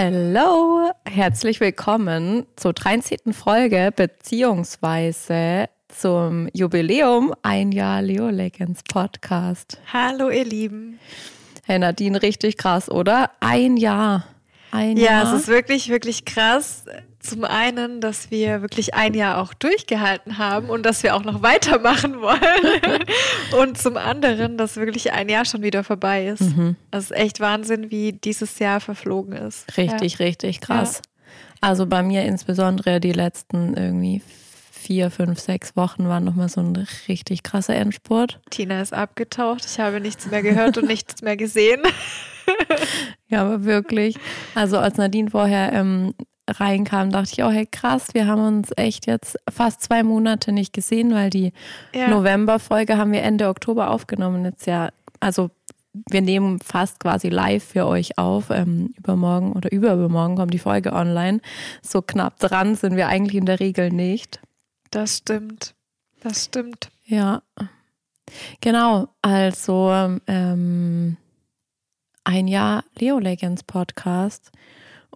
[0.00, 3.32] Hello, herzlich willkommen zur 13.
[3.32, 9.80] Folge beziehungsweise zum Jubiläum ein Jahr Leo Legends Podcast.
[9.92, 11.00] Hallo ihr Lieben.
[11.64, 13.32] Hey Nadine, richtig krass, oder?
[13.40, 14.28] Ein Jahr.
[14.70, 15.34] Ein ja, Jahr.
[15.34, 16.84] es ist wirklich, wirklich krass.
[17.20, 21.42] Zum einen, dass wir wirklich ein Jahr auch durchgehalten haben und dass wir auch noch
[21.42, 23.04] weitermachen wollen.
[23.60, 26.42] und zum anderen, dass wirklich ein Jahr schon wieder vorbei ist.
[26.42, 26.76] Mhm.
[26.90, 29.76] Das ist echt Wahnsinn, wie dieses Jahr verflogen ist.
[29.76, 30.26] Richtig, ja.
[30.26, 31.02] richtig krass.
[31.04, 31.28] Ja.
[31.60, 34.22] Also bei mir insbesondere die letzten irgendwie
[34.88, 38.40] vier, fünf, sechs Wochen waren nochmal so ein richtig krasser Endspurt.
[38.48, 39.66] Tina ist abgetaucht.
[39.66, 41.82] Ich habe nichts mehr gehört und nichts mehr gesehen.
[43.28, 44.16] ja, aber wirklich.
[44.54, 46.14] Also als Nadine vorher ähm,
[46.48, 50.72] reinkam, dachte ich, oh hey krass, wir haben uns echt jetzt fast zwei Monate nicht
[50.72, 51.52] gesehen, weil die
[51.94, 52.08] ja.
[52.08, 54.44] November-Folge haben wir Ende Oktober aufgenommen.
[54.44, 54.90] Jetzt ja,
[55.20, 55.50] also
[56.10, 58.50] wir nehmen fast quasi live für euch auf.
[58.50, 61.40] Ähm, übermorgen oder übermorgen kommt die Folge online.
[61.82, 64.40] So knapp dran sind wir eigentlich in der Regel nicht.
[64.90, 65.74] Das stimmt.
[66.20, 66.90] Das stimmt.
[67.04, 67.42] Ja.
[68.60, 69.90] Genau, also
[70.26, 71.16] ähm,
[72.24, 74.50] ein Jahr Leo Legends Podcast.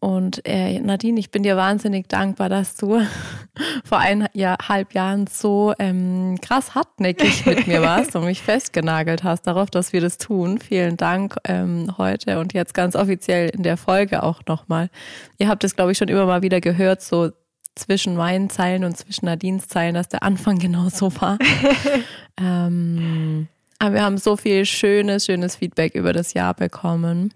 [0.02, 3.00] Und äh, Nadine, ich bin dir wahnsinnig dankbar, dass du
[3.84, 9.70] vor eineinhalb Jahren so ähm, krass hartnäckig mit mir warst und mich festgenagelt hast darauf,
[9.70, 10.58] dass wir das tun.
[10.58, 14.90] Vielen Dank ähm, heute und jetzt ganz offiziell in der Folge auch nochmal.
[15.38, 17.30] Ihr habt es, glaube ich, schon immer mal wieder gehört, so
[17.76, 21.38] zwischen meinen Zeilen und zwischen Nadines Zeilen, dass der Anfang genau so war.
[22.40, 23.46] ähm,
[23.78, 27.32] aber wir haben so viel schönes, schönes Feedback über das Jahr bekommen.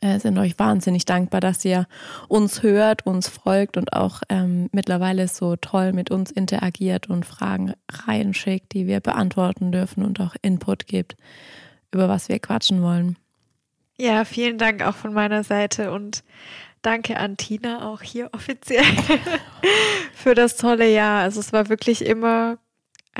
[0.00, 1.86] Wir sind euch wahnsinnig dankbar, dass ihr
[2.28, 7.74] uns hört, uns folgt und auch ähm, mittlerweile so toll mit uns interagiert und Fragen
[7.90, 11.16] reinschickt, die wir beantworten dürfen und auch Input gibt,
[11.92, 13.16] über was wir quatschen wollen.
[13.98, 16.24] Ja, vielen Dank auch von meiner Seite und
[16.82, 18.84] Danke an Tina auch hier offiziell
[20.14, 21.20] für das tolle Jahr.
[21.22, 22.58] Also es war wirklich immer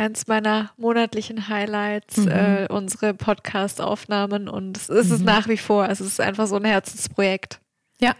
[0.00, 2.28] eins meiner monatlichen Highlights, mhm.
[2.28, 5.14] äh, unsere Podcast-Aufnahmen und es ist mhm.
[5.14, 5.88] es nach wie vor.
[5.88, 7.60] Es ist einfach so ein Herzensprojekt.
[8.00, 8.14] Ja.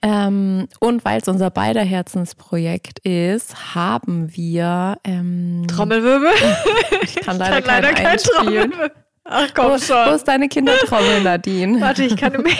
[0.00, 6.30] Ähm, und weil es unser beider Herzensprojekt ist, haben wir ähm, Trommelwirbel.
[7.02, 8.90] Ich kann leider, ich kann leider kein Trommelwirbel.
[9.24, 10.06] Ach komm wo, schon.
[10.06, 11.80] Wo ist deine Kindertrommel, Nadine?
[11.80, 12.56] Warte, ich kann mir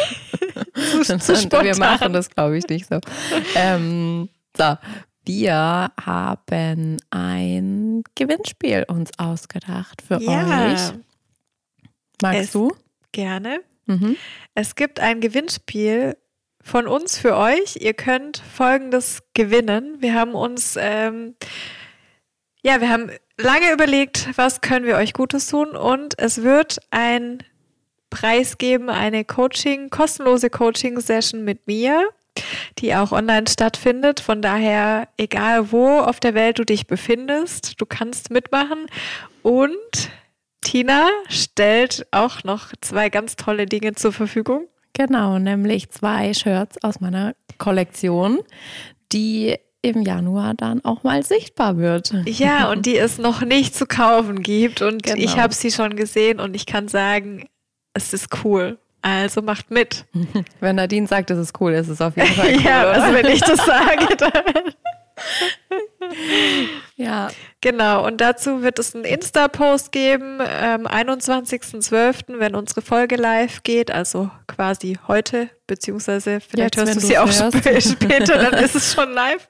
[1.03, 1.51] zu, zu.
[1.63, 3.01] Wir machen das, glaube ich, nicht so.
[3.55, 4.77] Ähm, so,
[5.29, 10.73] wir haben ein Gewinnspiel uns ausgedacht für ja.
[10.73, 10.81] euch.
[12.23, 12.75] Magst es, du?
[13.13, 13.61] Gerne.
[13.85, 14.17] Mhm.
[14.55, 16.17] Es gibt ein Gewinnspiel
[16.63, 17.77] von uns für euch.
[17.77, 19.97] Ihr könnt folgendes gewinnen.
[20.01, 21.35] Wir haben uns, ähm,
[22.63, 27.43] ja, wir haben lange überlegt, was können wir euch Gutes tun und es wird ein
[28.09, 32.09] Preis geben, eine Coaching, kostenlose Coaching-Session mit mir,
[32.79, 34.21] die auch online stattfindet.
[34.21, 38.87] Von daher, egal wo auf der Welt du dich befindest, du kannst mitmachen
[39.43, 40.11] und
[40.61, 44.67] Tina stellt auch noch zwei ganz tolle Dinge zur Verfügung.
[44.93, 48.41] Genau, nämlich zwei Shirts aus meiner Kollektion,
[49.13, 52.13] die im Januar dann auch mal sichtbar wird.
[52.27, 54.83] Ja, und die es noch nicht zu kaufen gibt.
[54.83, 55.17] Und genau.
[55.17, 57.49] ich habe sie schon gesehen und ich kann sagen,
[57.95, 58.79] es ist cool.
[59.09, 60.05] Also macht mit.
[60.61, 62.61] Wenn Nadine sagt, es ist cool, ist es auf jeden Fall cool.
[62.63, 64.75] ja, also wenn ich das sage, dann.
[66.97, 67.31] ja.
[67.61, 73.91] Genau, und dazu wird es einen Insta-Post geben, am 21.12., wenn unsere Folge live geht,
[73.91, 79.11] also quasi heute, beziehungsweise vielleicht Jetzt, hörst du sie auch später, dann ist es schon
[79.11, 79.49] live.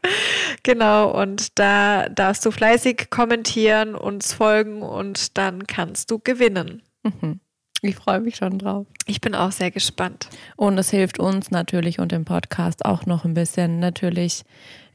[0.62, 6.82] Genau, und da darfst du fleißig kommentieren, uns folgen und dann kannst du gewinnen.
[7.02, 7.40] Mhm.
[7.82, 8.86] Ich freue mich schon drauf.
[9.06, 10.28] Ich bin auch sehr gespannt.
[10.56, 14.44] Und es hilft uns natürlich und dem Podcast auch noch ein bisschen natürlich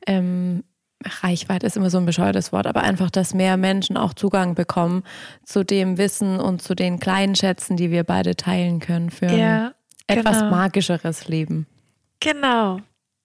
[0.06, 0.64] ähm,
[1.06, 5.04] Reichweite ist immer so ein bescheuertes Wort, aber einfach, dass mehr Menschen auch Zugang bekommen
[5.44, 9.74] zu dem Wissen und zu den kleinen Schätzen, die wir beide teilen können für ja,
[10.08, 10.52] ein etwas genau.
[10.52, 11.68] magischeres Leben.
[12.20, 12.80] Genau.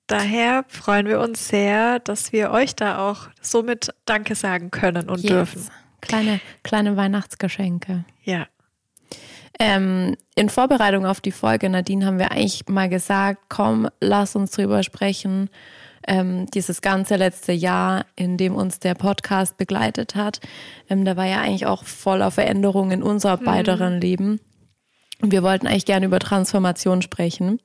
[0.07, 5.21] Daher freuen wir uns sehr, dass wir euch da auch somit Danke sagen können und
[5.21, 5.31] yes.
[5.31, 5.69] dürfen.
[6.01, 8.05] Kleine, kleine Weihnachtsgeschenke.
[8.23, 8.47] Ja.
[9.59, 14.53] Ähm, in Vorbereitung auf die Folge, Nadine, haben wir eigentlich mal gesagt, komm, lass uns
[14.53, 15.51] drüber sprechen,
[16.07, 20.41] ähm, dieses ganze letzte Jahr, in dem uns der Podcast begleitet hat,
[20.89, 23.45] ähm, da war ja eigentlich auch voller Veränderungen in unser mhm.
[23.45, 24.41] beideren Leben.
[25.21, 27.59] Und wir wollten eigentlich gerne über Transformation sprechen.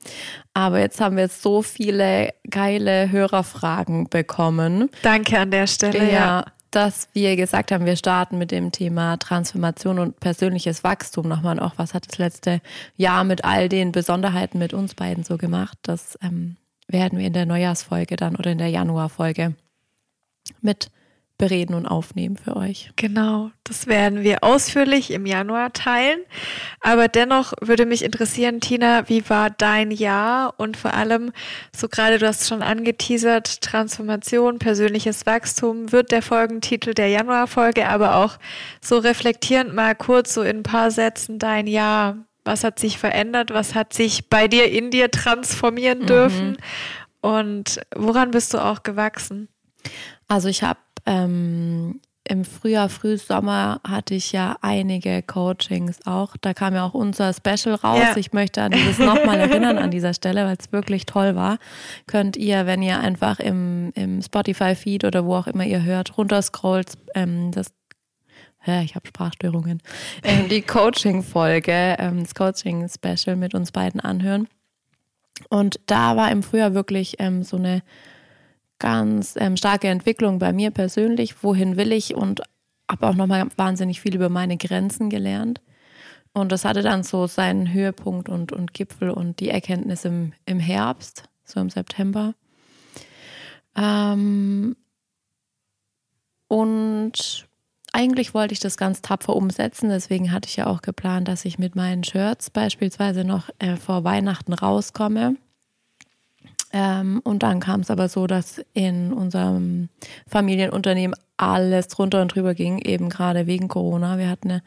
[0.54, 4.90] Aber jetzt haben wir so viele geile Hörerfragen bekommen.
[5.02, 5.98] Danke an der Stelle.
[5.98, 6.44] Ja, ja.
[6.74, 11.58] Dass wir gesagt haben, wir starten mit dem Thema Transformation und persönliches Wachstum nochmal.
[11.58, 12.60] Und auch was hat das letzte
[12.96, 15.78] Jahr mit all den Besonderheiten mit uns beiden so gemacht?
[15.82, 16.56] Das ähm,
[16.88, 19.54] werden wir in der Neujahrsfolge dann oder in der Januarfolge
[20.60, 20.90] mit
[21.44, 22.90] bereden und aufnehmen für euch.
[22.96, 26.20] Genau, das werden wir ausführlich im Januar teilen.
[26.80, 31.32] Aber dennoch würde mich interessieren, Tina, wie war dein Jahr und vor allem,
[31.76, 38.16] so gerade du hast schon angeteasert, Transformation, persönliches Wachstum wird der Folgentitel der Januarfolge, aber
[38.16, 38.38] auch
[38.80, 42.16] so reflektierend mal kurz so in ein paar Sätzen dein Jahr.
[42.46, 43.52] Was hat sich verändert?
[43.52, 46.06] Was hat sich bei dir in dir transformieren mhm.
[46.06, 46.50] dürfen?
[46.52, 46.56] Mhm.
[47.20, 49.48] Und woran bist du auch gewachsen?
[50.28, 56.36] Also ich habe ähm, im Frühjahr, Frühsommer hatte ich ja einige Coachings auch.
[56.40, 57.98] Da kam ja auch unser Special raus.
[58.00, 58.16] Ja.
[58.16, 61.58] Ich möchte an dieses nochmal erinnern an dieser Stelle, weil es wirklich toll war.
[62.06, 66.94] Könnt ihr, wenn ihr einfach im, im Spotify-Feed oder wo auch immer ihr hört, runterscrollt,
[67.14, 67.72] ähm, das
[68.66, 69.82] ja, ich habe Sprachstörungen,
[70.22, 74.48] ähm, die Coaching-Folge, ähm, das Coaching-Special mit uns beiden anhören.
[75.50, 77.82] Und da war im Frühjahr wirklich ähm, so eine
[78.84, 81.42] ganz ähm, starke Entwicklung bei mir persönlich.
[81.42, 82.14] Wohin will ich?
[82.14, 82.42] Und
[82.86, 85.62] habe auch nochmal wahnsinnig viel über meine Grenzen gelernt.
[86.34, 90.60] Und das hatte dann so seinen Höhepunkt und, und Gipfel und die Erkenntnis im, im
[90.60, 92.34] Herbst, so im September.
[93.74, 94.76] Ähm,
[96.48, 97.46] und
[97.94, 99.88] eigentlich wollte ich das ganz tapfer umsetzen.
[99.88, 104.04] Deswegen hatte ich ja auch geplant, dass ich mit meinen Shirts beispielsweise noch äh, vor
[104.04, 105.36] Weihnachten rauskomme.
[106.76, 109.90] Ähm, und dann kam es aber so, dass in unserem
[110.26, 114.18] Familienunternehmen alles drunter und drüber ging, eben gerade wegen Corona.
[114.18, 114.62] Wir hatten eine,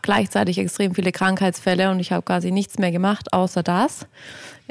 [0.00, 4.06] gleichzeitig extrem viele Krankheitsfälle und ich habe quasi nichts mehr gemacht, außer das.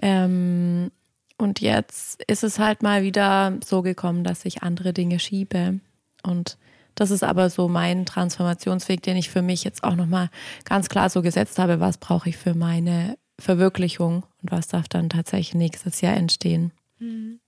[0.02, 0.90] Ähm,
[1.38, 5.80] und jetzt ist es halt mal wieder so gekommen, dass ich andere Dinge schiebe.
[6.24, 6.58] Und
[6.96, 10.30] das ist aber so mein Transformationsweg, den ich für mich jetzt auch nochmal
[10.66, 11.80] ganz klar so gesetzt habe.
[11.80, 16.72] Was brauche ich für meine Verwirklichung und was darf dann tatsächlich nächstes Jahr entstehen.
[17.00, 17.40] Mhm.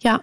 [0.00, 0.22] Ja,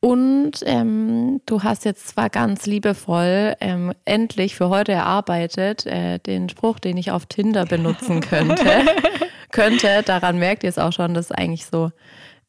[0.00, 6.48] und ähm, du hast jetzt zwar ganz liebevoll ähm, endlich für heute erarbeitet äh, den
[6.48, 8.64] Spruch, den ich auf Tinder benutzen könnte.
[9.50, 11.92] könnte, daran merkt ihr es auch schon, das ist eigentlich so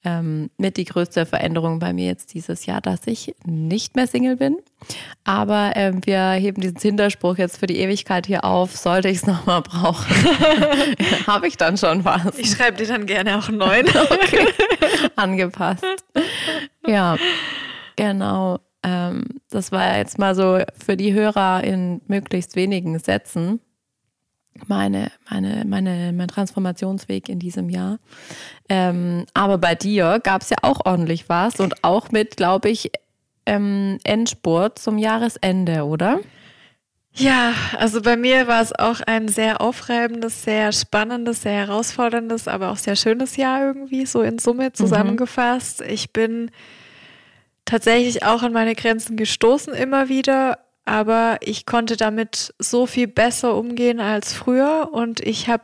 [0.06, 4.38] ähm, mit die größte Veränderung bei mir jetzt dieses Jahr, dass ich nicht mehr Single
[4.38, 4.57] bin.
[5.24, 8.78] Aber ähm, wir heben diesen Hinterspruch jetzt für die Ewigkeit hier auf.
[8.78, 10.16] Sollte ich es nochmal brauchen,
[11.28, 12.38] habe ich dann schon was.
[12.38, 13.88] Ich schreibe dir dann gerne auch einen neuen.
[14.10, 14.48] okay.
[15.16, 15.84] Angepasst.
[16.86, 17.18] Ja,
[17.96, 18.60] genau.
[18.84, 23.60] Ähm, das war jetzt mal so für die Hörer in möglichst wenigen Sätzen
[24.68, 28.00] meine, meine, meine, mein Transformationsweg in diesem Jahr.
[28.69, 32.92] Ähm, aber bei dir gab es ja auch ordentlich was und auch mit, glaube ich,
[33.46, 36.19] ähm, Endspurt zum Jahresende, oder?
[37.18, 42.72] Ja, also bei mir war es auch ein sehr aufreibendes, sehr spannendes, sehr herausforderndes, aber
[42.72, 45.80] auch sehr schönes Jahr irgendwie, so in Summe zusammengefasst.
[45.80, 45.90] Mhm.
[45.90, 46.52] Ich bin
[47.63, 53.56] tatsächlich auch an meine Grenzen gestoßen immer wieder, aber ich konnte damit so viel besser
[53.56, 55.64] umgehen als früher und ich habe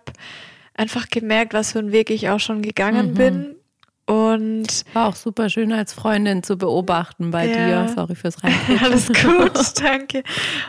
[0.73, 3.15] einfach gemerkt, was für einen Weg ich auch schon gegangen mhm.
[3.15, 3.55] bin
[4.05, 7.85] und war auch super schön als Freundin zu beobachten bei ja.
[7.85, 7.93] dir.
[7.93, 8.79] Sorry fürs Reinreden.
[8.83, 10.23] Alles gut, danke.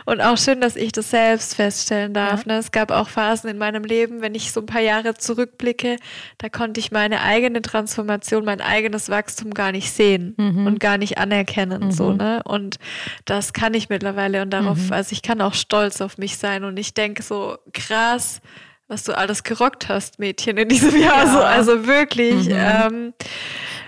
[0.05, 2.45] Und auch schön, dass ich das selbst feststellen darf.
[2.45, 2.53] Ja.
[2.53, 2.59] Ne?
[2.59, 5.97] Es gab auch Phasen in meinem Leben, wenn ich so ein paar Jahre zurückblicke,
[6.37, 10.67] da konnte ich meine eigene Transformation, mein eigenes Wachstum gar nicht sehen mhm.
[10.67, 11.85] und gar nicht anerkennen.
[11.85, 11.91] Mhm.
[11.91, 12.41] So, ne?
[12.45, 12.77] Und
[13.25, 14.93] das kann ich mittlerweile und darauf, mhm.
[14.93, 18.41] also ich kann auch stolz auf mich sein und ich denke so krass,
[18.87, 21.25] was du alles gerockt hast, Mädchen, in diesem Jahr.
[21.25, 21.33] Ja.
[21.33, 22.49] So, also wirklich.
[22.49, 22.55] Mhm.
[22.55, 23.13] Ähm,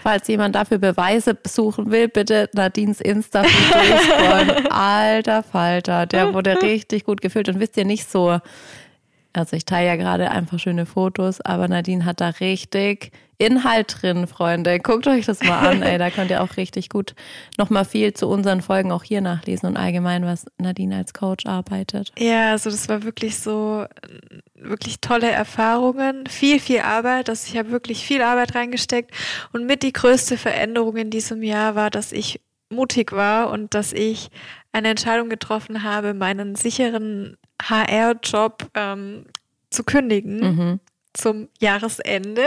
[0.06, 4.68] Falls jemand dafür Beweise besuchen will, bitte Nadines Insta durchscrollen.
[4.68, 7.50] Alter Falter, der wurde richtig gut gefüllt.
[7.50, 8.40] Und wisst ihr nicht so,
[9.34, 14.28] also ich teile ja gerade einfach schöne Fotos, aber Nadine hat da richtig Inhalt drin,
[14.28, 14.80] Freunde.
[14.80, 15.98] Guckt euch das mal an, ey.
[15.98, 17.16] Da könnt ihr auch richtig gut
[17.58, 22.12] nochmal viel zu unseren Folgen auch hier nachlesen und allgemein, was Nadine als Coach arbeitet.
[22.18, 23.86] Ja, also das war wirklich so,
[24.56, 26.28] wirklich tolle Erfahrungen.
[26.28, 27.30] Viel, viel Arbeit.
[27.30, 29.12] Also ich habe wirklich viel Arbeit reingesteckt.
[29.52, 33.94] Und mit die größte Veränderung in diesem Jahr war, dass ich mutig war und dass
[33.94, 34.30] ich
[34.72, 39.26] eine Entscheidung getroffen habe, meinen sicheren HR-Job ähm,
[39.70, 40.40] zu kündigen.
[40.40, 40.80] Mhm
[41.16, 42.44] zum Jahresende.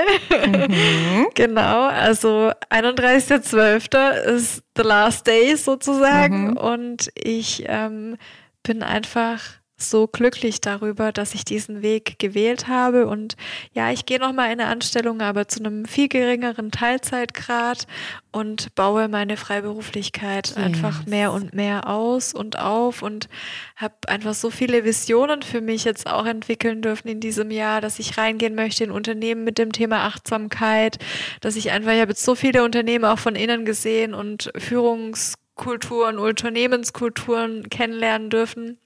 [0.47, 1.29] Mhm.
[1.35, 4.13] genau, also 31.12.
[4.37, 6.51] ist the last day sozusagen.
[6.51, 6.57] Mhm.
[6.57, 8.17] Und ich ähm,
[8.63, 9.43] bin einfach
[9.79, 13.07] so glücklich darüber, dass ich diesen Weg gewählt habe.
[13.07, 13.37] Und
[13.73, 17.87] ja, ich gehe nochmal in eine Anstellung, aber zu einem viel geringeren Teilzeitgrad
[18.33, 20.57] und baue meine Freiberuflichkeit yes.
[20.57, 23.29] einfach mehr und mehr aus und auf und
[23.77, 28.01] habe einfach so viele Visionen für mich jetzt auch entwickeln dürfen in diesem Jahr, dass
[28.01, 30.99] ich reingehen möchte in Unternehmen mit dem Thema Achtsamkeit,
[31.41, 36.19] dass ich einfach, ich habe jetzt so viele Unternehmen auch von innen gesehen und Führungskulturen,
[36.19, 38.79] Unternehmenskulturen kennenlernen dürfen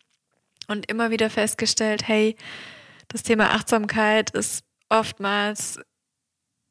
[0.72, 2.36] und immer wieder festgestellt, hey,
[3.08, 5.78] das Thema Achtsamkeit ist oftmals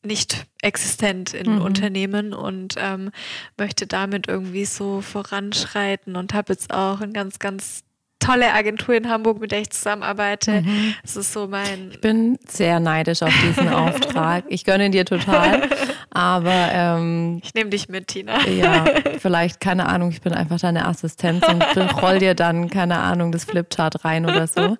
[0.03, 1.61] nicht existent in mhm.
[1.61, 3.11] Unternehmen und ähm,
[3.57, 7.83] möchte damit irgendwie so voranschreiten und habe jetzt auch ein ganz, ganz
[8.19, 10.61] tolle Agentur in Hamburg, mit der ich zusammenarbeite.
[10.61, 10.95] Mhm.
[11.01, 11.91] Das ist so mein.
[11.91, 14.45] Ich bin sehr neidisch auf diesen Auftrag.
[14.47, 15.69] Ich gönne dir total.
[16.13, 18.45] Aber ähm, ich nehme dich mit, Tina.
[18.47, 18.85] Ja,
[19.19, 21.61] vielleicht, keine Ahnung, ich bin einfach deine Assistenz und
[22.01, 24.77] roll dir dann, keine Ahnung, das Flipchart rein oder so.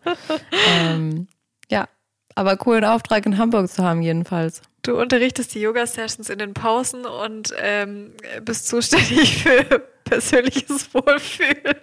[0.78, 1.28] Ähm,
[1.70, 1.88] ja,
[2.36, 4.62] aber coolen Auftrag in Hamburg zu haben, jedenfalls.
[4.84, 9.64] Du unterrichtest die Yoga-Sessions in den Pausen und ähm, bist zuständig für
[10.04, 11.76] persönliches Wohlfühlen.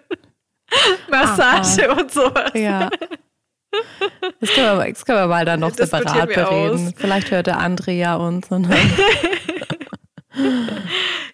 [1.10, 2.00] Massage Aha.
[2.00, 2.50] und sowas.
[2.54, 2.90] Ja.
[4.40, 6.88] Das können, wir, das können wir mal dann noch separat bereden.
[6.88, 6.92] Aus.
[6.96, 8.48] Vielleicht hört der André ja uns.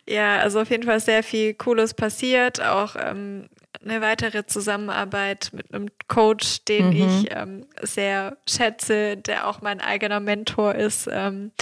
[0.08, 2.60] ja, also auf jeden Fall sehr viel Cooles passiert.
[2.60, 3.48] Auch ähm,
[3.82, 6.92] eine weitere Zusammenarbeit mit einem Coach, den mhm.
[6.96, 11.08] ich ähm, sehr schätze, der auch mein eigener Mentor ist.
[11.10, 11.52] Ähm,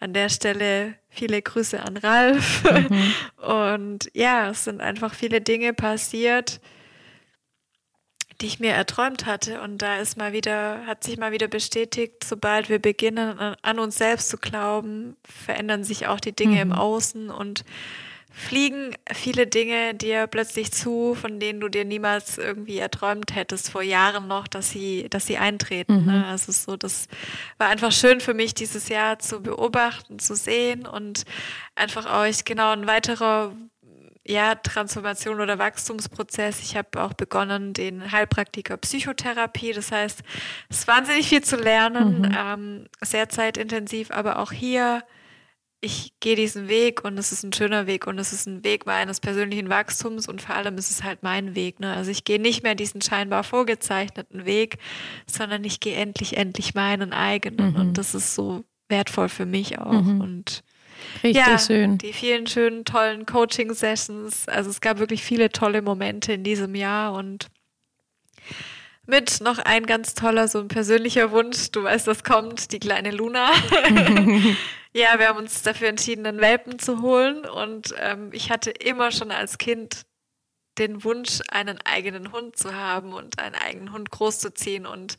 [0.00, 2.64] an der Stelle viele Grüße an Ralf.
[2.64, 3.14] Mhm.
[3.46, 6.60] Und ja, es sind einfach viele Dinge passiert
[8.40, 9.60] die ich mir erträumt hatte.
[9.60, 13.98] Und da ist mal wieder, hat sich mal wieder bestätigt, sobald wir beginnen, an uns
[13.98, 16.60] selbst zu glauben, verändern sich auch die Dinge mhm.
[16.60, 17.64] im Außen und
[18.36, 23.80] fliegen viele Dinge dir plötzlich zu, von denen du dir niemals irgendwie erträumt hättest vor
[23.80, 26.02] Jahren noch, dass sie, dass sie eintreten.
[26.02, 26.06] Mhm.
[26.06, 26.26] Ne?
[26.26, 27.08] Also so, das
[27.56, 31.24] war einfach schön für mich dieses Jahr zu beobachten, zu sehen und
[31.76, 33.56] einfach euch genau ein weiterer
[34.28, 36.60] ja, Transformation oder Wachstumsprozess.
[36.60, 39.72] Ich habe auch begonnen, den Heilpraktiker Psychotherapie.
[39.72, 40.22] Das heißt,
[40.68, 42.36] es ist wahnsinnig viel zu lernen, mhm.
[42.36, 45.04] ähm, sehr zeitintensiv, aber auch hier,
[45.80, 48.86] ich gehe diesen Weg und es ist ein schöner Weg und es ist ein Weg
[48.86, 51.78] meines persönlichen Wachstums und vor allem ist es halt mein Weg.
[51.78, 51.92] Ne?
[51.92, 54.78] Also ich gehe nicht mehr diesen scheinbar vorgezeichneten Weg,
[55.26, 57.80] sondern ich gehe endlich, endlich meinen eigenen mhm.
[57.80, 60.20] und das ist so wertvoll für mich auch mhm.
[60.20, 60.64] und
[61.22, 61.98] Richtig ja, schön.
[61.98, 64.48] Die vielen schönen, tollen Coaching-Sessions.
[64.48, 67.48] Also es gab wirklich viele tolle Momente in diesem Jahr und
[69.06, 71.70] mit noch ein ganz toller, so ein persönlicher Wunsch.
[71.70, 73.50] Du weißt, was kommt, die kleine Luna.
[74.92, 77.44] ja, wir haben uns dafür entschieden, einen Welpen zu holen.
[77.44, 80.02] Und ähm, ich hatte immer schon als Kind
[80.78, 84.86] den Wunsch, einen eigenen Hund zu haben und einen eigenen Hund großzuziehen.
[84.86, 85.16] Und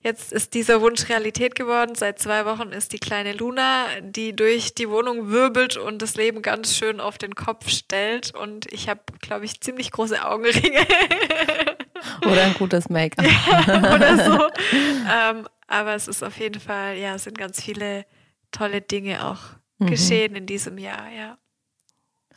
[0.00, 1.94] jetzt ist dieser Wunsch Realität geworden.
[1.94, 6.42] Seit zwei Wochen ist die kleine Luna, die durch die Wohnung wirbelt und das Leben
[6.42, 8.34] ganz schön auf den Kopf stellt.
[8.34, 10.86] Und ich habe, glaube ich, ziemlich große Augenringe.
[12.24, 13.26] Oder ein gutes Make-up.
[13.26, 14.48] Ja, oder so.
[15.10, 18.06] ähm, aber es ist auf jeden Fall, ja, es sind ganz viele
[18.52, 19.40] tolle Dinge auch
[19.78, 19.86] mhm.
[19.86, 21.38] geschehen in diesem Jahr, ja.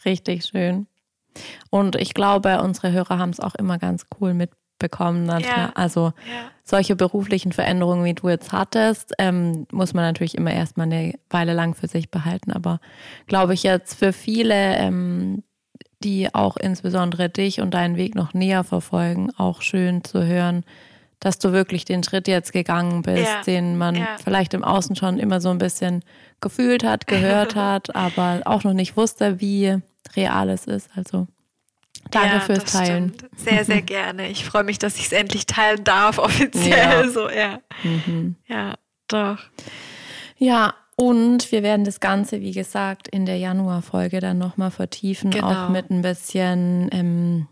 [0.04, 0.88] Richtig schön.
[1.70, 5.28] Und ich glaube, unsere Hörer haben es auch immer ganz cool mitbekommen.
[5.40, 5.72] Ja.
[5.76, 6.52] Also ja.
[6.64, 11.54] solche beruflichen Veränderungen, wie du jetzt hattest, ähm, muss man natürlich immer erstmal eine Weile
[11.54, 12.52] lang für sich behalten.
[12.52, 12.80] Aber
[13.28, 15.44] glaube ich jetzt für viele, ähm,
[16.04, 20.64] die auch insbesondere dich und deinen Weg noch näher verfolgen, auch schön zu hören,
[21.20, 23.44] dass du wirklich den Schritt jetzt gegangen bist, ja.
[23.46, 24.08] den man ja.
[24.24, 26.04] vielleicht im Außen schon immer so ein bisschen
[26.42, 29.78] gefühlt hat, gehört hat, aber auch noch nicht wusste, wie
[30.15, 30.89] real es ist.
[30.96, 31.27] Also
[32.10, 33.13] danke ja, fürs Teilen.
[33.15, 33.39] Stimmt.
[33.39, 34.29] Sehr, sehr gerne.
[34.29, 37.10] Ich freue mich, dass ich es endlich teilen darf, offiziell.
[37.10, 37.60] So, ja.
[37.84, 38.36] Mhm.
[38.48, 38.75] ja,
[39.08, 39.39] doch.
[40.38, 45.65] Ja, und wir werden das Ganze, wie gesagt, in der Januarfolge dann nochmal vertiefen, genau.
[45.65, 47.48] auch mit ein bisschen ähm,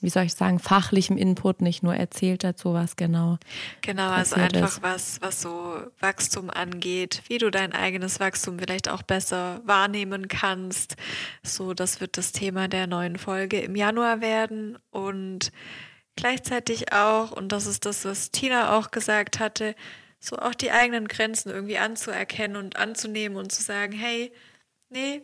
[0.00, 3.38] wie soll ich sagen, fachlichem Input, nicht nur erzählt dazu, was genau.
[3.82, 4.82] Genau, also einfach ist.
[4.82, 10.96] was, was so Wachstum angeht, wie du dein eigenes Wachstum vielleicht auch besser wahrnehmen kannst.
[11.42, 15.52] So, das wird das Thema der neuen Folge im Januar werden und
[16.16, 19.74] gleichzeitig auch, und das ist das, was Tina auch gesagt hatte,
[20.18, 24.32] so auch die eigenen Grenzen irgendwie anzuerkennen und anzunehmen und zu sagen, hey,
[24.90, 25.22] nee,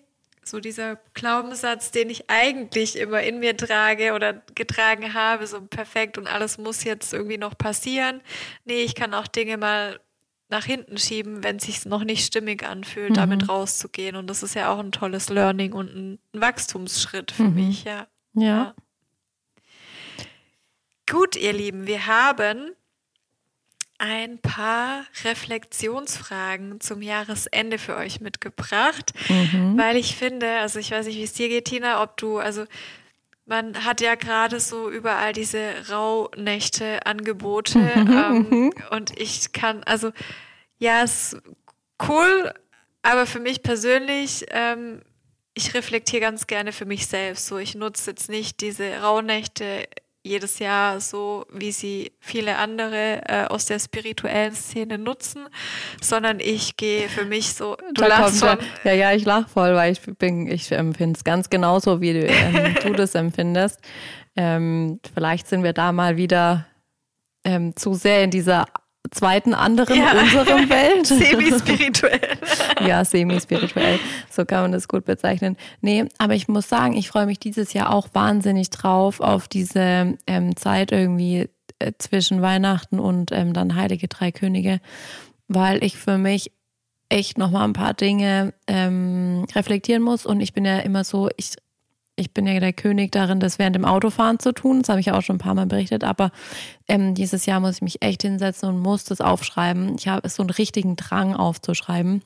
[0.48, 6.18] so dieser Glaubenssatz, den ich eigentlich immer in mir trage oder getragen habe, so perfekt
[6.18, 8.20] und alles muss jetzt irgendwie noch passieren.
[8.64, 10.00] Nee, ich kann auch Dinge mal
[10.48, 13.14] nach hinten schieben, wenn es sich noch nicht stimmig anfühlt, mhm.
[13.14, 14.16] damit rauszugehen.
[14.16, 17.54] Und das ist ja auch ein tolles Learning und ein, Wachstumsschritt für mhm.
[17.54, 18.06] mich, ja.
[18.34, 18.42] ja.
[18.42, 18.74] ja.
[21.10, 22.72] Gut, ihr Lieben, wir haben
[23.98, 29.78] ein paar Reflexionsfragen zum Jahresende für euch mitgebracht, mhm.
[29.78, 32.64] weil ich finde, also ich weiß nicht, wie es dir geht, Tina, ob du, also
[33.46, 40.12] man hat ja gerade so überall diese Rauhnächte-Angebote ähm, und ich kann, also
[40.78, 41.42] ja, es ist
[42.06, 42.52] cool,
[43.02, 45.00] aber für mich persönlich, ähm,
[45.54, 47.46] ich reflektiere ganz gerne für mich selbst.
[47.46, 49.88] So, ich nutze jetzt nicht diese Rauhnächte
[50.26, 55.48] jedes Jahr so, wie sie viele andere äh, aus der spirituellen Szene nutzen,
[56.00, 57.76] sondern ich gehe für mich so.
[57.94, 58.58] Du da lachst schon.
[58.84, 62.26] Ja, ja, ich lache voll, weil ich bin, ich empfinde es ganz genauso, wie du,
[62.26, 63.80] ähm, du das empfindest.
[64.36, 66.66] Ähm, vielleicht sind wir da mal wieder
[67.44, 68.66] ähm, zu sehr in dieser
[69.10, 70.12] zweiten anderen ja.
[70.12, 71.06] unserem Welt.
[71.06, 72.38] Semi-spirituell.
[72.86, 73.98] ja, semi-spirituell.
[74.30, 75.56] So kann man das gut bezeichnen.
[75.80, 80.16] Nee, aber ich muss sagen, ich freue mich dieses Jahr auch wahnsinnig drauf auf diese
[80.26, 81.48] ähm, Zeit irgendwie
[81.78, 84.80] äh, zwischen Weihnachten und ähm, dann Heilige Drei Könige,
[85.48, 86.52] weil ich für mich
[87.08, 91.52] echt nochmal ein paar Dinge ähm, reflektieren muss und ich bin ja immer so, ich
[92.16, 94.80] ich bin ja der König darin, das während dem Autofahren zu tun.
[94.80, 96.02] Das habe ich ja auch schon ein paar Mal berichtet.
[96.02, 96.32] Aber
[96.88, 99.96] ähm, dieses Jahr muss ich mich echt hinsetzen und muss das aufschreiben.
[99.98, 102.22] Ich habe so einen richtigen Drang aufzuschreiben,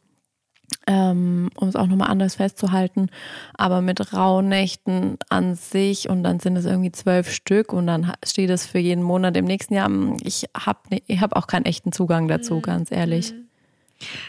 [0.86, 3.10] ähm, um es auch nochmal anders festzuhalten.
[3.54, 8.50] Aber mit Rauhnächten an sich und dann sind es irgendwie zwölf Stück und dann steht
[8.50, 9.90] es für jeden Monat im nächsten Jahr.
[10.22, 12.62] Ich habe ich hab auch keinen echten Zugang dazu, mhm.
[12.62, 13.32] ganz ehrlich.
[13.32, 13.49] Mhm.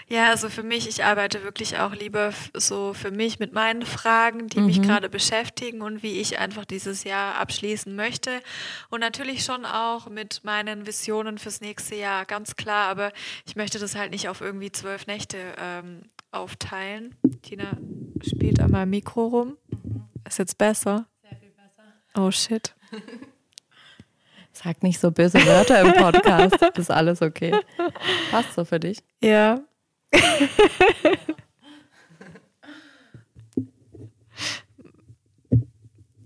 [0.07, 4.47] Ja, also für mich, ich arbeite wirklich auch lieber so für mich mit meinen Fragen,
[4.47, 4.65] die mhm.
[4.65, 8.41] mich gerade beschäftigen und wie ich einfach dieses Jahr abschließen möchte.
[8.89, 12.89] Und natürlich schon auch mit meinen Visionen fürs nächste Jahr, ganz klar.
[12.89, 13.11] Aber
[13.45, 17.15] ich möchte das halt nicht auf irgendwie zwölf Nächte ähm, aufteilen.
[17.41, 17.77] Tina
[18.21, 19.57] spielt einmal Mikro rum.
[19.69, 20.03] Mhm.
[20.27, 21.07] Ist jetzt besser?
[21.21, 21.83] Sehr viel besser.
[22.15, 22.75] Oh shit.
[24.63, 26.61] Sag nicht so böse Wörter im Podcast.
[26.77, 27.55] ist alles okay.
[28.29, 28.99] Passt so für dich?
[29.21, 29.59] Ja.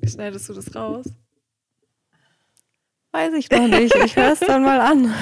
[0.05, 1.05] Schneidest du das raus?
[3.11, 3.95] Weiß ich noch nicht.
[3.95, 5.13] Ich höre es dann mal an.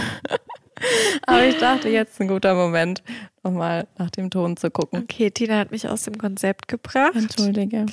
[1.27, 3.03] Aber ich dachte, jetzt ist ein guter Moment,
[3.43, 5.03] nochmal nach dem Ton zu gucken.
[5.03, 7.15] Okay, Tina hat mich aus dem Konzept gebracht.
[7.15, 7.85] Entschuldige.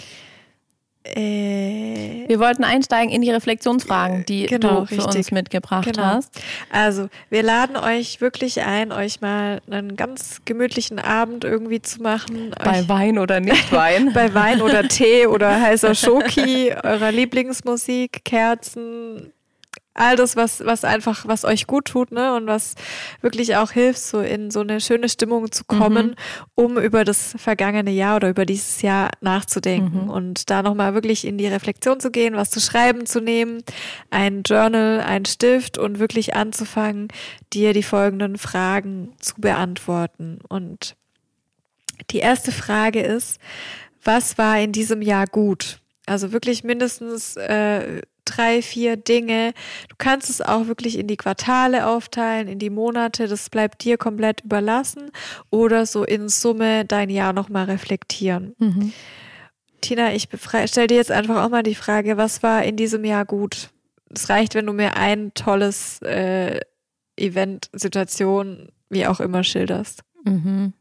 [1.17, 5.17] Äh, wir wollten einsteigen in die Reflexionsfragen, die genau, du für richtig.
[5.17, 6.03] uns mitgebracht genau.
[6.03, 6.31] hast.
[6.71, 12.55] Also, wir laden euch wirklich ein, euch mal einen ganz gemütlichen Abend irgendwie zu machen.
[12.63, 14.13] Bei Wein oder nicht Wein.
[14.13, 19.33] bei Wein oder Tee oder heißer Schoki, eurer Lieblingsmusik, Kerzen,
[20.01, 22.75] all das, was, was einfach, was euch gut tut, ne, und was
[23.21, 26.15] wirklich auch hilft, so in so eine schöne Stimmung zu kommen, mhm.
[26.55, 30.11] um über das vergangene Jahr oder über dieses Jahr nachzudenken mhm.
[30.11, 33.63] und da nochmal wirklich in die Reflexion zu gehen, was zu schreiben zu nehmen,
[34.11, 37.09] ein Journal, ein Stift und wirklich anzufangen,
[37.53, 40.39] dir die folgenden Fragen zu beantworten.
[40.49, 40.97] Und
[42.11, 43.39] die erste Frage ist,
[44.03, 45.81] was war in diesem Jahr gut?
[46.07, 49.53] Also wirklich mindestens äh, drei, vier Dinge.
[49.89, 53.29] Du kannst es auch wirklich in die Quartale aufteilen, in die Monate.
[53.29, 55.11] Das bleibt dir komplett überlassen.
[55.51, 58.55] Oder so in Summe dein Jahr nochmal reflektieren.
[58.59, 58.93] Mhm.
[59.81, 60.29] Tina, ich
[60.67, 63.71] stelle dir jetzt einfach auch mal die Frage, was war in diesem Jahr gut?
[64.13, 66.61] Es reicht, wenn du mir ein tolles äh,
[67.17, 70.03] Event, Situation, wie auch immer schilderst.
[70.25, 70.73] Mhm.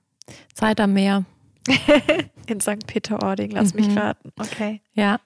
[0.53, 1.25] Zeit am Meer.
[2.47, 2.87] in St.
[2.87, 3.85] Peter-Ording, lass mhm.
[3.85, 4.31] mich raten.
[4.39, 4.81] Okay.
[4.93, 5.19] Ja.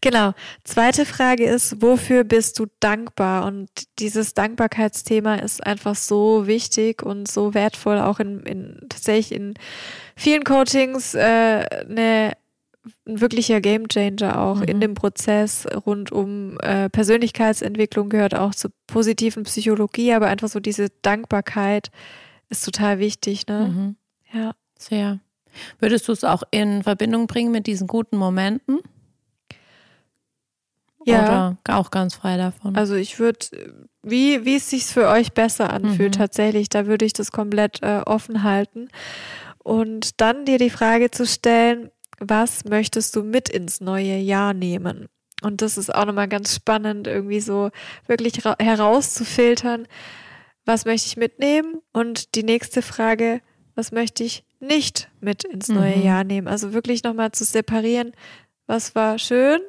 [0.00, 0.32] Genau.
[0.64, 3.46] Zweite Frage ist, wofür bist du dankbar?
[3.46, 9.54] Und dieses Dankbarkeitsthema ist einfach so wichtig und so wertvoll, auch in, in tatsächlich in
[10.16, 12.32] vielen Coachings äh, eine
[13.06, 14.62] ein wirklicher Gamechanger auch mhm.
[14.62, 20.58] in dem Prozess rund um äh, Persönlichkeitsentwicklung gehört auch zur positiven Psychologie, aber einfach so
[20.58, 21.90] diese Dankbarkeit
[22.48, 23.68] ist total wichtig, ne?
[23.68, 23.96] Mhm.
[24.32, 24.54] Ja.
[24.78, 25.18] Sehr.
[25.80, 28.78] Würdest du es auch in Verbindung bringen mit diesen guten Momenten?
[31.08, 31.56] Ja.
[31.64, 32.76] Oder auch ganz frei davon.
[32.76, 33.46] Also ich würde,
[34.02, 36.20] wie, wie es sich für euch besser anfühlt, mhm.
[36.20, 38.88] tatsächlich, da würde ich das komplett äh, offen halten.
[39.62, 41.90] Und dann dir die Frage zu stellen,
[42.20, 45.08] was möchtest du mit ins neue Jahr nehmen?
[45.42, 47.70] Und das ist auch nochmal ganz spannend, irgendwie so
[48.06, 49.86] wirklich herauszufiltern,
[50.64, 51.80] was möchte ich mitnehmen?
[51.92, 53.40] Und die nächste Frage,
[53.74, 56.02] was möchte ich nicht mit ins neue mhm.
[56.02, 56.48] Jahr nehmen?
[56.48, 58.12] Also wirklich nochmal zu separieren,
[58.66, 59.60] was war schön,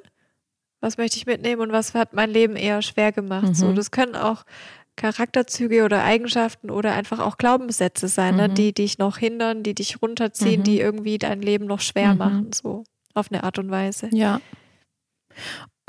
[0.81, 3.49] was möchte ich mitnehmen und was hat mein Leben eher schwer gemacht.
[3.49, 3.53] Mhm.
[3.53, 4.43] So, das können auch
[4.95, 8.55] Charakterzüge oder Eigenschaften oder einfach auch Glaubenssätze sein, ne, mhm.
[8.55, 10.63] die dich noch hindern, die dich runterziehen, mhm.
[10.65, 12.17] die irgendwie dein Leben noch schwer mhm.
[12.17, 14.09] machen, so auf eine Art und Weise.
[14.11, 14.41] Ja.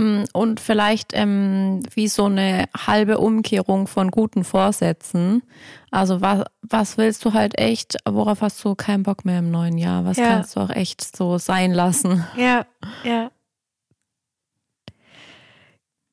[0.00, 5.42] Mm, und vielleicht ähm, wie so eine halbe Umkehrung von guten Vorsätzen.
[5.90, 9.76] Also was, was willst du halt echt, worauf hast du keinen Bock mehr im neuen
[9.76, 10.04] Jahr?
[10.04, 10.28] Was ja.
[10.28, 12.24] kannst du auch echt so sein lassen?
[12.36, 12.64] Ja,
[13.04, 13.30] ja.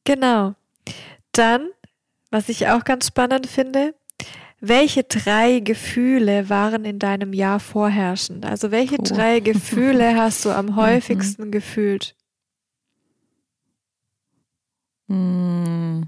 [0.08, 0.56] Genau.
[1.34, 1.68] Dann,
[2.32, 3.94] was ich auch ganz spannend finde,
[4.62, 8.46] welche drei Gefühle waren in deinem Jahr vorherrschend?
[8.46, 9.04] Also welche Puh.
[9.04, 12.16] drei Gefühle hast du am häufigsten gefühlt?
[15.10, 16.08] Hm.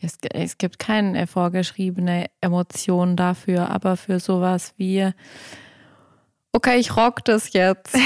[0.00, 5.12] Es, es, gibt keine vorgeschriebene Emotion dafür, aber für sowas wie,
[6.52, 7.96] okay, ich rock das jetzt.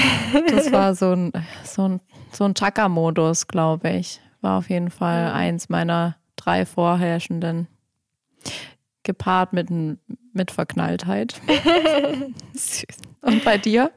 [0.49, 1.31] Das war so ein,
[1.63, 4.22] so ein, so ein Chaka-Modus, glaube ich.
[4.43, 7.67] War auf jeden Fall eins meiner drei vorherrschenden.
[9.03, 9.69] Gepaart mit,
[10.33, 11.39] mit Verknalltheit.
[12.53, 12.85] Süß.
[13.21, 13.91] Und bei dir?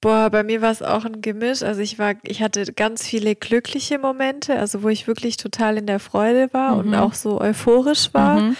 [0.00, 1.62] Boah, bei mir war es auch ein Gemisch.
[1.62, 5.86] Also ich war, ich hatte ganz viele glückliche Momente, also wo ich wirklich total in
[5.86, 6.78] der Freude war mhm.
[6.78, 8.40] und auch so euphorisch war.
[8.40, 8.56] Mhm.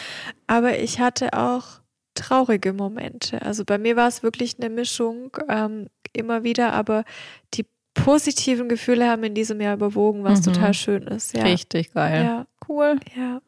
[0.46, 1.80] Aber ich hatte auch
[2.14, 3.42] traurige Momente.
[3.42, 7.04] Also bei mir war es wirklich eine Mischung ähm, immer wieder, aber
[7.54, 7.66] die
[8.04, 10.52] positiven Gefühle haben in diesem Jahr überwogen, was mhm.
[10.52, 11.36] total schön ist.
[11.36, 11.44] Ja.
[11.44, 12.24] Richtig geil.
[12.24, 12.46] Ja.
[12.68, 12.98] Cool.
[13.16, 13.40] Ja.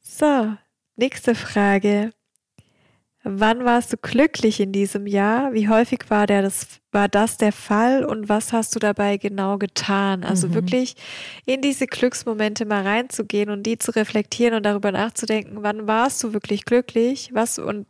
[0.00, 0.54] So,
[0.96, 2.12] nächste Frage.
[3.22, 5.52] Wann warst du glücklich in diesem Jahr?
[5.52, 9.58] Wie häufig war, der das, war das der Fall und was hast du dabei genau
[9.58, 10.24] getan?
[10.24, 10.54] Also mhm.
[10.54, 10.94] wirklich
[11.44, 16.32] in diese Glücksmomente mal reinzugehen und die zu reflektieren und darüber nachzudenken, wann warst du
[16.32, 17.28] wirklich glücklich?
[17.34, 17.86] Was und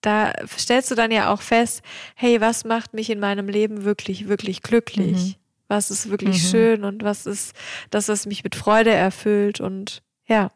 [0.00, 1.82] da stellst du dann ja auch fest,
[2.14, 5.16] hey, was macht mich in meinem Leben wirklich, wirklich glücklich?
[5.16, 5.34] Mhm.
[5.68, 6.48] Was ist wirklich mhm.
[6.48, 7.54] schön und was ist
[7.90, 10.50] das, was mich mit Freude erfüllt und ja.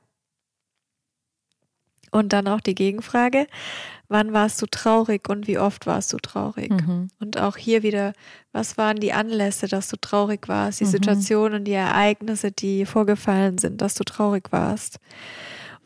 [2.10, 3.46] Und dann auch die Gegenfrage,
[4.08, 6.70] wann warst du traurig und wie oft warst du traurig?
[6.70, 7.08] Mhm.
[7.18, 8.12] Und auch hier wieder,
[8.52, 10.90] was waren die Anlässe, dass du traurig warst, die mhm.
[10.90, 14.98] Situationen, die Ereignisse, die vorgefallen sind, dass du traurig warst?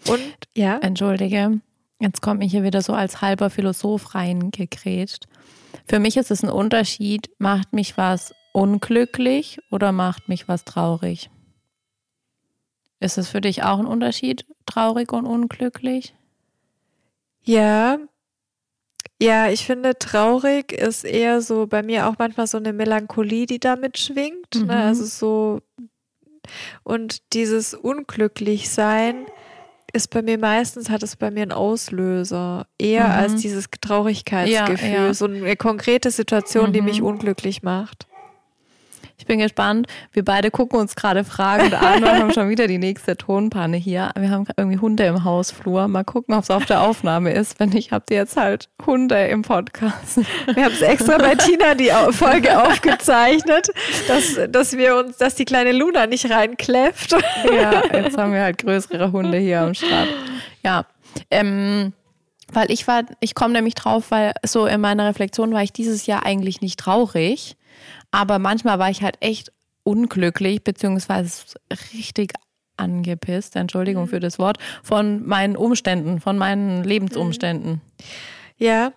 [0.08, 0.78] Und ja.
[0.78, 1.60] Entschuldige,
[2.00, 5.26] jetzt kommt mich hier wieder so als halber Philosoph reingekrätscht.
[5.86, 11.30] Für mich ist es ein Unterschied, macht mich was unglücklich oder macht mich was traurig?
[12.98, 16.14] Ist es für dich auch ein Unterschied, traurig und unglücklich?
[17.42, 17.98] Ja,
[19.20, 23.58] ja, ich finde, traurig ist eher so bei mir auch manchmal so eine Melancholie, die
[23.58, 24.54] damit schwingt.
[24.54, 24.60] Ne?
[24.60, 24.66] Mhm.
[24.66, 24.82] Ne?
[24.82, 25.60] Also so,
[26.82, 29.26] und dieses Unglücklichsein
[29.92, 32.66] ist bei mir meistens, hat es bei mir einen Auslöser.
[32.78, 33.12] Eher mhm.
[33.12, 34.88] als dieses Traurigkeitsgefühl.
[34.88, 35.14] Ja, ja.
[35.14, 36.72] So eine konkrete Situation, mhm.
[36.72, 38.06] die mich unglücklich macht.
[39.18, 39.86] Ich bin gespannt.
[40.12, 44.10] Wir beide gucken uns gerade fragend an und haben schon wieder die nächste Tonpanne hier.
[44.16, 45.88] Wir haben irgendwie Hunde im Hausflur.
[45.88, 47.58] Mal gucken, ob es auf der Aufnahme ist.
[47.58, 50.20] Wenn nicht, habt ihr jetzt halt Hunde im Podcast.
[50.54, 53.68] Wir haben es extra bei Tina die Folge aufgezeichnet,
[54.06, 57.12] dass, dass wir uns, dass die kleine Luna nicht reinkläfft.
[57.44, 60.08] Ja, jetzt haben wir halt größere Hunde hier am Start.
[60.62, 60.84] Ja.
[61.30, 61.94] Ähm,
[62.52, 66.06] weil ich war, ich komme nämlich drauf, weil so in meiner Reflexion war ich dieses
[66.06, 67.56] Jahr eigentlich nicht traurig.
[68.10, 71.44] Aber manchmal war ich halt echt unglücklich, beziehungsweise
[71.94, 72.32] richtig
[72.76, 74.08] angepisst, Entschuldigung mhm.
[74.08, 77.72] für das Wort, von meinen Umständen, von meinen Lebensumständen.
[77.72, 77.80] Mhm.
[78.58, 78.92] Ja,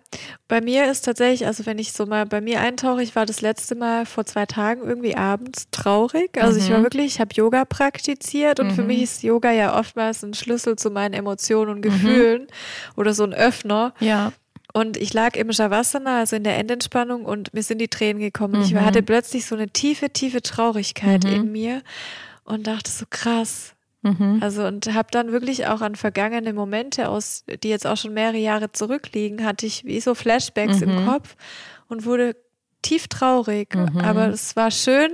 [0.48, 3.42] bei mir ist tatsächlich, also wenn ich so mal bei mir eintauche, ich war das
[3.42, 6.42] letzte Mal vor zwei Tagen irgendwie abends traurig.
[6.42, 6.66] Also mhm.
[6.66, 6.84] ich war mhm.
[6.84, 8.76] wirklich, ich habe Yoga praktiziert und mhm.
[8.76, 11.82] für mich ist Yoga ja oftmals ein Schlüssel zu meinen Emotionen und mhm.
[11.82, 12.48] Gefühlen
[12.96, 13.94] oder so ein Öffner.
[14.00, 14.32] Ja.
[14.74, 18.60] Und ich lag im Shavasana, also in der Endentspannung, und mir sind die Tränen gekommen.
[18.60, 18.62] Mhm.
[18.62, 21.34] Ich hatte plötzlich so eine tiefe, tiefe Traurigkeit mhm.
[21.34, 21.82] in mir
[22.44, 23.74] und dachte so krass.
[24.02, 24.40] Mhm.
[24.42, 28.38] Also und habe dann wirklich auch an vergangene Momente aus, die jetzt auch schon mehrere
[28.38, 31.06] Jahre zurückliegen, hatte ich wie so Flashbacks im mhm.
[31.06, 31.36] Kopf
[31.88, 32.36] und wurde
[32.82, 33.76] tief traurig.
[33.76, 34.00] Mhm.
[34.00, 35.12] Aber es war schön.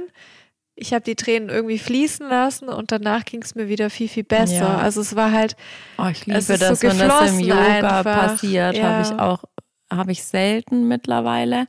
[0.75, 4.25] Ich habe die Tränen irgendwie fließen lassen und danach ging es mir wieder viel, viel
[4.25, 4.55] besser.
[4.55, 4.77] Ja.
[4.77, 5.55] Also es war halt.
[5.97, 8.03] Oh, ich liebe das, so wenn das im Yoga einfach.
[8.03, 8.77] passiert.
[8.77, 8.83] Ja.
[8.83, 9.43] Habe ich auch
[9.91, 11.67] habe ich selten mittlerweile.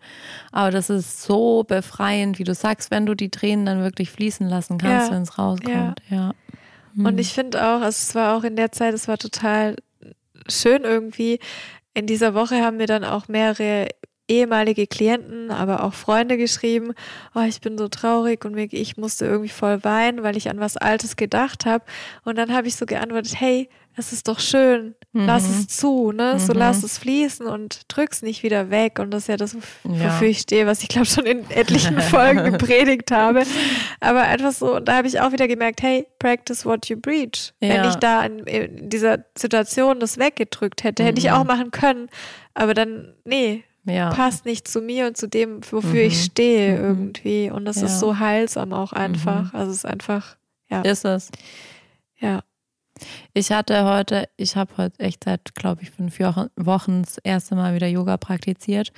[0.53, 4.49] Aber das ist so befreiend, wie du sagst, wenn du die Tränen dann wirklich fließen
[4.49, 5.14] lassen kannst, ja.
[5.14, 6.01] wenn es rauskommt.
[6.09, 6.16] Ja.
[6.16, 6.35] ja.
[6.95, 7.07] Hm.
[7.07, 9.77] Und ich finde auch, also es war auch in der Zeit, es war total
[10.49, 11.38] schön irgendwie.
[11.95, 13.88] In dieser Woche haben wir dann auch mehrere
[14.29, 16.95] ehemalige Klienten, aber auch Freunde geschrieben,
[17.35, 20.77] oh, ich bin so traurig und ich musste irgendwie voll weinen, weil ich an was
[20.77, 21.85] Altes gedacht habe.
[22.25, 25.25] Und dann habe ich so geantwortet, hey, es ist doch schön, mhm.
[25.27, 26.35] lass es zu, ne?
[26.35, 26.39] Mhm.
[26.39, 28.99] So lass es fließen und drück's nicht wieder weg.
[28.99, 30.23] Und das ist ja das, wofür ja.
[30.23, 33.43] ich stehe, was ich glaube schon in etlichen Folgen gepredigt habe.
[34.01, 37.55] Aber einfach so, da habe ich auch wieder gemerkt, hey, practice what you preach.
[37.61, 37.71] Ja.
[37.71, 41.27] Wenn ich da in, in, dieser Situation das weggedrückt hätte, hätte mhm.
[41.27, 42.11] ich auch machen können.
[42.53, 44.11] Aber dann, nee, ja.
[44.11, 46.09] passt nicht zu mir und zu dem, wofür mhm.
[46.09, 46.85] ich stehe mhm.
[46.85, 47.51] irgendwie.
[47.51, 47.87] Und das ja.
[47.87, 49.53] ist so heilsam auch einfach.
[49.53, 49.59] Mhm.
[49.59, 50.37] Also es ist einfach,
[50.68, 50.83] ja.
[50.83, 51.31] Ist es.
[52.18, 52.42] Ja.
[53.35, 57.75] Ich hatte heute, ich habe heute echt seit, glaube ich, fünf Wochen das erste Mal
[57.75, 58.92] wieder Yoga praktiziert.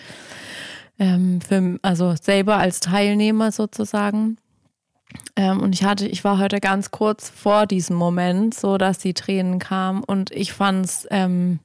[0.98, 4.36] Ähm, für, also selber als Teilnehmer sozusagen.
[5.36, 9.14] Ähm, und ich hatte, ich war heute ganz kurz vor diesem Moment, so dass die
[9.14, 11.60] Tränen kamen und ich fand es, ähm,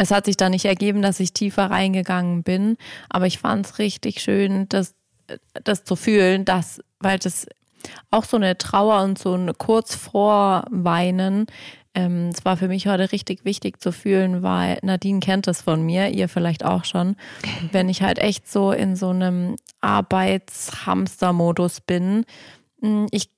[0.00, 2.78] es hat sich da nicht ergeben, dass ich tiefer reingegangen bin,
[3.10, 4.94] aber ich fand es richtig schön, das,
[5.62, 7.46] das zu fühlen, dass, weil das
[8.10, 11.44] auch so eine Trauer und so ein kurz vor Weinen.
[11.94, 15.82] Ähm, es war für mich heute richtig wichtig zu fühlen, weil Nadine kennt das von
[15.82, 17.16] mir, ihr vielleicht auch schon.
[17.70, 22.24] Wenn ich halt echt so in so einem Arbeitshamster-Modus bin,
[22.80, 23.28] hm, ich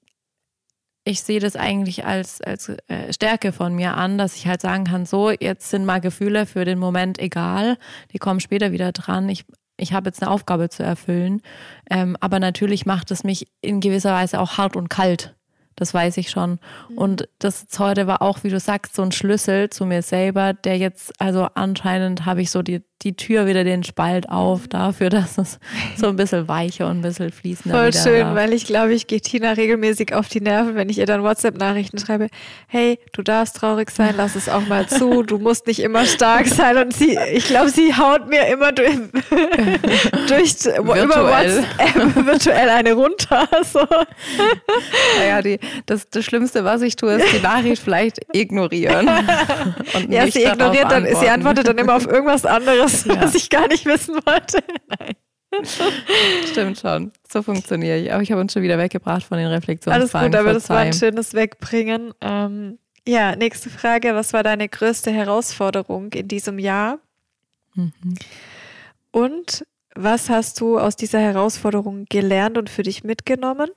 [1.05, 4.85] ich sehe das eigentlich als, als äh, Stärke von mir an, dass ich halt sagen
[4.85, 7.77] kann, so, jetzt sind mal Gefühle für den Moment egal,
[8.13, 9.29] die kommen später wieder dran.
[9.29, 9.45] Ich
[9.79, 11.43] ich habe jetzt eine Aufgabe zu erfüllen.
[11.91, 15.35] Ähm, aber natürlich macht es mich in gewisser Weise auch hart und kalt.
[15.77, 16.59] Das weiß ich schon.
[16.89, 16.99] Mhm.
[16.99, 20.79] Und das heute war auch, wie du sagst, so ein Schlüssel zu mir selber, der
[20.79, 25.39] jetzt, also anscheinend habe ich so die, die Tür wieder den Spalt auf dafür, dass
[25.39, 25.59] es
[25.97, 28.35] so ein bisschen weicher und ein bisschen fließender Voll schön, darf.
[28.37, 31.99] weil ich glaube, ich gehe Tina regelmäßig auf die Nerven, wenn ich ihr dann WhatsApp-Nachrichten
[31.99, 32.29] schreibe,
[32.69, 36.47] hey, du darfst traurig sein, lass es auch mal zu, du musst nicht immer stark
[36.47, 36.77] sein.
[36.77, 38.97] Und sie, ich glaube, sie haut mir immer durch,
[40.29, 41.05] durch virtuell.
[41.05, 43.49] über WhatsApp virtuell eine runter.
[43.73, 43.87] So.
[45.19, 49.09] Naja, die, das, das Schlimmste, was ich tue, ist die Nachricht vielleicht ignorieren.
[49.95, 53.23] Und ja, sie ignoriert dann, sie antwortet dann immer auf irgendwas anderes, ja.
[53.23, 54.63] was ich gar nicht wissen wollte.
[54.99, 55.15] Nein.
[56.51, 57.13] Stimmt schon.
[57.31, 58.13] So funktioniere ich.
[58.13, 60.01] Aber ich habe uns schon wieder weggebracht von den Reflexionsfragen.
[60.01, 62.15] Alles gut, aber das war ein schönes Wegbringen.
[62.21, 64.15] Ähm, ja, nächste Frage.
[64.15, 66.99] Was war deine größte Herausforderung in diesem Jahr?
[67.75, 67.93] Mhm.
[69.11, 73.69] Und was hast du aus dieser Herausforderung gelernt und für dich mitgenommen?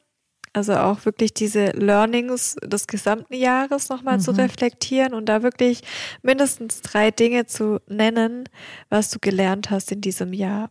[0.55, 4.21] Also auch wirklich diese Learnings des gesamten Jahres nochmal mhm.
[4.21, 5.81] zu reflektieren und da wirklich
[6.21, 8.47] mindestens drei Dinge zu nennen,
[8.89, 10.69] was du gelernt hast in diesem Jahr.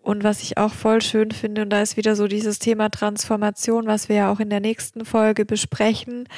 [0.00, 3.88] Und was ich auch voll schön finde, und da ist wieder so dieses Thema Transformation,
[3.88, 6.28] was wir ja auch in der nächsten Folge besprechen.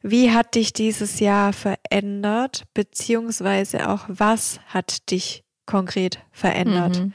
[0.00, 7.00] Wie hat dich dieses Jahr verändert, beziehungsweise auch was hat dich konkret verändert?
[7.00, 7.12] Mhm.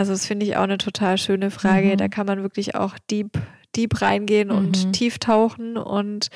[0.00, 1.88] Also das finde ich auch eine total schöne Frage.
[1.88, 1.96] Mhm.
[1.98, 3.32] Da kann man wirklich auch deep,
[3.76, 4.56] deep reingehen mhm.
[4.56, 5.76] und tief tauchen.
[5.76, 6.28] Und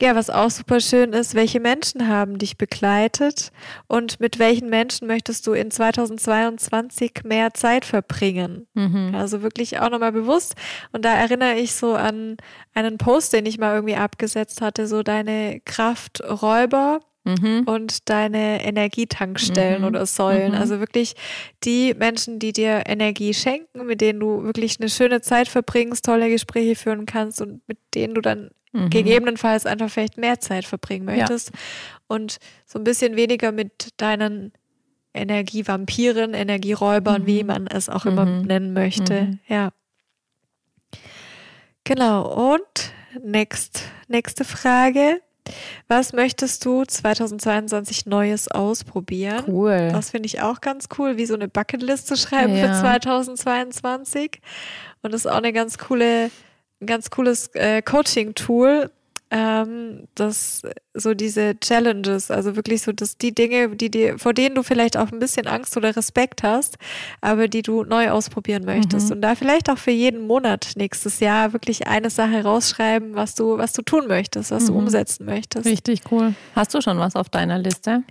[0.00, 3.50] ja, was auch super schön ist, welche Menschen haben dich begleitet
[3.88, 8.68] und mit welchen Menschen möchtest du in 2022 mehr Zeit verbringen?
[8.74, 9.16] Mhm.
[9.16, 10.54] Also wirklich auch nochmal bewusst.
[10.92, 12.36] Und da erinnere ich so an
[12.72, 17.64] einen Post, den ich mal irgendwie abgesetzt hatte, so deine Krafträuber mhm.
[17.66, 19.88] und deine Energietankstellen mhm.
[19.88, 20.52] oder Säulen.
[20.52, 20.58] Mhm.
[20.58, 21.14] Also wirklich
[21.64, 26.30] die Menschen, die dir Energie schenken, mit denen du wirklich eine schöne Zeit verbringst, tolle
[26.30, 28.90] Gespräche führen kannst und mit denen du dann mhm.
[28.90, 31.50] gegebenenfalls einfach vielleicht mehr Zeit verbringen möchtest.
[31.50, 31.58] Ja.
[32.08, 34.52] Und so ein bisschen weniger mit deinen
[35.12, 37.46] Energievampiren, Energieräubern, wie mhm.
[37.48, 38.42] man es auch immer mhm.
[38.42, 39.38] nennen möchte.
[39.46, 39.70] Ja.
[41.84, 42.52] Genau.
[42.54, 45.20] Und next, nächste Frage.
[45.88, 49.44] Was möchtest du 2022 Neues ausprobieren?
[49.46, 49.88] Cool.
[49.92, 52.74] Das finde ich auch ganz cool, wie so eine Bucketliste schreiben ja.
[52.74, 54.40] für 2022.
[55.02, 56.30] Und das ist auch eine ganz coole,
[56.80, 58.90] ein ganz cooles äh, Coaching-Tool,
[59.30, 60.62] ähm, dass
[60.92, 64.96] so diese Challenges, also wirklich so, dass die Dinge, die dir, vor denen du vielleicht
[64.96, 66.78] auch ein bisschen Angst oder Respekt hast,
[67.20, 69.16] aber die du neu ausprobieren möchtest mhm.
[69.16, 73.56] und da vielleicht auch für jeden Monat nächstes Jahr wirklich eine Sache rausschreiben, was du,
[73.56, 74.68] was du tun möchtest, was mhm.
[74.68, 75.64] du umsetzen möchtest.
[75.64, 76.34] Richtig cool.
[76.56, 78.02] Hast du schon was auf deiner Liste?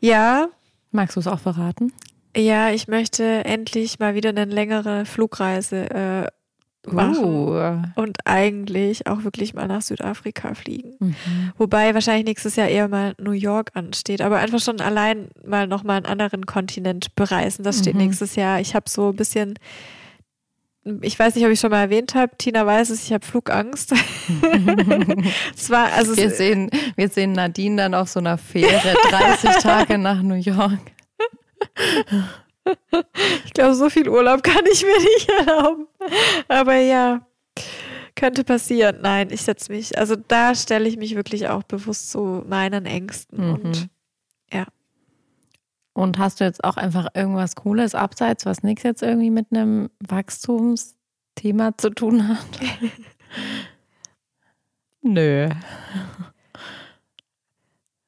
[0.00, 0.48] Ja.
[0.92, 1.92] Magst du es auch verraten?
[2.36, 6.26] Ja, ich möchte endlich mal wieder eine längere Flugreise äh,
[6.92, 7.82] machen uh.
[7.94, 10.94] und eigentlich auch wirklich mal nach Südafrika fliegen.
[10.98, 11.14] Mhm.
[11.56, 15.98] Wobei wahrscheinlich nächstes Jahr eher mal New York ansteht, aber einfach schon allein mal nochmal
[15.98, 17.62] einen anderen Kontinent bereisen.
[17.62, 18.02] Das steht mhm.
[18.02, 18.60] nächstes Jahr.
[18.60, 19.54] Ich habe so ein bisschen
[21.00, 23.92] ich weiß nicht, ob ich schon mal erwähnt habe, Tina weiß es, ich habe Flugangst.
[25.56, 29.96] es war, also wir, sehen, wir sehen Nadine dann auf so einer Fähre 30 Tage
[29.96, 30.80] nach New York.
[33.44, 35.86] ich glaube, so viel Urlaub kann ich mir nicht erlauben.
[36.48, 37.26] Aber ja,
[38.16, 38.98] könnte passieren.
[39.02, 43.46] Nein, ich setze mich, also da stelle ich mich wirklich auch bewusst zu meinen Ängsten
[43.46, 43.54] mhm.
[43.54, 43.88] und
[44.52, 44.66] ja.
[45.92, 49.90] Und hast du jetzt auch einfach irgendwas Cooles abseits, was nichts jetzt irgendwie mit einem
[50.00, 52.60] Wachstumsthema zu tun hat?
[55.02, 55.48] Nö.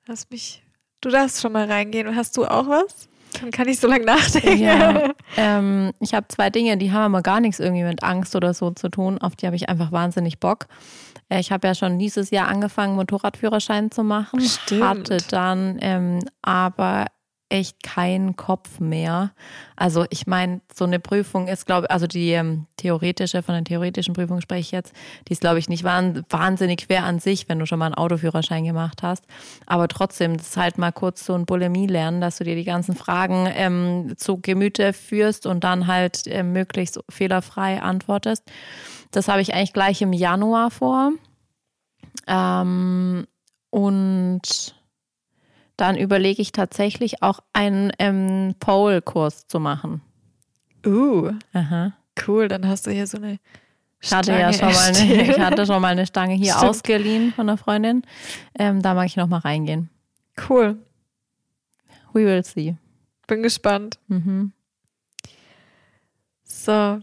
[0.07, 0.65] Lass mich,
[1.01, 2.17] du darfst schon mal reingehen.
[2.17, 3.09] Hast du auch was?
[3.41, 4.59] Dann kann ich so lange nachdenken.
[4.63, 8.55] Ja, ähm, ich habe zwei Dinge, die haben aber gar nichts irgendwie mit Angst oder
[8.55, 9.19] so zu tun.
[9.19, 10.67] Auf die habe ich einfach wahnsinnig Bock.
[11.29, 14.41] Äh, ich habe ja schon dieses Jahr angefangen, Motorradführerschein zu machen.
[14.41, 14.85] Stimmt.
[14.85, 17.07] Hatte dann ähm, aber
[17.49, 19.33] echt keinen Kopf mehr.
[19.77, 23.63] Also ich meine, so eine Prüfung ist, glaube ich, also die ähm, theoretische, von der
[23.63, 24.93] theoretischen Prüfung spreche ich jetzt,
[25.29, 28.65] die ist, glaube ich, nicht wahnsinnig schwer an sich, wenn du schon mal einen Autoführerschein
[28.65, 29.25] gemacht hast.
[29.67, 32.65] Aber trotzdem, das ist halt mal kurz so ein Bulimie lernen, dass du dir die
[32.65, 38.43] ganzen Fragen ähm, zu Gemüte führst und dann halt äh, möglichst fehlerfrei antwortest.
[39.13, 41.13] Das habe ich eigentlich gleich im Januar vor.
[42.27, 43.27] Ähm,
[43.71, 44.76] und
[45.77, 50.01] dann überlege ich tatsächlich auch einen ähm, Pole-Kurs zu machen.
[50.87, 51.93] Uh, Aha.
[52.27, 52.49] cool.
[52.49, 53.39] Dann hast du hier so eine
[54.01, 56.71] Ich hatte ja schon mal eine, ich hatte schon mal eine Stange hier Stimmt.
[56.71, 58.03] ausgeliehen von einer Freundin.
[58.59, 59.91] Ähm, da mag ich noch mal reingehen.
[60.49, 60.77] Cool.
[62.13, 62.77] We will see.
[63.27, 63.99] Bin gespannt.
[64.09, 64.53] Mhm.
[66.45, 67.01] So.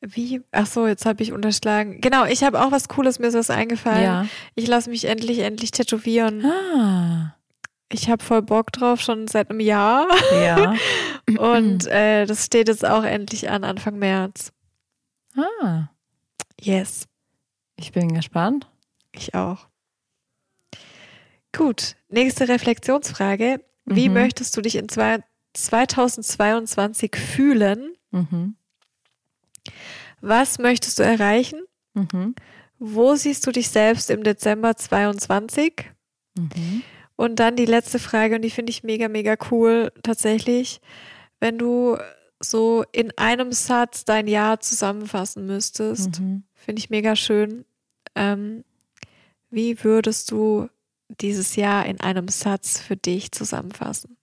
[0.00, 0.42] Wie?
[0.52, 2.00] Ach so, jetzt habe ich unterschlagen.
[2.00, 4.02] Genau, ich habe auch was Cooles, mir ist was eingefallen.
[4.02, 4.26] Ja.
[4.54, 6.44] Ich lasse mich endlich, endlich tätowieren.
[6.44, 7.34] Ah.
[7.90, 10.06] Ich habe voll Bock drauf, schon seit einem Jahr.
[10.32, 10.74] Ja.
[11.38, 14.52] Und äh, das steht jetzt auch endlich an, Anfang März.
[15.36, 15.88] Ah.
[16.60, 17.06] Yes,
[17.76, 18.66] Ich bin gespannt.
[19.12, 19.66] ich auch.
[21.56, 23.60] Gut, nächste Reflexionsfrage.
[23.86, 24.14] Wie Mhm.
[24.14, 25.20] möchtest du dich in zwei,
[25.54, 27.94] 2022 fühlen?
[28.10, 28.56] Mhm.
[30.26, 31.60] Was möchtest du erreichen?
[31.94, 32.34] Mhm.
[32.78, 35.90] Wo siehst du dich selbst im Dezember 22?
[36.36, 36.82] Mhm.
[37.16, 40.80] Und dann die letzte Frage, und die finde ich mega, mega cool tatsächlich.
[41.40, 41.96] Wenn du
[42.40, 46.42] so in einem Satz dein Jahr zusammenfassen müsstest, Mhm.
[46.54, 47.64] finde ich mega schön.
[48.14, 48.64] Ähm,
[49.48, 50.68] wie würdest du
[51.20, 54.16] dieses Jahr in einem Satz für dich zusammenfassen?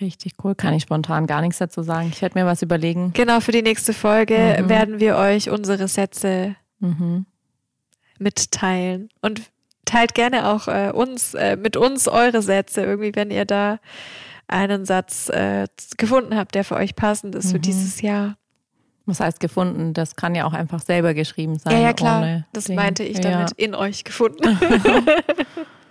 [0.00, 0.54] Richtig cool.
[0.54, 2.10] Kann ich spontan gar nichts dazu sagen.
[2.12, 3.12] Ich werde mir was überlegen.
[3.14, 4.68] Genau, für die nächste Folge Mhm.
[4.68, 7.26] werden wir euch unsere Sätze Mhm.
[8.18, 9.08] mitteilen.
[9.22, 9.42] Und
[9.84, 13.78] teilt gerne auch äh, uns, äh, mit uns eure Sätze, irgendwie, wenn ihr da
[14.46, 17.62] einen Satz äh, gefunden habt, der für euch passend ist für Mhm.
[17.62, 18.36] dieses Jahr.
[19.06, 19.94] Was heißt gefunden?
[19.94, 21.72] Das kann ja auch einfach selber geschrieben sein.
[21.72, 22.44] Ja, ja, klar.
[22.52, 22.76] Das Ding.
[22.76, 23.30] meinte ich Ja.
[23.30, 24.58] damit in euch gefunden.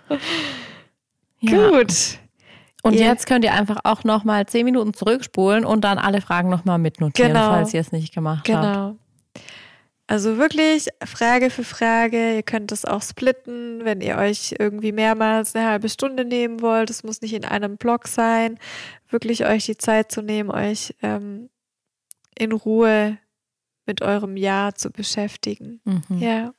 [1.40, 1.70] Ja.
[1.70, 2.18] Gut.
[2.88, 6.48] Und Ihr- jetzt könnt ihr einfach auch nochmal zehn Minuten zurückspulen und dann alle Fragen
[6.48, 7.50] nochmal mitnotieren, Genau.
[7.50, 8.62] falls ihr es nicht gemacht habt.
[8.62, 8.96] Genau.
[10.10, 12.36] Also wirklich Frage für Frage.
[12.36, 16.88] Ihr könnt das auch splitten, wenn ihr euch irgendwie mehrmals eine halbe Stunde nehmen wollt.
[16.88, 18.58] Es muss nicht in einem Block sein.
[19.10, 21.50] Wirklich euch die Zeit zu nehmen, euch ähm,
[22.38, 23.18] in Ruhe
[23.84, 25.80] mit eurem Jahr zu beschäftigen.
[25.84, 26.18] Mhm.
[26.18, 26.52] Ja.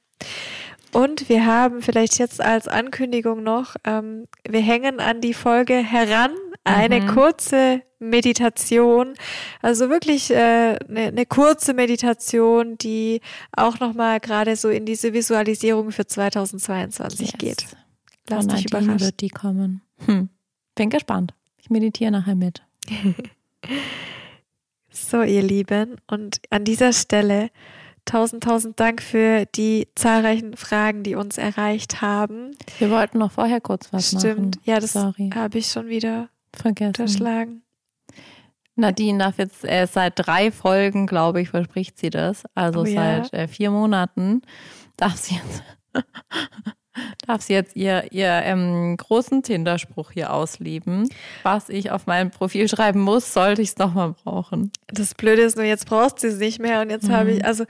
[0.92, 6.32] Und wir haben vielleicht jetzt als Ankündigung noch, ähm, wir hängen an die Folge heran
[6.64, 7.08] eine Mhm.
[7.08, 9.14] kurze Meditation,
[9.62, 13.22] also wirklich äh, eine, eine kurze Meditation, die
[13.56, 17.38] auch nochmal gerade so in diese Visualisierung für 2022 Yes.
[17.38, 17.62] geht.
[17.64, 17.78] Von
[18.38, 19.06] Lass dich Nadine überraschen.
[19.06, 19.82] wird die kommen.
[20.06, 20.30] Hm.
[20.76, 21.34] Bin gespannt.
[21.58, 22.62] Ich meditiere nachher mit.
[24.92, 27.52] So, ihr Lieben, und an dieser Stelle
[28.10, 32.52] tausend, tausend Dank für die zahlreichen Fragen, die uns erreicht haben.
[32.80, 34.62] Wir wollten noch vorher kurz was Stimmt, machen.
[34.66, 36.88] ja, das habe ich schon wieder vergessen.
[36.90, 37.62] unterschlagen.
[38.76, 42.44] Nadine darf jetzt äh, seit drei Folgen, glaube ich, verspricht sie das.
[42.56, 43.24] Also Oh ja.
[43.26, 44.42] seit äh, vier Monaten
[44.96, 45.64] darf sie jetzt,
[47.28, 51.10] darf sie jetzt ihr, ihr ähm, großen Tinder-Spruch hier ausleben.
[51.44, 54.72] Was ich auf meinem Profil schreiben muss, sollte ich es nochmal brauchen.
[54.88, 57.38] Das Blöde ist nur, jetzt brauchst du es nicht mehr und jetzt habe Mhm.
[57.38, 57.66] ich, also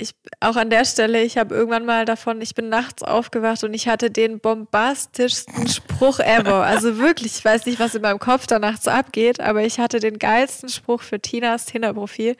[0.00, 3.74] ich auch an der Stelle, ich habe irgendwann mal davon, ich bin nachts aufgewacht und
[3.74, 6.64] ich hatte den bombastischsten Spruch ever.
[6.64, 10.00] Also wirklich, ich weiß nicht, was in meinem Kopf da nachts abgeht, aber ich hatte
[10.00, 12.36] den geilsten Spruch für Tinas Tinder-Profil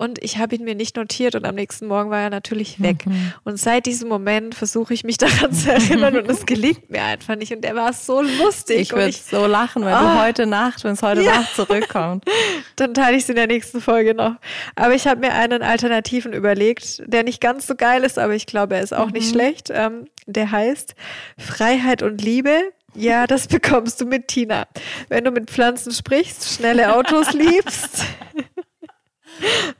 [0.00, 3.06] und ich habe ihn mir nicht notiert und am nächsten Morgen war er natürlich weg.
[3.06, 3.32] Mhm.
[3.44, 7.36] Und seit diesem Moment versuche ich mich daran zu erinnern und es gelingt mir einfach
[7.36, 8.80] nicht und der war so lustig.
[8.80, 10.14] Ich würde so lachen, wenn Ah.
[10.14, 11.36] du heute Nacht, wenn es heute Ja.
[11.40, 12.24] Nacht zurückkommt.
[12.76, 14.36] Dann teile ich es in der nächsten Folge noch.
[14.74, 18.46] Aber ich habe mir einen Alternativen überlegt, der nicht ganz so geil ist, aber ich
[18.46, 19.68] glaube, er ist auch nicht schlecht.
[19.70, 20.94] Ähm, der heißt
[21.38, 22.58] Freiheit und Liebe.
[22.94, 24.66] Ja, das bekommst du mit Tina.
[25.08, 28.02] Wenn du mit Pflanzen sprichst, schnelle Autos liebst,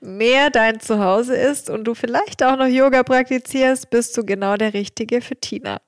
[0.01, 4.75] mehr dein Zuhause ist und du vielleicht auch noch Yoga praktizierst, bist du genau der
[4.75, 5.81] Richtige für Tina.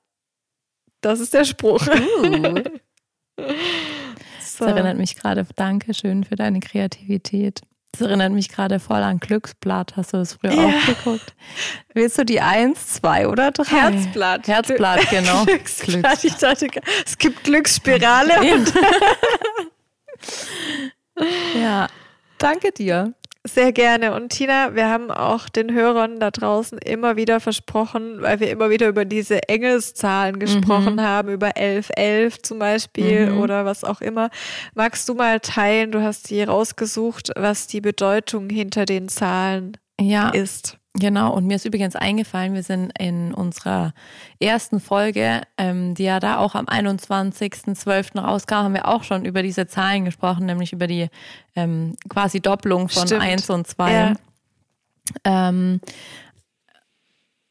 [1.00, 1.86] Das ist der Spruch.
[1.86, 2.62] Uh.
[4.62, 4.66] So.
[4.66, 7.62] Das erinnert mich gerade, Dankeschön für deine Kreativität.
[7.92, 9.96] Das erinnert mich gerade voll an Glücksblatt.
[9.96, 10.66] Hast du das früher ja.
[10.66, 11.34] auch geguckt?
[11.92, 13.64] Willst du die eins, zwei oder drei?
[13.64, 14.48] Herzblatt.
[14.48, 15.44] Herzblatt, genau.
[15.44, 16.02] Glücksblatt.
[16.02, 16.24] Glücks.
[16.24, 16.68] Ich dachte,
[17.04, 18.32] es gibt Glücksspirale.
[21.60, 21.88] ja,
[22.38, 23.12] danke dir.
[23.44, 24.14] Sehr gerne.
[24.14, 28.70] Und Tina, wir haben auch den Hörern da draußen immer wieder versprochen, weil wir immer
[28.70, 31.00] wieder über diese Engelszahlen gesprochen mhm.
[31.00, 33.40] haben, über 1111 zum Beispiel mhm.
[33.40, 34.30] oder was auch immer.
[34.74, 40.30] Magst du mal teilen, du hast die rausgesucht, was die Bedeutung hinter den Zahlen ja.
[40.30, 40.78] ist?
[40.94, 43.94] Genau, und mir ist übrigens eingefallen, wir sind in unserer
[44.38, 48.20] ersten Folge, ähm, die ja da auch am 21.12.
[48.20, 51.08] rauskam, haben wir auch schon über diese Zahlen gesprochen, nämlich über die
[51.56, 53.22] ähm, quasi Doppelung von Stimmt.
[53.22, 53.92] 1 und 2.
[53.92, 54.14] Ja.
[55.24, 55.80] Ähm,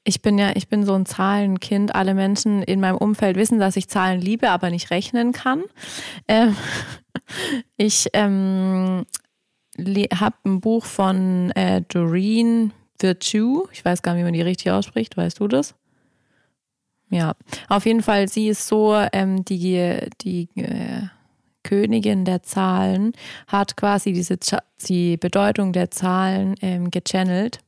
[0.03, 1.95] ich bin ja, ich bin so ein Zahlenkind.
[1.95, 5.63] Alle Menschen in meinem Umfeld wissen, dass ich Zahlen liebe, aber nicht rechnen kann.
[6.27, 6.55] Ähm,
[7.77, 9.05] ich ähm,
[9.79, 12.71] habe ein Buch von äh, Doreen
[13.01, 13.67] Virtue.
[13.71, 15.17] Ich weiß gar nicht, wie man die richtig ausspricht.
[15.17, 15.75] Weißt du das?
[17.09, 17.33] Ja,
[17.67, 21.07] auf jeden Fall, sie ist so, ähm, die, die äh,
[21.63, 23.13] Königin der Zahlen
[23.47, 24.37] hat quasi diese
[24.87, 27.59] die Bedeutung der Zahlen ähm, gechannelt,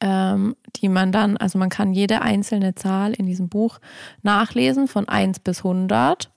[0.00, 3.78] ähm, die man dann, also man kann jede einzelne Zahl in diesem Buch
[4.22, 6.30] nachlesen von 1 bis 100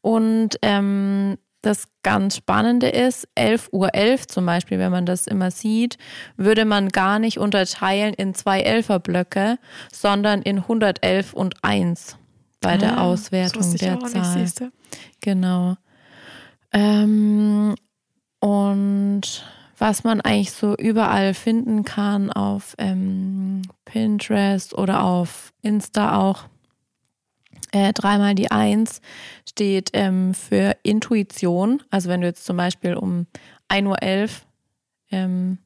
[0.00, 5.50] und ähm, das ganz Spannende ist, 11 Uhr 11 zum Beispiel, wenn man das immer
[5.50, 5.98] sieht,
[6.36, 9.58] würde man gar nicht unterteilen in zwei Elferblöcke,
[9.92, 12.16] sondern in 111 und 1
[12.60, 14.42] bei ah, der Auswertung der Zahl.
[14.42, 14.62] Nicht,
[15.20, 15.76] genau.
[16.72, 17.74] Ähm,
[18.40, 19.44] und
[19.78, 26.44] was man eigentlich so überall finden kann auf ähm, Pinterest oder auf Insta auch,
[27.76, 29.02] äh, dreimal die Eins
[29.48, 31.82] steht ähm, für Intuition.
[31.90, 33.26] Also wenn du jetzt zum Beispiel um
[33.68, 34.28] 1.11 Uhr
[35.10, 35.58] ähm,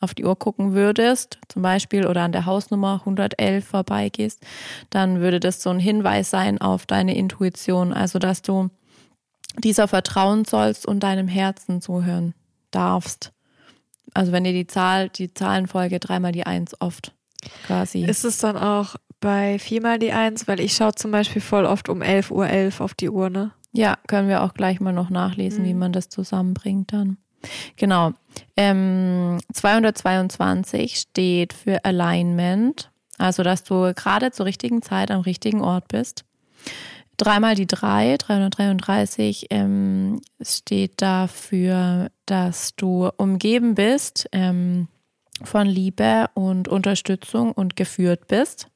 [0.00, 4.40] auf die Uhr gucken würdest, zum Beispiel, oder an der Hausnummer 111 vorbeigehst,
[4.90, 7.92] dann würde das so ein Hinweis sein auf deine Intuition.
[7.92, 8.70] Also dass du
[9.56, 12.34] dieser vertrauen sollst und deinem Herzen zuhören
[12.72, 13.32] darfst.
[14.12, 17.12] Also wenn dir die Zahl, die Zahlenfolge dreimal die Eins oft
[17.66, 18.04] quasi.
[18.04, 21.88] Ist es dann auch bei viermal die Eins, weil ich schaue zum Beispiel voll oft
[21.88, 23.52] um 11.11 Uhr 11 auf die Uhr, ne?
[23.72, 25.68] Ja, können wir auch gleich mal noch nachlesen, mhm.
[25.68, 27.16] wie man das zusammenbringt dann.
[27.76, 28.12] Genau.
[28.54, 35.88] Ähm, 222 steht für Alignment, also dass du gerade zur richtigen Zeit am richtigen Ort
[35.88, 36.26] bist.
[37.16, 44.88] Dreimal die drei, 333, ähm, steht dafür, dass du umgeben bist ähm,
[45.42, 48.68] von Liebe und Unterstützung und geführt bist.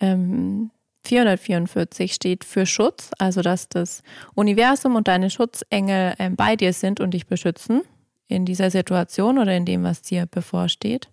[0.00, 0.70] Ähm,
[1.04, 4.02] 444 steht für Schutz, also dass das
[4.34, 7.82] Universum und deine Schutzengel ähm, bei dir sind und dich beschützen
[8.26, 11.08] in dieser Situation oder in dem, was dir bevorsteht.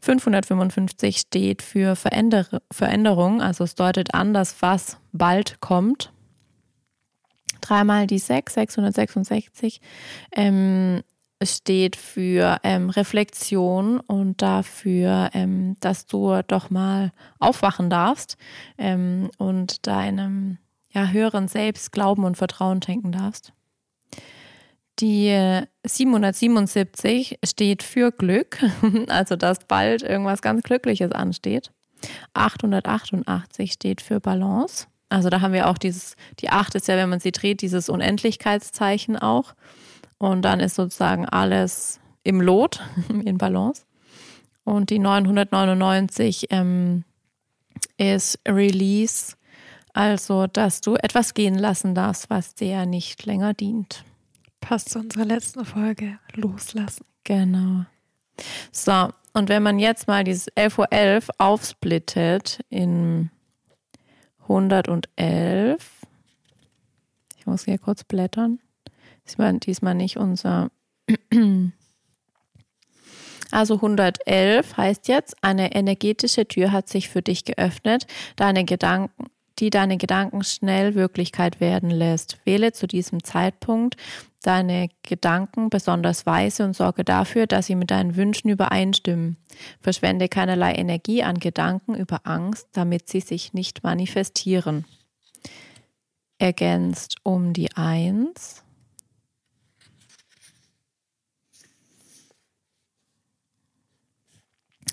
[0.00, 6.12] 555 steht für Veränder Veränderung, also es deutet an, dass was bald kommt.
[7.60, 9.80] Dreimal die 6, 666,
[10.32, 11.02] ähm,
[11.46, 18.36] steht für ähm, Reflexion und dafür, ähm, dass du doch mal aufwachen darfst
[18.78, 20.58] ähm, und deinem
[20.90, 23.52] ja, höheren Selbst Glauben und Vertrauen schenken darfst.
[25.00, 28.58] Die 777 steht für Glück,
[29.08, 31.72] also dass bald irgendwas ganz Glückliches ansteht.
[32.34, 34.86] 888 steht für Balance.
[35.08, 37.88] Also da haben wir auch dieses, die 8 ist ja, wenn man sie dreht, dieses
[37.88, 39.54] Unendlichkeitszeichen auch.
[40.22, 42.80] Und dann ist sozusagen alles im Lot,
[43.24, 43.82] in Balance.
[44.62, 47.02] Und die 999 ähm,
[47.96, 49.34] ist Release,
[49.92, 54.04] also dass du etwas gehen lassen darfst, was dir nicht länger dient.
[54.60, 56.20] Passt zu unserer letzten Folge.
[56.34, 57.04] Loslassen.
[57.24, 57.86] Genau.
[58.70, 63.32] So, und wenn man jetzt mal dieses 11.11 Uhr 11 aufsplittet in
[64.42, 65.90] 111,
[67.36, 68.60] ich muss hier kurz blättern.
[69.26, 70.70] Diesmal, diesmal nicht unser.
[73.54, 79.26] Also 111 heißt jetzt, eine energetische Tür hat sich für dich geöffnet, deine Gedanken,
[79.58, 82.38] die deine Gedanken schnell Wirklichkeit werden lässt.
[82.46, 83.96] Wähle zu diesem Zeitpunkt
[84.42, 89.36] deine Gedanken besonders weise und sorge dafür, dass sie mit deinen Wünschen übereinstimmen.
[89.80, 94.84] Verschwende keinerlei Energie an Gedanken über Angst, damit sie sich nicht manifestieren.
[96.38, 98.64] Ergänzt um die Eins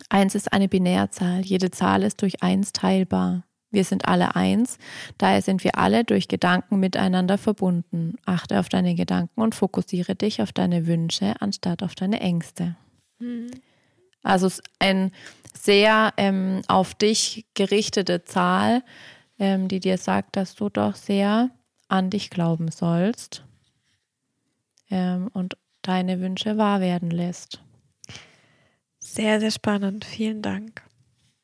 [0.10, 1.42] Eins ist eine Binärzahl.
[1.42, 3.44] Jede Zahl ist durch eins teilbar.
[3.72, 4.80] Wir sind alle eins.
[5.20, 8.16] Daher sind wir alle durch Gedanken miteinander verbunden.
[8.26, 12.76] Achte auf deine Gedanken und fokussiere dich auf deine Wünsche anstatt auf deine Ängste.
[13.20, 13.52] Mhm.
[14.24, 15.12] Also es ist ein
[15.54, 18.84] sehr ähm, auf dich gerichtete Zahl,
[19.38, 21.52] ähm, die dir sagt, dass du doch sehr
[21.88, 23.44] an dich glauben sollst
[24.90, 27.62] ähm, und deine Wünsche wahr werden lässt.
[29.12, 30.06] Sehr, sehr spannend.
[30.06, 30.84] Vielen Dank.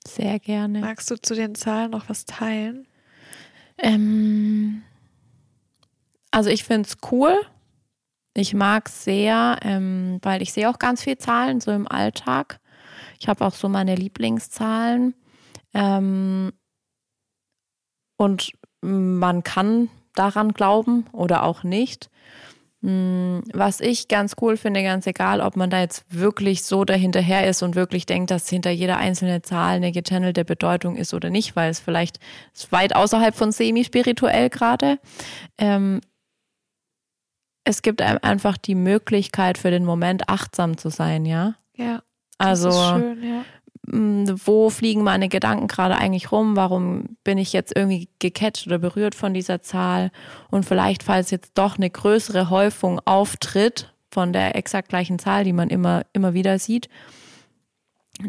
[0.08, 0.82] Sehr gerne.
[0.82, 2.88] Magst du zu den Zahlen noch was teilen?
[3.80, 4.84] Ähm,
[6.30, 7.36] also ich finde es cool.
[8.36, 12.60] Ich mag es sehr, ähm, weil ich sehe auch ganz viele Zahlen so im Alltag.
[13.20, 15.16] Ich habe auch so meine Lieblingszahlen.
[15.74, 16.54] Ähm,
[18.16, 18.52] und
[18.82, 22.12] man kann daran glauben oder auch nicht.
[22.86, 27.48] Hm, was ich ganz cool finde, ganz egal, ob man da jetzt wirklich so dahinterher
[27.50, 31.56] ist und wirklich denkt, dass hinter jeder einzelne Zahl eine gechannelte Bedeutung ist oder nicht,
[31.56, 32.20] weil es vielleicht
[32.70, 35.00] weit außerhalb von semi-spirituell gerade.
[35.58, 36.00] Ähm,
[37.64, 41.56] es gibt einem einfach die Möglichkeit für den Moment achtsam zu sein, ja.
[41.76, 42.04] Ja.
[42.38, 43.46] Also schön, ja.
[43.90, 46.56] Hm, wo fliegen meine Gedanken gerade eigentlich rum?
[46.56, 50.12] Warum bin ich jetzt irgendwie gecatcht oder berührt von dieser Zahl?
[50.50, 55.54] Und vielleicht, falls jetzt doch eine größere Häufung auftritt von der exakt gleichen Zahl, die
[55.54, 56.90] man immer, immer wieder sieht,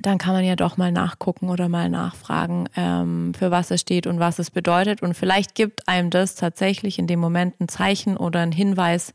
[0.02, 4.06] dann kann man ja doch mal nachgucken oder mal nachfragen, ähm, für was es steht
[4.06, 5.00] und was es bedeutet.
[5.00, 9.14] Und vielleicht gibt einem das tatsächlich in dem Moment ein Zeichen oder ein Hinweis,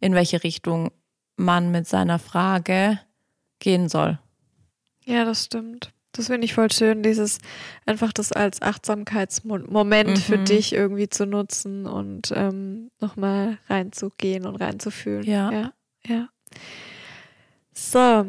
[0.00, 0.90] in welche Richtung
[1.36, 2.98] man mit seiner Frage
[3.60, 4.18] gehen soll.
[5.10, 5.92] Ja, das stimmt.
[6.12, 7.38] Das finde ich voll schön, dieses
[7.86, 10.16] einfach das als Achtsamkeitsmoment mhm.
[10.16, 15.22] für dich irgendwie zu nutzen und ähm, nochmal reinzugehen und reinzufühlen.
[15.22, 15.52] Ja.
[15.52, 15.72] ja.
[16.06, 16.28] Ja.
[17.72, 18.26] So,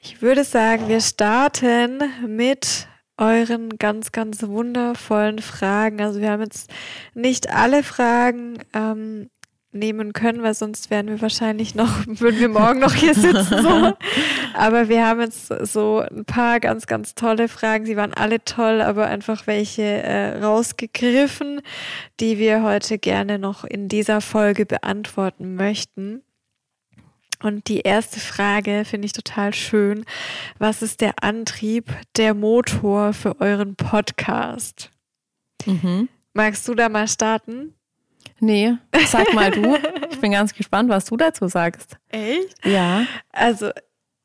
[0.00, 2.86] ich würde sagen, wir starten mit
[3.18, 6.00] euren ganz, ganz wundervollen Fragen.
[6.00, 6.70] Also wir haben jetzt
[7.14, 9.30] nicht alle Fragen ähm,
[9.76, 13.62] nehmen können, weil sonst wären wir wahrscheinlich noch, würden wir morgen noch hier sitzen.
[13.62, 13.92] So.
[14.54, 17.86] Aber wir haben jetzt so ein paar ganz, ganz tolle Fragen.
[17.86, 21.60] Sie waren alle toll, aber einfach welche äh, rausgegriffen,
[22.20, 26.22] die wir heute gerne noch in dieser Folge beantworten möchten.
[27.42, 30.04] Und die erste Frage finde ich total schön.
[30.58, 34.90] Was ist der Antrieb, der Motor für euren Podcast?
[35.66, 36.08] Mhm.
[36.32, 37.75] Magst du da mal starten?
[38.40, 38.74] Nee,
[39.06, 39.76] sag mal du.
[40.10, 41.98] Ich bin ganz gespannt, was du dazu sagst.
[42.08, 42.54] Echt?
[42.64, 43.04] Ja.
[43.32, 43.70] Also,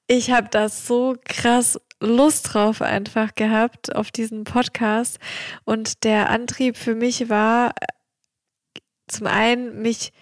[0.08, 5.20] ich habe da so krass Lust drauf einfach gehabt auf diesen Podcast.
[5.66, 7.74] Und der Antrieb für mich war
[9.08, 10.14] zum einen, mich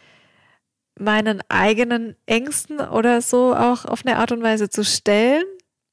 [0.98, 5.46] meinen eigenen Ängsten oder so auch auf eine Art und Weise zu stellen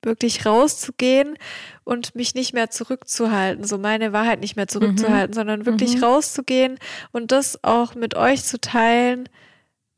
[0.07, 1.37] wirklich rauszugehen
[1.85, 5.35] und mich nicht mehr zurückzuhalten, so meine Wahrheit nicht mehr zurückzuhalten, mhm.
[5.35, 6.05] sondern wirklich mhm.
[6.05, 6.79] rauszugehen
[7.13, 9.29] und das auch mit euch zu teilen,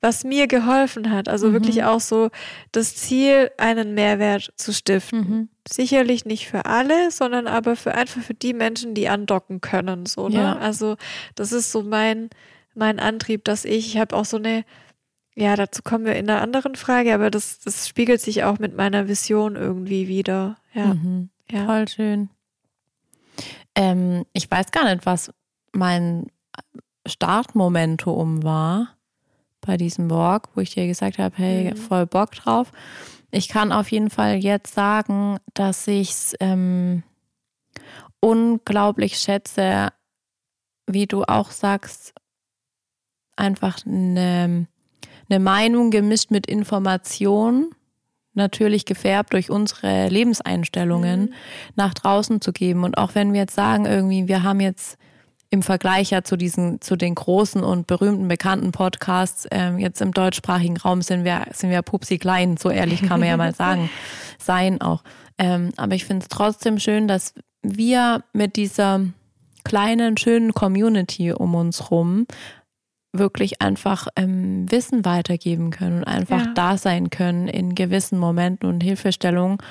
[0.01, 1.29] was mir geholfen hat.
[1.29, 1.55] Also mhm.
[1.55, 2.31] wirklich auch so
[2.73, 5.19] das Ziel, einen Mehrwert zu stiften.
[5.21, 5.49] Mhm.
[5.69, 10.07] Sicherlich nicht für alle, sondern aber für einfach für die Menschen, die andocken können.
[10.07, 10.37] So, ne?
[10.37, 10.57] Ja.
[10.59, 10.97] Also
[11.35, 12.31] das ist so mein,
[12.75, 14.65] mein Antrieb, dass ich, ich habe auch so eine
[15.39, 18.77] ja, dazu kommen wir in einer anderen Frage, aber das, das spiegelt sich auch mit
[18.77, 20.57] meiner Vision irgendwie wieder.
[20.75, 20.95] Ja.
[20.95, 21.31] Mhm.
[21.49, 21.65] ja.
[21.65, 22.29] Voll schön.
[23.77, 25.33] Ähm, ich weiß gar nicht, was
[25.73, 26.27] mein
[27.07, 28.97] Startmomentum war
[29.61, 31.77] bei diesem Walk, wo ich dir gesagt habe, hey, mhm.
[31.77, 32.73] voll Bock drauf.
[33.31, 37.05] Ich kann auf jeden Fall jetzt sagen, dass ich es ähm,
[38.19, 39.91] unglaublich schätze,
[40.89, 42.13] wie du auch sagst,
[43.37, 44.67] einfach eine
[45.29, 47.71] eine Meinung gemischt mit Information,
[48.35, 51.33] natürlich gefärbt durch unsere Lebenseinstellungen, mhm.
[51.77, 52.85] nach draußen zu geben.
[52.85, 54.97] Und auch wenn wir jetzt sagen, irgendwie, wir haben jetzt
[55.51, 60.13] im Vergleich ja zu diesen, zu den großen und berühmten, bekannten Podcasts, ähm, jetzt im
[60.13, 63.89] deutschsprachigen Raum sind wir, sind wir pupsi klein, so ehrlich kann man ja mal sagen,
[64.39, 65.03] sein auch.
[65.39, 69.01] Ähm, aber ich finde es trotzdem schön, dass wir mit dieser
[69.65, 72.27] kleinen, schönen Community um uns rum
[73.13, 76.53] wirklich einfach ähm, Wissen weitergeben können und einfach ja.
[76.55, 79.63] da sein können in gewissen Momenten und Hilfestellung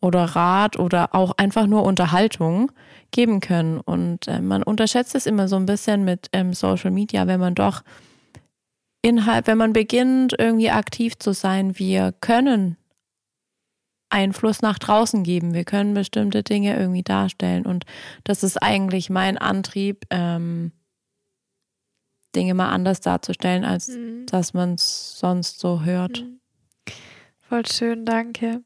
[0.00, 2.72] oder Rat oder auch einfach nur Unterhaltung
[3.12, 3.78] geben können.
[3.80, 7.54] Und äh, man unterschätzt es immer so ein bisschen mit ähm, Social Media, wenn man
[7.54, 7.82] doch
[9.00, 12.76] innerhalb, wenn man beginnt, irgendwie aktiv zu sein, wir können
[14.10, 15.54] Einfluss nach draußen geben.
[15.54, 17.64] Wir können bestimmte Dinge irgendwie darstellen.
[17.64, 17.84] Und
[18.24, 20.72] das ist eigentlich mein Antrieb, ähm,
[22.34, 24.26] Dinge mal anders darzustellen, als mhm.
[24.26, 26.22] dass man es sonst so hört.
[26.22, 26.40] Mhm.
[27.48, 28.62] Voll schön, danke.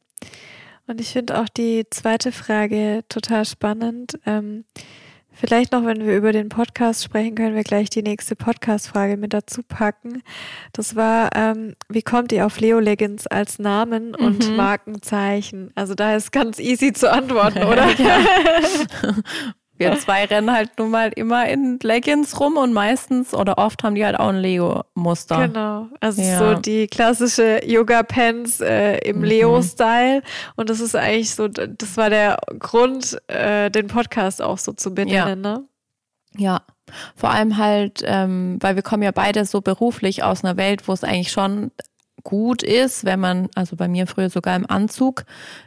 [0.86, 4.18] Und ich finde auch die zweite Frage total spannend.
[4.24, 4.64] Ähm,
[5.38, 9.34] Vielleicht noch, wenn wir über den Podcast sprechen, können wir gleich die nächste Podcast-Frage mit
[9.34, 10.22] dazu packen.
[10.72, 14.56] Das war, ähm, wie kommt ihr auf Leo Leggins als Namen und mhm.
[14.56, 15.72] Markenzeichen?
[15.74, 17.86] Also da ist ganz easy zu antworten, oder?
[19.78, 23.94] Wir zwei rennen halt nun mal immer in Leggings rum und meistens oder oft haben
[23.94, 25.48] die halt auch ein Leo-Muster.
[25.48, 25.88] Genau.
[26.00, 26.38] Also ja.
[26.38, 29.24] so die klassische Yoga-Pants äh, im mhm.
[29.24, 30.22] Leo-Style.
[30.56, 34.94] Und das ist eigentlich so, das war der Grund, äh, den Podcast auch so zu
[34.94, 35.58] benennen, ja.
[35.58, 35.64] ne?
[36.36, 36.62] Ja.
[37.14, 40.92] Vor allem halt, ähm, weil wir kommen ja beide so beruflich aus einer Welt, wo
[40.92, 41.70] es eigentlich schon
[42.26, 45.24] gut ist, wenn man, also bei mir früher sogar im Anzug,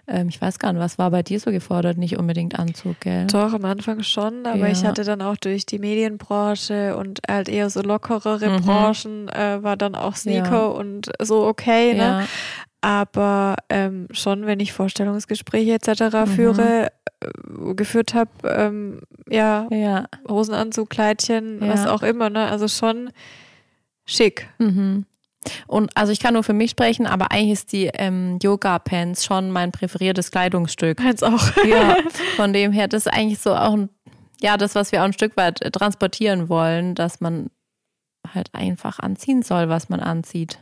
[0.08, 1.98] ähm, ich weiß gar nicht, was war bei dir so gefordert?
[1.98, 3.28] Nicht unbedingt Anzug, gell?
[3.28, 4.68] Doch, am Anfang schon, aber ja.
[4.68, 8.62] ich hatte dann auch durch die Medienbranche und halt eher so lockerere mhm.
[8.66, 10.66] Branchen, äh, war dann auch Sneaker ja.
[10.66, 12.00] und so okay, ne?
[12.00, 12.26] Ja.
[12.82, 16.02] Aber ähm, schon, wenn ich Vorstellungsgespräche etc.
[16.14, 16.28] Mhm.
[16.28, 16.88] führe,
[17.22, 19.00] äh, geführt habe, ähm,
[19.30, 22.48] ja, ja, Hosenanzug, Kleidchen, was auch immer, ne?
[22.48, 23.12] Also schon
[24.06, 24.50] schick.
[24.58, 25.06] Mhm.
[25.68, 29.52] Und also ich kann nur für mich sprechen, aber eigentlich ist die ähm, Yoga-Pants schon
[29.52, 31.02] mein präferiertes Kleidungsstück.
[31.02, 31.42] Jetzt auch.
[31.66, 31.98] Ja,
[32.36, 33.90] von dem her, das ist eigentlich so auch ein,
[34.42, 37.50] ja, das, was wir auch ein Stück weit äh, transportieren wollen, dass man
[38.34, 40.60] halt einfach anziehen soll, was man anzieht.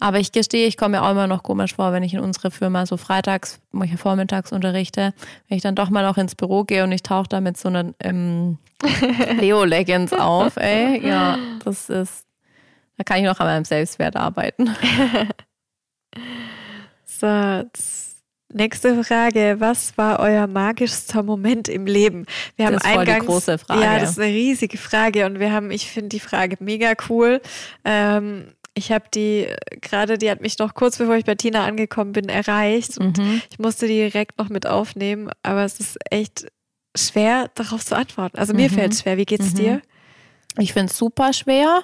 [0.00, 2.50] Aber ich gestehe, ich komme mir auch immer noch komisch vor, wenn ich in unsere
[2.50, 3.60] Firma so freitags,
[3.96, 5.14] vormittags unterrichte,
[5.48, 7.68] wenn ich dann doch mal auch ins Büro gehe und ich tauche da mit so
[7.68, 8.58] einer ähm,
[9.38, 11.06] Leo-Leggings auf, ey.
[11.06, 12.24] Ja, das ist,
[13.00, 14.68] da kann ich noch an meinem Selbstwert arbeiten.
[17.06, 17.64] so,
[18.52, 19.56] nächste Frage.
[19.58, 22.26] Was war euer magischster Moment im Leben?
[22.56, 23.80] Wir haben das ist eingangs, die große Frage.
[23.80, 27.40] Ja, das ist eine riesige Frage und wir haben, ich finde die Frage mega cool.
[27.86, 29.46] Ähm, ich habe die
[29.80, 33.40] gerade, die hat mich noch kurz bevor ich bei Tina angekommen bin, erreicht und mhm.
[33.50, 36.48] ich musste die direkt noch mit aufnehmen, aber es ist echt
[36.94, 38.36] schwer, darauf zu antworten.
[38.36, 38.74] Also mir mhm.
[38.74, 39.16] fällt es schwer.
[39.16, 39.56] Wie geht's mhm.
[39.56, 39.82] dir?
[40.58, 41.82] Ich finde es super schwer,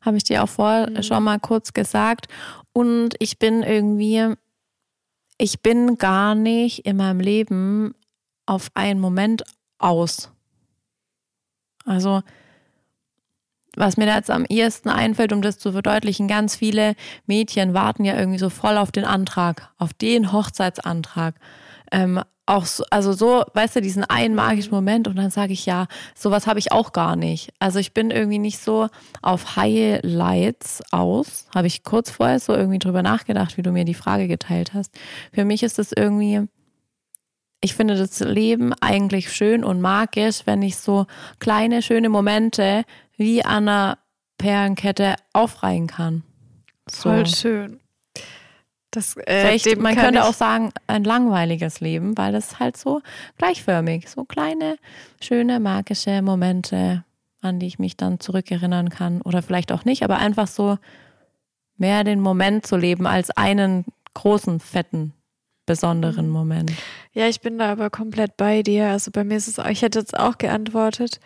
[0.00, 1.02] habe ich dir auch vorher mhm.
[1.02, 2.26] schon mal kurz gesagt.
[2.72, 4.34] Und ich bin irgendwie,
[5.38, 7.94] ich bin gar nicht in meinem Leben
[8.46, 9.44] auf einen Moment
[9.78, 10.30] aus.
[11.84, 12.22] Also,
[13.76, 16.94] was mir da jetzt am ehesten einfällt, um das zu verdeutlichen, ganz viele
[17.26, 21.34] Mädchen warten ja irgendwie so voll auf den Antrag, auf den Hochzeitsantrag.
[21.90, 25.64] Ähm, auch so, also so, weißt du, diesen einen magischen Moment und dann sage ich
[25.66, 27.52] ja, sowas habe ich auch gar nicht.
[27.58, 28.88] Also ich bin irgendwie nicht so
[29.22, 31.46] auf Highlights aus.
[31.54, 34.92] Habe ich kurz vorher so irgendwie drüber nachgedacht, wie du mir die Frage geteilt hast.
[35.32, 36.42] Für mich ist es irgendwie,
[37.60, 41.06] ich finde das Leben eigentlich schön und magisch, wenn ich so
[41.38, 42.84] kleine, schöne Momente
[43.16, 43.98] wie an einer
[44.36, 46.24] Perlenkette aufreihen kann.
[46.90, 47.08] So.
[47.08, 47.80] Voll schön.
[48.94, 53.02] Das, äh, Vielleicht, man könnte auch sagen, ein langweiliges Leben, weil es halt so
[53.38, 54.76] gleichförmig, so kleine,
[55.20, 57.04] schöne, magische Momente,
[57.40, 59.20] an die ich mich dann zurückerinnern kann.
[59.22, 60.78] Oder vielleicht auch nicht, aber einfach so
[61.76, 63.84] mehr den Moment zu leben als einen
[64.14, 65.12] großen, fetten,
[65.66, 66.32] besonderen mhm.
[66.32, 66.72] Moment.
[67.14, 68.90] Ja, ich bin da aber komplett bei dir.
[68.90, 71.18] Also bei mir ist es, ich hätte jetzt auch geantwortet,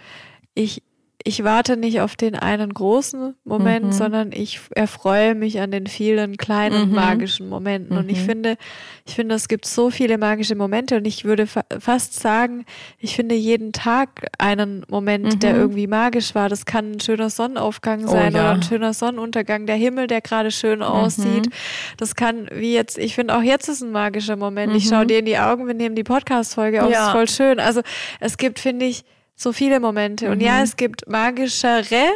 [0.55, 0.83] ich
[1.25, 3.93] ich warte nicht auf den einen großen Moment, mhm.
[3.93, 6.95] sondern ich erfreue mich an den vielen kleinen mhm.
[6.95, 7.97] magischen Momenten.
[7.97, 8.03] Mhm.
[8.03, 8.27] Und ich mhm.
[8.27, 8.57] finde,
[9.05, 12.65] ich finde, es gibt so viele magische Momente und ich würde fa fast sagen,
[12.99, 15.61] ich finde jeden Tag einen Moment, der mhm.
[15.61, 16.49] irgendwie magisch war.
[16.49, 18.43] Das kann ein schöner Sonnenaufgang oh sein oh, ja.
[18.45, 21.47] oder ein schöner Sonnenuntergang, der Himmel, der gerade schön aussieht.
[21.47, 21.53] Mhm.
[21.97, 24.75] Das kann, wie jetzt, ich finde auch jetzt ist ein magischer Moment.
[24.77, 27.07] Ich schaue dir in die Augen, wir nehmen die Podcast-Folge auf, ja.
[27.07, 27.59] ist voll schön.
[27.59, 27.83] Also
[28.21, 29.05] es gibt, finde ich,
[29.39, 30.27] so viele Momente.
[30.27, 30.33] Mhm.
[30.33, 30.65] Und ja, mhm.
[30.65, 32.11] es gibt magischere.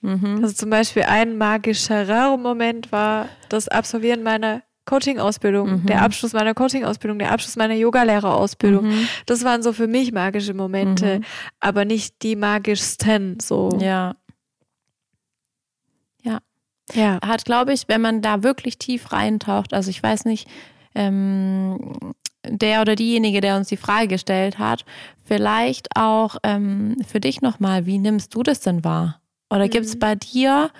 [0.00, 0.40] Mhm.
[0.42, 5.86] Also zum Beispiel ein magischerer Moment war das Absolvieren meiner Coaching-Ausbildung, mhm.
[5.86, 8.88] der Abschluss meiner Coaching-Ausbildung, der Abschluss meiner Yogalehrerausbildung.
[8.88, 9.08] Mhm.
[9.24, 11.24] Das waren so für mich magische Momente, mhm.
[11.60, 13.38] aber nicht die magischsten.
[13.40, 13.78] So.
[13.80, 14.16] Ja.
[16.22, 16.40] Ja.
[16.92, 17.18] Ja.
[17.24, 20.48] Hat, glaube ich, wenn man da wirklich tief reintaucht, also ich weiß nicht,
[20.94, 22.14] ähm,
[22.48, 24.84] der oder diejenige, der uns die Frage gestellt hat,
[25.24, 29.20] vielleicht auch ähm, für dich nochmal, wie nimmst du das denn wahr?
[29.50, 29.70] Oder mhm.
[29.70, 30.70] gibt es bei dir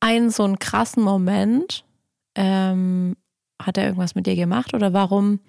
[0.00, 1.84] einen so einen krassen Moment?
[2.34, 3.16] Ähm,
[3.60, 5.40] hat er irgendwas mit dir gemacht oder warum?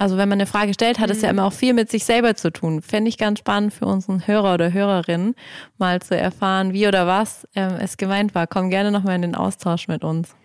[0.00, 1.38] Also wenn man eine Frage stellt, hat es ja mhm.
[1.38, 2.82] immer auch viel mit sich selber zu tun.
[2.82, 5.34] Fände ich ganz spannend für unseren Hörer oder Hörerin,
[5.76, 8.46] mal zu erfahren, wie oder was ähm, es gemeint war.
[8.46, 10.36] Komm gerne nochmal in den Austausch mit uns.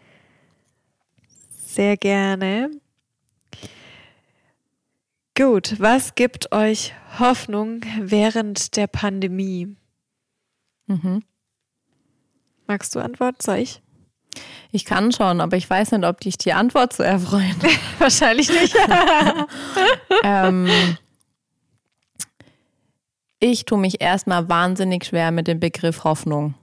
[1.68, 2.72] Sehr gerne.
[5.36, 9.76] Gut, was gibt euch Hoffnung während der Pandemie?
[10.86, 11.24] Mhm.
[12.68, 13.40] Magst du antworten?
[13.42, 13.82] Soll ich?
[14.72, 17.56] Ich kann schon, aber ich weiß nicht, ob dich die Antwort zu erfreuen.
[17.98, 18.76] Wahrscheinlich nicht.
[20.24, 20.68] ähm,
[23.40, 26.54] ich tue mich erstmal wahnsinnig schwer mit dem Begriff Hoffnung.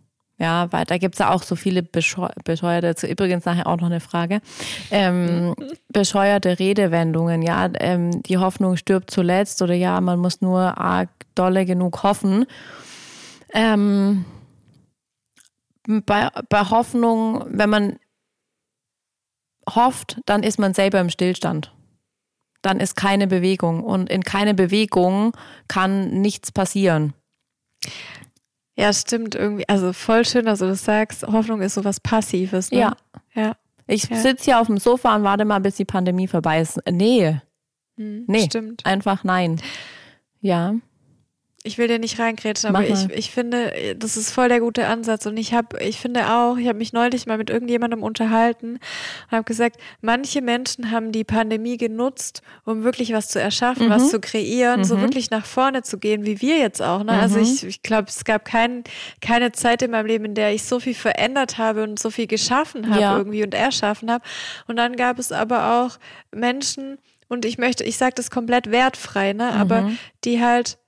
[0.41, 4.01] Ja, weil da gibt es ja auch so viele bescheuerte, übrigens nachher auch noch eine
[4.01, 4.41] Frage,
[4.91, 5.55] ähm,
[5.93, 11.67] bescheuerte Redewendungen, ja, ähm, die Hoffnung stirbt zuletzt oder ja, man muss nur arg dolle
[11.67, 12.47] genug hoffen.
[13.53, 14.25] Ähm,
[15.87, 17.97] bei, bei Hoffnung, wenn man
[19.69, 21.75] hofft, dann ist man selber im Stillstand.
[22.63, 25.37] Dann ist keine Bewegung und in keine Bewegung
[25.69, 27.13] kann nichts passieren.
[28.81, 29.69] Ja, stimmt irgendwie.
[29.69, 31.27] Also voll schön, dass du das sagst.
[31.27, 32.71] Hoffnung ist sowas Passives.
[32.71, 32.79] Ne?
[32.79, 32.97] Ja.
[33.35, 33.57] ja.
[33.87, 34.17] Ich ja.
[34.17, 36.81] sitze hier auf dem Sofa und warte mal, bis die Pandemie vorbei ist.
[36.89, 37.41] Nee.
[37.97, 38.45] Hm, nee.
[38.45, 38.87] Stimmt.
[38.87, 39.61] Einfach nein.
[40.41, 40.75] Ja.
[41.63, 45.27] Ich will dir nicht reingrätschen, aber ich, ich finde, das ist voll der gute Ansatz.
[45.27, 49.31] Und ich habe, ich finde auch, ich habe mich neulich mal mit irgendjemandem unterhalten und
[49.31, 53.91] habe gesagt, manche Menschen haben die Pandemie genutzt, um wirklich was zu erschaffen, mhm.
[53.91, 54.85] was zu kreieren, mhm.
[54.85, 57.05] so wirklich nach vorne zu gehen, wie wir jetzt auch.
[57.05, 57.13] Ne?
[57.13, 57.41] Also mhm.
[57.41, 58.83] Also ich, ich glaube, es gab kein,
[59.21, 62.27] keine Zeit in meinem Leben, in der ich so viel verändert habe und so viel
[62.27, 63.17] geschaffen habe ja.
[63.19, 64.25] irgendwie und erschaffen habe.
[64.67, 65.99] Und dann gab es aber auch
[66.35, 66.99] Menschen,
[67.29, 69.53] und ich möchte, ich sage das komplett wertfrei, ne?
[69.53, 69.99] Aber mhm.
[70.25, 70.79] die halt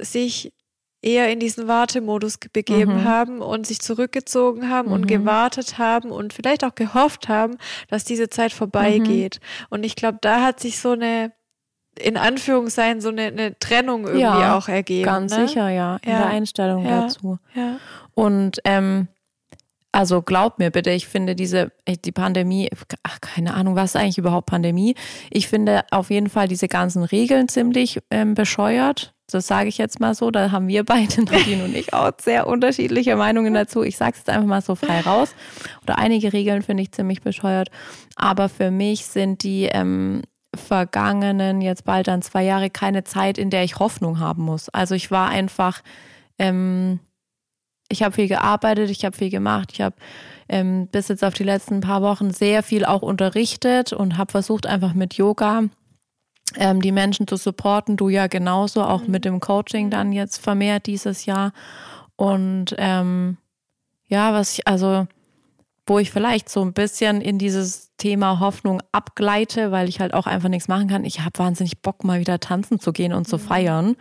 [0.00, 0.52] sich
[1.02, 3.04] eher in diesen Wartemodus begeben mhm.
[3.04, 4.94] haben und sich zurückgezogen haben mhm.
[4.94, 9.38] und gewartet haben und vielleicht auch gehofft haben, dass diese Zeit vorbeigeht.
[9.40, 9.66] Mhm.
[9.70, 11.32] Und ich glaube, da hat sich so eine,
[11.98, 15.04] in Anführungszeichen, so eine, eine Trennung irgendwie ja, auch ergeben.
[15.04, 15.46] Ganz ne?
[15.46, 16.18] sicher, ja, in ja.
[16.18, 17.02] der Einstellung ja.
[17.02, 17.38] dazu.
[17.54, 17.78] Ja.
[18.14, 19.08] Und ähm,
[19.92, 21.72] also glaub mir bitte, ich finde diese,
[22.04, 22.68] die Pandemie,
[23.02, 24.94] ach, keine Ahnung, was ist eigentlich überhaupt Pandemie?
[25.30, 29.14] Ich finde auf jeden Fall diese ganzen Regeln ziemlich ähm, bescheuert.
[29.30, 30.30] Das sage ich jetzt mal so.
[30.30, 33.82] Da haben wir beide, Nadine und ich, auch sehr unterschiedliche Meinungen dazu.
[33.82, 35.34] Ich sage es jetzt einfach mal so frei raus.
[35.82, 37.70] Oder einige Regeln finde ich ziemlich bescheuert.
[38.14, 40.22] Aber für mich sind die ähm,
[40.54, 44.68] vergangenen, jetzt bald dann zwei Jahre, keine Zeit, in der ich Hoffnung haben muss.
[44.68, 45.82] Also ich war einfach,
[46.38, 47.00] ähm,
[47.88, 49.96] ich habe viel gearbeitet, ich habe viel gemacht, ich habe
[50.48, 54.66] ähm, bis jetzt auf die letzten paar Wochen sehr viel auch unterrichtet und habe versucht,
[54.66, 55.64] einfach mit Yoga
[56.54, 57.96] ähm, die Menschen zu supporten.
[57.96, 59.10] Du ja genauso, auch mhm.
[59.10, 61.52] mit dem Coaching dann jetzt vermehrt dieses Jahr.
[62.16, 63.36] Und ähm,
[64.08, 65.06] ja, was ich, also,
[65.86, 70.26] wo ich vielleicht so ein bisschen in dieses Thema Hoffnung abgleite, weil ich halt auch
[70.26, 71.04] einfach nichts machen kann.
[71.04, 73.40] Ich habe wahnsinnig Bock, mal wieder tanzen zu gehen und zu mhm.
[73.40, 73.86] feiern.
[73.88, 73.96] Mhm.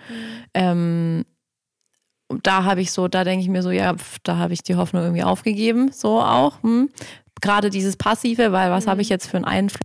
[0.54, 1.26] Ähm,
[2.44, 4.76] da habe ich so, da denke ich mir so, ja, pf, da habe ich die
[4.76, 6.62] Hoffnung irgendwie aufgegeben, so auch.
[6.64, 6.90] Hm.
[7.42, 8.92] Gerade dieses Passive, weil was mhm.
[8.92, 9.82] habe ich jetzt für einen Einfluss?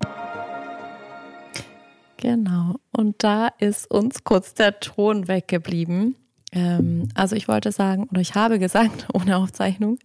[2.20, 2.74] Genau.
[2.92, 6.16] Und da ist uns kurz der Ton weggeblieben.
[6.52, 9.98] Ähm, also ich wollte sagen, oder ich habe gesagt, ohne Aufzeichnung,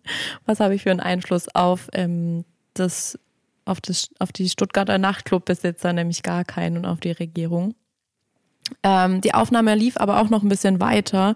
[0.46, 3.20] was habe ich für einen Einfluss auf ähm, das,
[3.66, 7.76] auf das, auf die Stuttgarter Nachtclubbesitzer, nämlich gar keinen und auf die Regierung.
[8.82, 11.36] Ähm, die Aufnahme lief aber auch noch ein bisschen weiter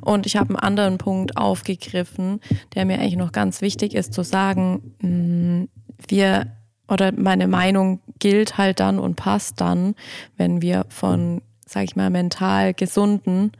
[0.00, 2.40] und ich habe einen anderen Punkt aufgegriffen,
[2.74, 4.94] der mir eigentlich noch ganz wichtig ist zu sagen.
[5.00, 5.68] Mh, mm,
[6.08, 6.59] wir
[6.90, 9.94] oder meine Meinung gilt halt dann und passt dann,
[10.36, 13.52] wenn wir von, sag ich mal, mental gesunden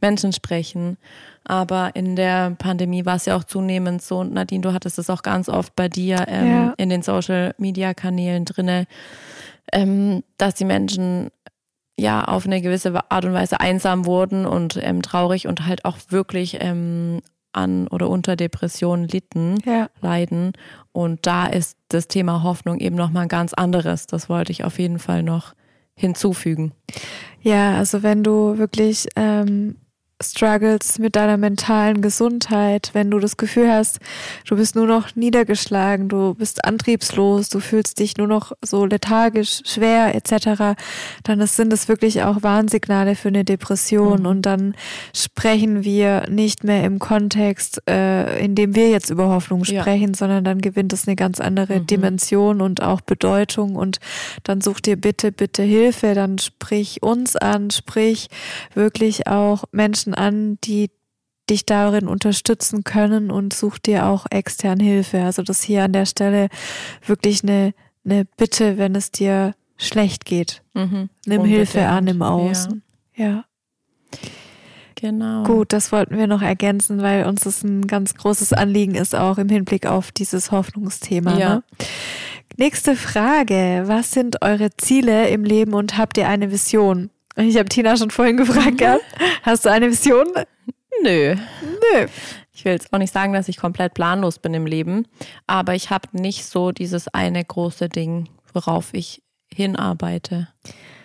[0.00, 0.98] Menschen sprechen.
[1.44, 5.10] Aber in der Pandemie war es ja auch zunehmend so, und Nadine, du hattest es
[5.10, 6.74] auch ganz oft bei dir ähm, ja.
[6.76, 8.86] in den Social-Media-Kanälen drinne,
[9.72, 11.30] ähm, dass die Menschen
[11.96, 15.98] ja auf eine gewisse Art und Weise einsam wurden und ähm, traurig und halt auch
[16.08, 17.20] wirklich ähm,
[17.54, 19.88] an oder unter Depressionen litten, ja.
[20.00, 20.52] leiden.
[20.92, 24.06] Und da ist das Thema Hoffnung eben nochmal ein ganz anderes.
[24.06, 25.54] Das wollte ich auf jeden Fall noch
[25.96, 26.72] hinzufügen.
[27.40, 29.76] Ja, also wenn du wirklich ähm,
[30.30, 34.00] struggles mit deiner mentalen Gesundheit, wenn du das Gefühl hast,
[34.46, 39.60] du bist nur noch niedergeschlagen, du bist antriebslos, du fühlst dich nur noch so lethargisch,
[39.64, 40.76] schwer etc.,
[41.22, 44.26] dann sind es wirklich auch Warnsignale für eine Depression mhm.
[44.26, 44.74] und dann
[45.14, 50.14] sprechen wir nicht mehr im Kontext, äh, in dem wir jetzt über Hoffnung sprechen, ja.
[50.14, 51.86] sondern dann gewinnt es eine ganz andere mhm.
[51.86, 53.98] Dimension und auch Bedeutung und
[54.42, 58.28] dann such dir bitte, bitte Hilfe, dann sprich uns an, sprich
[58.74, 60.90] wirklich auch Menschen Menschen an, die
[61.50, 65.22] dich darin unterstützen können und such dir auch extern Hilfe.
[65.22, 66.48] Also das hier an der Stelle
[67.04, 70.62] wirklich eine, eine Bitte, wenn es dir schlecht geht.
[70.72, 71.10] Mhm.
[71.26, 71.48] Nimm Unbedingt.
[71.48, 72.82] Hilfe an im Außen.
[73.14, 73.26] Ja.
[73.26, 73.44] ja.
[74.94, 75.42] Genau.
[75.42, 79.36] Gut, das wollten wir noch ergänzen, weil uns das ein ganz großes Anliegen ist, auch
[79.36, 81.38] im Hinblick auf dieses Hoffnungsthema.
[81.38, 81.54] Ja.
[81.56, 81.62] Ne?
[82.56, 83.82] Nächste Frage.
[83.86, 87.10] Was sind eure Ziele im Leben und habt ihr eine Vision?
[87.36, 89.04] Ich habe Tina schon vorhin gefragt gehabt.
[89.42, 90.26] Hast du eine Vision?
[91.02, 91.34] Nö.
[91.34, 92.06] Nö.
[92.52, 95.08] Ich will jetzt auch nicht sagen, dass ich komplett planlos bin im Leben,
[95.48, 99.22] aber ich habe nicht so dieses eine große Ding, worauf ich
[99.52, 100.48] hinarbeite.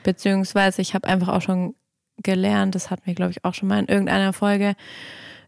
[0.04, 1.74] Beziehungsweise ich habe einfach auch schon
[2.18, 4.76] gelernt, das hatten wir, glaube ich, auch schon mal in irgendeiner Folge,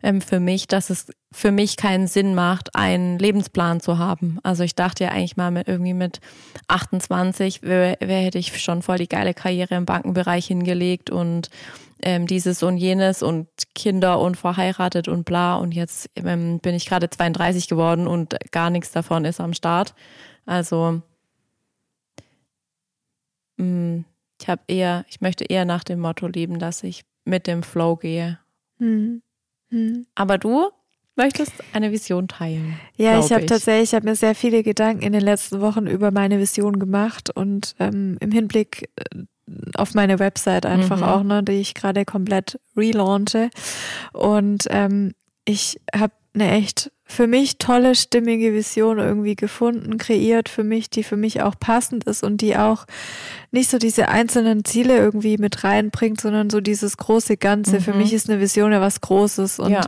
[0.03, 4.39] ähm, für mich, dass es für mich keinen Sinn macht, einen Lebensplan zu haben.
[4.43, 6.19] Also ich dachte ja eigentlich mal mit irgendwie mit
[6.67, 11.49] 28, wer, wer hätte ich schon voll die geile Karriere im Bankenbereich hingelegt und
[12.03, 15.55] ähm, dieses und jenes und Kinder und verheiratet und bla.
[15.55, 19.93] Und jetzt ähm, bin ich gerade 32 geworden und gar nichts davon ist am Start.
[20.45, 21.01] Also
[23.57, 24.05] mh, mm,
[24.41, 27.95] ich habe eher, ich möchte eher nach dem Motto leben, dass ich mit dem Flow
[27.95, 28.39] gehe.
[28.79, 29.21] Mhm.
[29.71, 30.05] Mhm.
[30.15, 30.69] Aber du
[31.15, 32.79] möchtest eine Vision teilen.
[32.95, 36.11] Ja, ich habe tatsächlich, ich habe mir sehr viele Gedanken in den letzten Wochen über
[36.11, 39.23] meine Vision gemacht und ähm, im Hinblick äh,
[39.75, 41.03] auf meine Website einfach mhm.
[41.03, 43.49] auch, ne, die ich gerade komplett relaunche.
[44.13, 45.13] Und ähm,
[45.45, 51.03] ich habe eine echt für mich tolle, stimmige Vision irgendwie gefunden, kreiert für mich, die
[51.03, 52.85] für mich auch passend ist und die auch
[53.51, 57.75] nicht so diese einzelnen Ziele irgendwie mit reinbringt, sondern so dieses große Ganze.
[57.75, 57.81] Mhm.
[57.81, 59.59] Für mich ist eine Vision ja was Großes.
[59.59, 59.81] Und ja.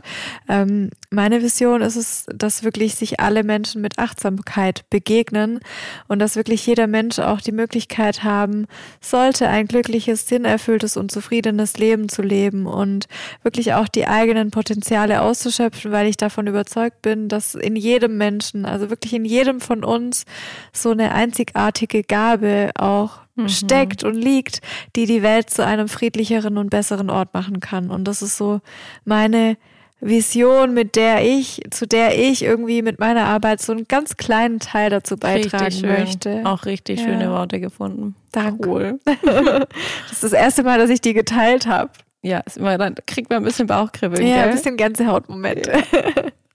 [0.48, 5.60] ähm, meine Vision ist es, dass wirklich sich alle Menschen mit Achtsamkeit begegnen
[6.08, 8.66] und dass wirklich jeder Mensch auch die Möglichkeit haben
[9.00, 13.06] sollte, ein glückliches, sinnerfülltes und zufriedenes Leben zu leben und
[13.42, 18.66] wirklich auch die eigenen Potenziale auszuschöpfen, weil ich davon überzeugt bin, dass in jedem Menschen,
[18.66, 20.26] also wirklich in jedem von uns
[20.72, 23.48] so eine einzigartige Gabe auch mhm.
[23.48, 24.60] steckt und liegt,
[24.96, 27.90] die die Welt zu einem friedlicheren und besseren Ort machen kann.
[27.90, 28.60] Und das ist so
[29.04, 29.56] meine
[30.00, 34.60] Vision, mit der ich, zu der ich irgendwie mit meiner Arbeit so einen ganz kleinen
[34.60, 36.42] Teil dazu beitragen möchte.
[36.44, 37.06] Auch richtig ja.
[37.06, 38.14] schöne Worte gefunden.
[38.32, 38.68] Danke.
[38.68, 39.00] Cool.
[39.04, 41.90] das ist das erste Mal, dass ich die geteilt habe.
[42.22, 44.26] Ja, ist immer, dann kriegt man ein bisschen Bauchkribbeln.
[44.26, 44.44] Ja, gell?
[44.44, 45.72] ein bisschen Gänsehautmomente.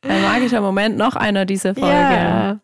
[0.01, 1.95] Ein magischer Moment, noch einer dieser Folge.
[1.95, 2.59] Ja.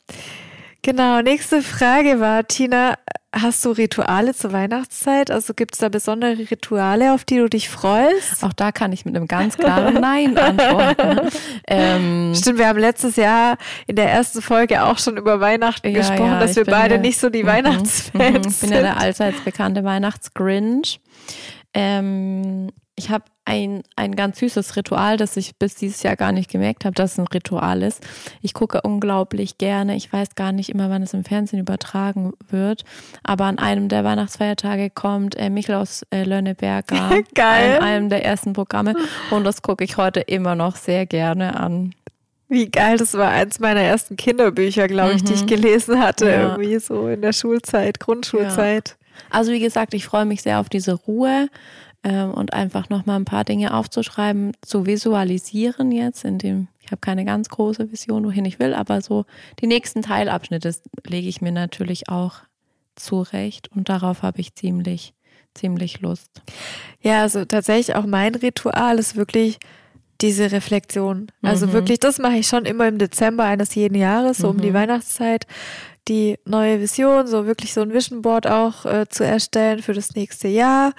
[0.81, 2.95] Genau, nächste Frage war, Tina,
[3.39, 5.29] hast du Rituale zur Weihnachtszeit?
[5.29, 8.43] Also gibt es da besondere Rituale, auf die du dich freust?
[8.43, 11.29] Auch da kann ich mit einem ganz klaren Nein antworten.
[11.67, 13.57] ähm, Stimmt, wir haben letztes Jahr
[13.87, 17.01] in der ersten Folge auch schon über Weihnachten ja, gesprochen, ja, dass wir beide ja,
[17.01, 21.01] nicht so die mhm, Weihnachtsfans Ich bin ja der allseits bekannte Weihnachtsgrinch.
[21.73, 26.49] Ähm, ich habe ein, ein ganz süßes Ritual, das ich bis dieses Jahr gar nicht
[26.49, 28.01] gemerkt habe, dass es ein Ritual ist.
[28.41, 29.95] Ich gucke unglaublich gerne.
[29.95, 32.85] Ich weiß gar nicht immer, wann es im Fernsehen übertragen wird.
[33.23, 37.21] Aber an einem der Weihnachtsfeiertage kommt äh, Michel aus äh, Lönneberger.
[37.35, 37.77] Geil.
[37.77, 38.95] An einem der ersten Programme.
[39.29, 41.93] Und das gucke ich heute immer noch sehr gerne an.
[42.47, 45.25] Wie geil, das war eins meiner ersten Kinderbücher, glaube ich, mhm.
[45.25, 46.41] die ich gelesen hatte, ja.
[46.43, 48.89] irgendwie so in der Schulzeit, Grundschulzeit.
[48.89, 48.95] Ja.
[49.31, 51.49] Also wie gesagt, ich freue mich sehr auf diese Ruhe
[52.05, 57.01] ähm, und einfach nochmal ein paar Dinge aufzuschreiben, zu visualisieren jetzt, in dem ich habe
[57.01, 59.25] keine ganz große Vision, wohin ich will, aber so
[59.59, 62.41] die nächsten Teilabschnitte lege ich mir natürlich auch
[62.95, 65.15] zurecht und darauf habe ich ziemlich,
[65.55, 66.29] ziemlich Lust.
[67.01, 69.57] Ja, also tatsächlich auch mein Ritual ist wirklich
[70.21, 71.31] diese Reflexion.
[71.41, 71.73] Also mhm.
[71.73, 74.55] wirklich, das mache ich schon immer im Dezember eines jeden Jahres, so mhm.
[74.55, 74.75] um die mhm.
[74.75, 75.47] Weihnachtszeit
[76.07, 80.15] die neue Vision, so wirklich so ein Vision Board auch äh, zu erstellen für das
[80.15, 80.93] nächste Jahr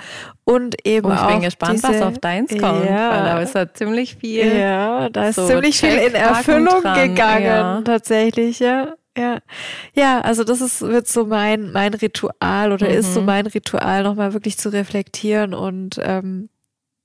[0.44, 1.28] und eben oh, ich auch.
[1.28, 4.56] Ich bin gespannt, diese, was auf deins kommt, ja, weil da ist ja ziemlich viel.
[4.56, 7.80] Ja, da ist so ziemlich viel in Erfüllung gegangen, ja.
[7.82, 8.94] tatsächlich, ja.
[9.18, 9.38] Ja,
[9.94, 12.96] ja, also das ist, wird so mein, mein Ritual oder mhm.
[12.96, 13.26] ist so mhm.
[13.26, 16.50] mein Ritual, nochmal wirklich zu reflektieren und ähm,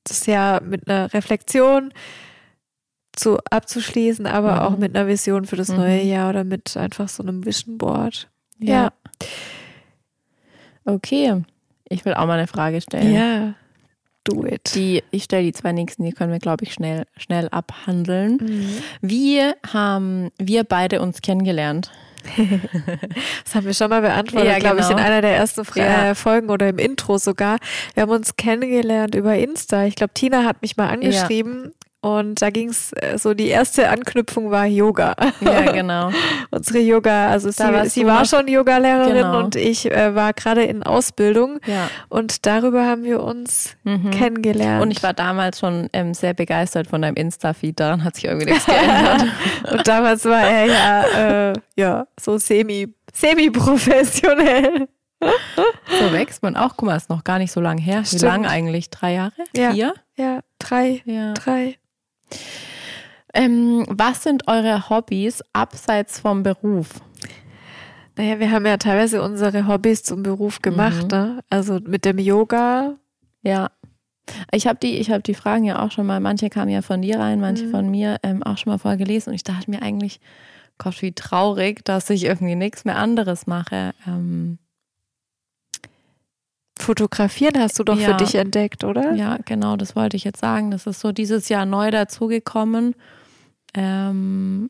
[0.04, 1.93] das ja mit einer Reflexion
[3.14, 4.59] zu abzuschließen, aber mhm.
[4.59, 5.78] auch mit einer Vision für das mhm.
[5.78, 8.30] neue Jahr oder mit einfach so einem Vision Board.
[8.59, 8.74] Ja.
[8.74, 8.91] ja.
[10.86, 11.43] Okay,
[11.89, 13.14] ich will auch mal eine Frage stellen.
[13.14, 13.53] Ja.
[14.24, 14.76] Do it.
[14.76, 18.38] Die, ich stelle die zwei nächsten, die können wir, glaube ich, schnell, schnell abhandeln.
[18.39, 18.78] Mhm.
[19.01, 21.91] Wie haben wir beide uns kennengelernt?
[23.43, 24.89] das haben wir schon mal beantwortet, ja, glaube genau.
[24.89, 26.14] ich, in einer der ersten ja.
[26.14, 27.57] Folgen oder im Intro sogar.
[27.95, 29.86] Wir haben uns kennengelernt über Insta.
[29.86, 33.89] Ich glaube, Tina hat mich mal angeschrieben und da ging es, äh, so die erste
[33.89, 35.16] Anknüpfung war Yoga.
[35.39, 36.12] Ja, genau.
[36.49, 39.39] Unsere Yoga, also sie, sie war schon Yogalehrerin genau.
[39.39, 41.60] und ich äh, war gerade in Ausbildung.
[41.68, 41.89] Ja.
[42.10, 44.10] Und darüber haben wir uns mhm.
[44.10, 44.82] kennengelernt.
[44.82, 48.47] Und ich war damals schon ähm, sehr begeistert von deinem Insta-Feed, daran hat sich irgendwie
[48.47, 49.28] nichts geändert.
[49.72, 54.88] und damals war er ja, äh, ja so semi, semi-professionell.
[55.20, 56.78] So wächst man auch.
[56.78, 58.04] Guck mal, ist noch gar nicht so lange her.
[58.06, 58.24] Stimmt.
[58.24, 58.89] Wie lange eigentlich?
[58.89, 59.34] Drei Jahre?
[59.56, 59.72] Ja.
[59.72, 59.93] Vier?
[60.18, 61.04] Ja, drei.
[61.06, 61.34] Ja.
[61.34, 61.78] Drei.
[63.34, 67.02] Ähm, was sind eure Hobbys abseits vom Beruf?
[68.18, 71.18] Naja, wir haben ja teilweise unsere Hobbys zum Beruf gemacht, mhm.
[71.18, 71.44] ne?
[71.50, 72.98] Also mit dem Yoga.
[73.42, 73.72] Ja.
[74.52, 77.20] Ich habe die, ich die Fragen ja auch schon mal, manche kamen ja von dir
[77.20, 77.72] rein, manche mhm.
[77.72, 80.20] von mir ähm, auch schon mal vorher gelesen und ich dachte mir eigentlich,
[80.78, 83.94] Gott, wie traurig, dass ich irgendwie nichts mehr anderes mache.
[84.08, 84.58] Ähm,
[86.82, 88.10] Fotografieren hast du doch ja.
[88.10, 89.14] für dich entdeckt, oder?
[89.14, 90.72] Ja, genau, das wollte ich jetzt sagen.
[90.72, 92.96] Das ist so dieses Jahr neu dazugekommen.
[93.74, 94.70] Ähm,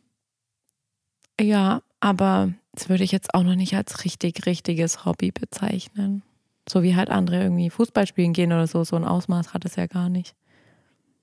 [1.39, 6.23] ja, aber das würde ich jetzt auch noch nicht als richtig, richtiges Hobby bezeichnen.
[6.69, 8.83] So wie halt andere irgendwie Fußball spielen gehen oder so.
[8.83, 10.35] So ein Ausmaß hat es ja gar nicht.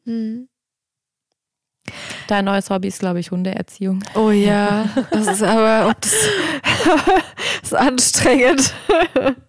[0.04, 0.48] Mhm.
[2.26, 4.02] Dein neues Hobby ist, glaube ich, Hundeerziehung.
[4.14, 8.74] Oh ja, das ist aber das, das ist anstrengend.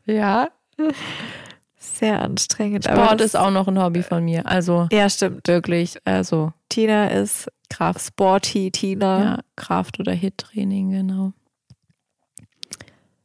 [0.06, 0.50] Ja.
[1.78, 2.86] Sehr anstrengend.
[2.86, 4.46] Sport ist auch noch ein Hobby von mir.
[4.46, 5.48] Also ja, stimmt.
[5.48, 5.98] Wirklich.
[6.06, 9.20] Also Tina ist Kraft Sporty Tina.
[9.24, 11.34] Ja, Kraft- oder Hit-Training, genau.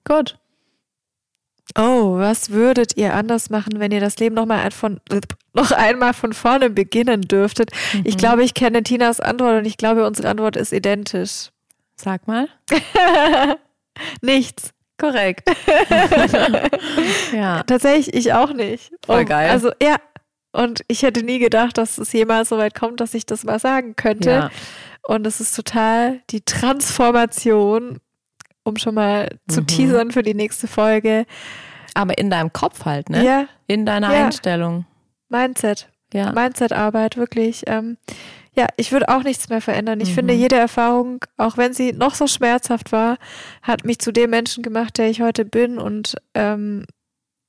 [0.05, 0.39] Gut.
[1.77, 5.01] Oh, was würdet ihr anders machen, wenn ihr das Leben noch mal von
[5.55, 7.71] noch einmal von vorne beginnen dürftet?
[7.93, 8.03] Mhm.
[8.05, 11.51] Ich glaube, ich kenne Tinas Antwort und ich glaube, unsere Antwort ist identisch.
[11.97, 12.49] Sag mal.
[14.21, 14.74] Nichts.
[14.99, 15.49] Korrekt.
[17.32, 17.62] ja.
[17.64, 18.92] Tatsächlich, ich auch nicht.
[19.05, 19.51] Voll um, geil.
[19.51, 19.97] Also, ja.
[20.53, 23.59] Und ich hätte nie gedacht, dass es jemals so weit kommt, dass ich das mal
[23.59, 24.30] sagen könnte.
[24.30, 24.51] Ja.
[25.03, 27.99] Und es ist total die Transformation,
[28.62, 29.53] um schon mal mhm.
[29.53, 31.26] zu teasern für die nächste Folge.
[31.95, 33.24] Aber in deinem Kopf halt, ne?
[33.24, 33.47] Ja.
[33.66, 34.26] In deiner ja.
[34.26, 34.86] Einstellung.
[35.28, 35.88] Mindset.
[36.12, 36.32] Ja.
[36.32, 37.64] Mindset-Arbeit, wirklich.
[37.66, 37.97] Ähm,
[38.57, 40.01] ja, ich würde auch nichts mehr verändern.
[40.01, 40.15] Ich mhm.
[40.15, 43.19] finde, jede Erfahrung, auch wenn sie noch so schmerzhaft war,
[43.63, 46.87] hat mich zu dem Menschen gemacht, der ich heute bin und ähm,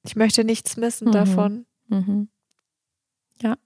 [0.03, 1.11] ich möchte nichts missen mhm.
[1.11, 1.65] davon.
[1.87, 2.29] Mhm.
[3.41, 3.57] Ja.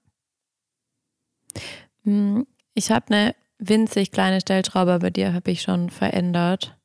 [2.04, 6.78] Hm, ich habe eine winzig kleine Stellschraube bei dir, habe ich schon verändert.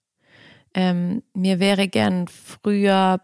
[0.73, 3.21] Ähm, mir wäre gern früher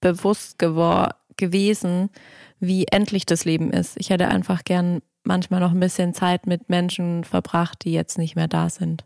[0.00, 2.10] bewusst gewesen,
[2.58, 3.96] wie endlich das Leben ist.
[3.98, 8.36] Ich hätte einfach gern manchmal noch ein bisschen Zeit mit Menschen verbracht, die jetzt nicht
[8.36, 9.04] mehr da sind.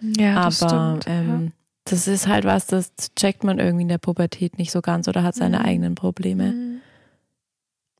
[0.00, 1.52] Ja, das Aber stimmt, ähm, ja.
[1.84, 5.22] das ist halt was, das checkt man irgendwie in der Pubertät nicht so ganz oder
[5.22, 5.64] hat seine mhm.
[5.64, 6.52] eigenen Probleme.
[6.52, 6.80] Mhm.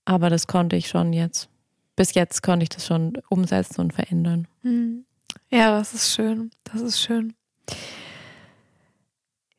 [0.04, 1.48] Aber das konnte ich schon jetzt.
[1.96, 4.48] Bis jetzt konnte ich das schon umsetzen und verändern.
[4.62, 5.04] Mhm.
[5.50, 6.50] Ja, das ist schön.
[6.64, 7.34] Das ist schön.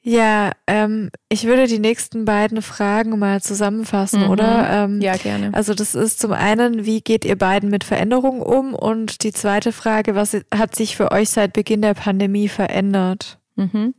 [0.03, 4.29] Ja, ähm, ich würde die nächsten beiden Fragen mal zusammenfassen, mhm.
[4.31, 4.85] oder?
[4.85, 5.53] Ähm, ja, gerne.
[5.53, 8.73] Also das ist zum einen, wie geht ihr beiden mit Veränderungen um?
[8.73, 13.37] Und die zweite Frage, was hat sich für euch seit Beginn der Pandemie verändert?
[13.55, 13.93] Mhm.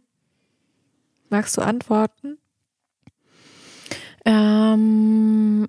[1.31, 2.39] Magst du antworten?
[4.25, 5.69] Ähm,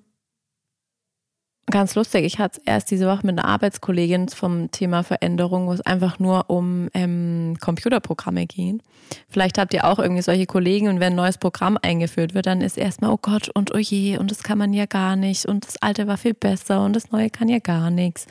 [1.70, 2.24] Ganz lustig.
[2.26, 6.18] Ich hatte es erst diese Woche mit einer Arbeitskollegin vom Thema Veränderung, wo es einfach
[6.18, 8.82] nur um ähm, Computerprogramme ging.
[9.30, 12.60] Vielleicht habt ihr auch irgendwie solche Kollegen und wenn ein neues Programm eingeführt wird, dann
[12.60, 15.66] ist erstmal, oh Gott und oh je, und das kann man ja gar nicht und
[15.66, 18.26] das alte war viel besser und das neue kann ja gar nichts.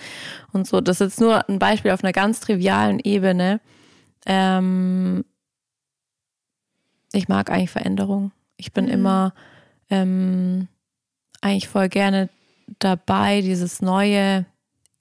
[0.51, 3.61] Und so, das ist jetzt nur ein Beispiel auf einer ganz trivialen Ebene.
[4.27, 5.25] Ähm,
[7.13, 8.31] ich mag eigentlich Veränderung.
[8.57, 8.91] Ich bin mhm.
[8.91, 9.33] immer
[9.89, 10.67] ähm,
[11.41, 12.29] eigentlich voll gerne
[12.79, 14.45] dabei, dieses Neue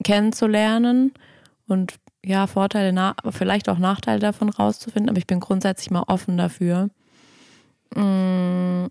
[0.03, 1.13] kennenzulernen
[1.67, 1.95] und
[2.25, 6.89] ja, Vorteile, vielleicht auch Nachteile davon rauszufinden, aber ich bin grundsätzlich mal offen dafür.
[7.95, 8.87] Mm,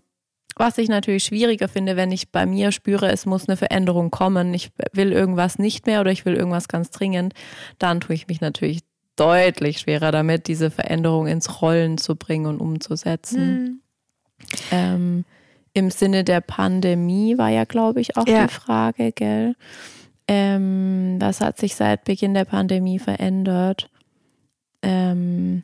[0.55, 4.53] was ich natürlich schwieriger finde, wenn ich bei mir spüre, es muss eine Veränderung kommen,
[4.53, 7.33] ich will irgendwas nicht mehr oder ich will irgendwas ganz dringend,
[7.79, 8.81] dann tue ich mich natürlich
[9.15, 13.63] deutlich schwerer damit, diese Veränderung ins Rollen zu bringen und umzusetzen.
[13.63, 13.79] Mhm.
[14.71, 15.25] Ähm,
[15.73, 18.45] im Sinne der Pandemie war ja, glaube ich, auch ja.
[18.45, 19.55] die Frage, gell?
[20.27, 23.89] Ähm, was hat sich seit Beginn der Pandemie verändert?
[24.81, 25.63] Ähm,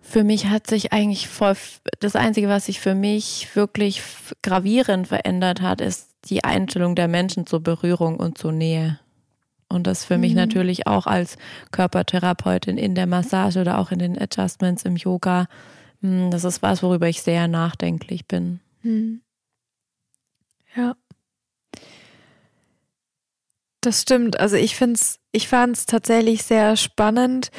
[0.00, 1.56] für mich hat sich eigentlich voll,
[2.00, 4.02] das Einzige, was sich für mich wirklich
[4.42, 8.98] gravierend verändert hat, ist die Einstellung der Menschen zur Berührung und zur Nähe.
[9.68, 10.20] Und das für mhm.
[10.20, 11.36] mich natürlich auch als
[11.70, 15.46] Körpertherapeutin in der Massage oder auch in den Adjustments im Yoga
[16.02, 18.60] das ist was, worüber ich sehr nachdenklich bin.
[18.82, 19.22] Hm.
[20.76, 20.96] Ja.
[23.82, 24.40] Das stimmt.
[24.40, 27.50] Also ich finde es ich fand es tatsächlich sehr spannend,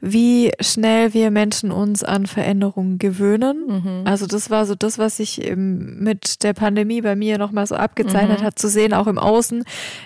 [0.00, 3.66] wie schnell wir Menschen uns an Veränderungen gewöhnen.
[3.68, 4.02] Mhm.
[4.04, 8.40] Also das war so das, was sich mit der Pandemie bei mir nochmal so abgezeichnet
[8.40, 8.44] mhm.
[8.44, 9.62] hat, zu sehen, auch im Außen,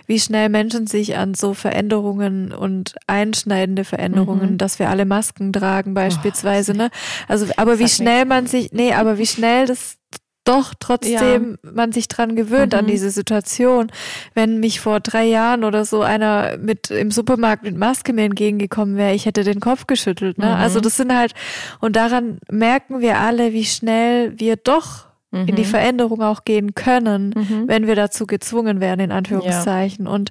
[0.06, 4.58] wie schnell Menschen sich an so Veränderungen und einschneidende Veränderungen, mhm.
[4.58, 6.90] dass wir alle Masken tragen beispielsweise, oh, ne?
[7.26, 9.96] Also, aber wie schnell man sich, nee, aber wie schnell das
[10.44, 11.72] doch trotzdem ja.
[11.72, 12.80] man sich dran gewöhnt mhm.
[12.80, 13.90] an diese Situation.
[14.34, 18.96] Wenn mich vor drei Jahren oder so einer mit im Supermarkt mit Maske mir entgegengekommen
[18.96, 20.38] wäre, ich hätte den Kopf geschüttelt.
[20.38, 20.46] Ne?
[20.46, 20.52] Mhm.
[20.52, 21.34] Also das sind halt,
[21.80, 25.48] und daran merken wir alle, wie schnell wir doch mhm.
[25.48, 25.68] in die mhm.
[25.68, 27.64] Veränderung auch gehen können, mhm.
[27.66, 30.06] wenn wir dazu gezwungen werden, in Anführungszeichen.
[30.06, 30.12] Ja.
[30.12, 30.30] Und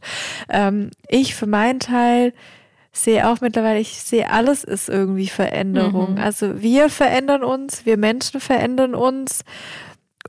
[0.50, 2.34] ähm, ich für meinen Teil
[2.92, 6.14] sehe auch mittlerweile, ich sehe, alles ist irgendwie Veränderung.
[6.14, 6.20] Mhm.
[6.20, 9.44] Also wir verändern uns, wir Menschen verändern uns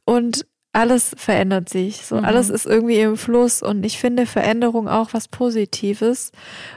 [0.04, 2.04] und alles verändert sich.
[2.04, 2.24] So mhm.
[2.24, 6.32] alles ist irgendwie im Fluss und ich finde Veränderung auch was Positives.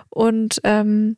[0.09, 1.17] Und ähm,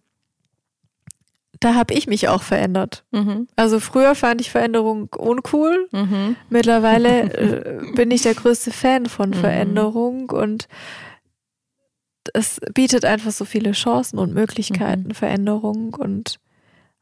[1.59, 3.03] da habe ich mich auch verändert.
[3.11, 3.47] Mhm.
[3.57, 5.89] Also früher fand ich Veränderung uncool.
[5.91, 6.37] Mhm.
[6.49, 9.35] Mittlerweile äh, bin ich der größte Fan von mhm.
[9.35, 10.67] Veränderung und
[12.33, 15.13] es bietet einfach so viele Chancen und Möglichkeiten, mhm.
[15.13, 15.95] Veränderung.
[15.95, 16.39] Und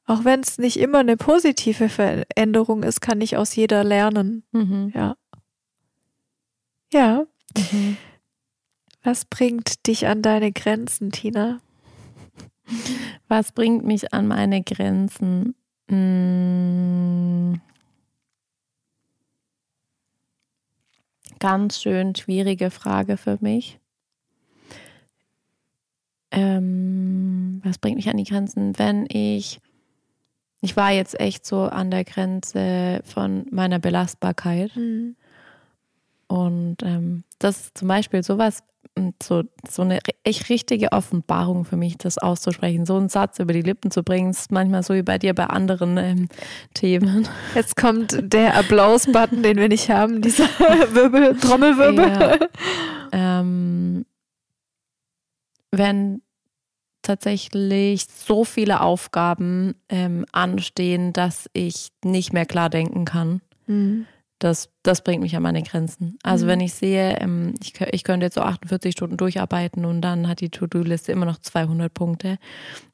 [0.08, 4.44] auch wenn es nicht immer eine positive Veränderung ist, kann ich aus jeder lernen.
[4.52, 4.92] Mhm.
[4.96, 5.16] Ja.
[6.92, 7.26] Ja.
[7.56, 7.98] Mhm.
[9.04, 11.60] Was bringt dich an deine Grenzen, Tina?
[13.28, 15.56] Was bringt mich an meine Grenzen?
[15.90, 17.62] Hm.
[21.40, 23.80] Ganz schön schwierige Frage für mich.
[26.32, 28.78] Ähm, was bringt mich an die Grenzen?
[28.78, 29.60] Wenn ich,
[30.62, 34.76] ich war jetzt echt so an der Grenze von meiner Belastbarkeit.
[34.76, 35.16] Mhm.
[36.28, 38.64] Und ähm, das ist zum Beispiel sowas,
[38.98, 42.86] hm, so, so eine echt richtige Offenbarung für mich, das auszusprechen.
[42.86, 45.46] So einen Satz über die Lippen zu bringen, ist manchmal so wie bei dir bei
[45.46, 46.28] anderen ähm,
[46.74, 47.28] Themen.
[47.56, 50.46] Jetzt kommt der Applaus-Button, den wir nicht haben, dieser
[50.92, 52.10] Wirbel, Trommelwirbel.
[52.10, 52.38] Ja.
[53.12, 54.06] Ähm,
[55.72, 56.22] wenn
[57.08, 63.42] tatsächlich so viele Aufgaben ähm, anstehen, dass ich nicht mehr klar denken kann.
[63.66, 64.06] Mhm
[64.40, 66.18] das, das bringt mich an meine Grenzen.
[66.24, 66.50] Also mhm.
[66.50, 70.42] wenn ich sehe, ähm, ich, ich könnte jetzt so 48 Stunden durcharbeiten und dann hat
[70.42, 72.38] die To-Do-Liste immer noch 200 Punkte,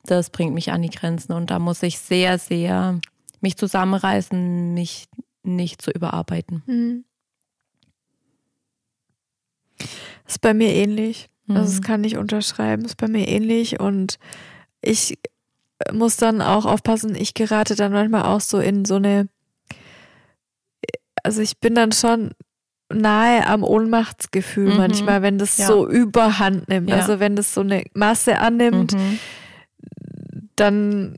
[0.03, 2.99] das bringt mich an die Grenzen und da muss ich sehr, sehr
[3.41, 5.07] mich zusammenreißen, mich
[5.43, 6.63] nicht zu überarbeiten.
[6.65, 7.05] Mhm.
[9.77, 11.29] Das ist bei mir ähnlich.
[11.49, 11.81] Also das mhm.
[11.81, 12.85] kann ich unterschreiben.
[12.85, 14.17] Ist bei mir ähnlich und
[14.81, 15.17] ich
[15.91, 19.27] muss dann auch aufpassen, ich gerate dann manchmal auch so in so eine
[21.23, 22.31] also ich bin dann schon
[22.93, 24.77] nahe am Ohnmachtsgefühl mhm.
[24.77, 25.67] manchmal, wenn das ja.
[25.67, 26.89] so überhand nimmt.
[26.89, 26.97] Ja.
[26.97, 29.19] Also wenn das so eine Masse annimmt, mhm.
[30.55, 31.15] dann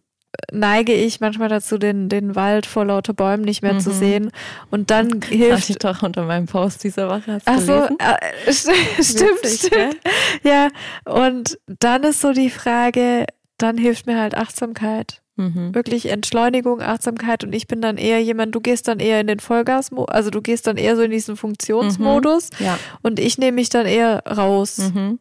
[0.52, 3.80] neige ich manchmal dazu, den, den Wald vor lauter Bäumen nicht mehr mhm.
[3.80, 4.32] zu sehen.
[4.72, 5.70] Und dann hilft.
[5.70, 7.40] ich doch unter meinem Post dieser Woche.
[7.46, 9.98] Ach so, äh, stimmt, Witzig, stimmt.
[10.44, 10.70] Ja,
[11.06, 13.26] und dann ist so die Frage,
[13.58, 15.22] dann hilft mir halt Achtsamkeit.
[15.38, 15.76] Mhm.
[15.76, 19.42] Wirklich Entschleunigung, Achtsamkeit und ich bin dann eher jemand, du gehst dann eher in den
[19.42, 22.66] Vollgas, also du gehst dann eher so in diesen Funktionsmodus mhm.
[22.66, 22.80] ja.
[23.02, 24.78] und ich nehme mich dann eher raus.
[24.78, 25.20] Mhm.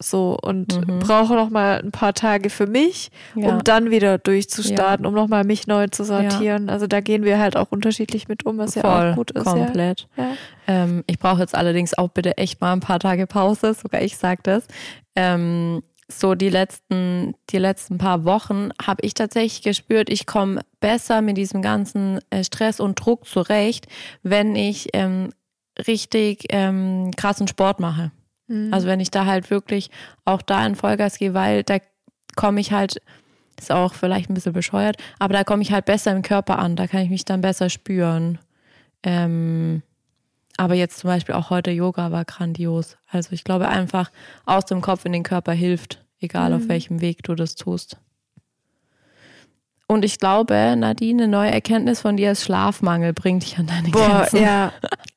[0.00, 1.00] So und mhm.
[1.00, 3.48] brauche noch mal ein paar Tage für mich, ja.
[3.48, 5.08] um dann wieder durchzustarten, ja.
[5.08, 6.70] um noch mal mich neu zu sortieren.
[6.70, 9.44] Also da gehen wir halt auch unterschiedlich mit um, was Voll, ja auch gut ist.
[9.44, 10.06] Komplett.
[10.68, 14.16] Ähm, ich brauche jetzt allerdings auch bitte echt mal ein paar Tage Pause, sogar ich
[14.16, 14.68] sage das.
[15.16, 21.20] Ähm, so die letzten, die letzten paar Wochen habe ich tatsächlich gespürt, ich komme besser
[21.22, 23.86] mit diesem ganzen äh, Stress und Druck zurecht,
[24.22, 25.30] wenn ich ähm,
[25.86, 28.10] richtig ähm, krassen Sport mache.
[28.48, 28.72] Mhm.
[28.72, 29.90] Also wenn ich da halt wirklich
[30.24, 31.78] auch da in Vollgas gehe, weil da
[32.36, 33.00] komme ich halt,
[33.58, 36.76] ist auch vielleicht ein bisschen bescheuert, aber da komme ich halt besser im Körper an,
[36.76, 38.38] da kann ich mich dann besser spüren.
[39.02, 39.82] Ähm,
[40.56, 42.98] aber jetzt zum Beispiel auch heute Yoga war grandios.
[43.08, 44.10] Also ich glaube einfach
[44.44, 46.56] aus dem Kopf in den Körper hilft, egal mhm.
[46.56, 47.98] auf welchem Weg du das tust.
[49.90, 53.88] Und ich glaube, Nadine, eine neue Erkenntnis von dir ist Schlafmangel bringt dich an deine
[53.88, 54.42] Boah, Grenzen.
[54.42, 54.72] Ja,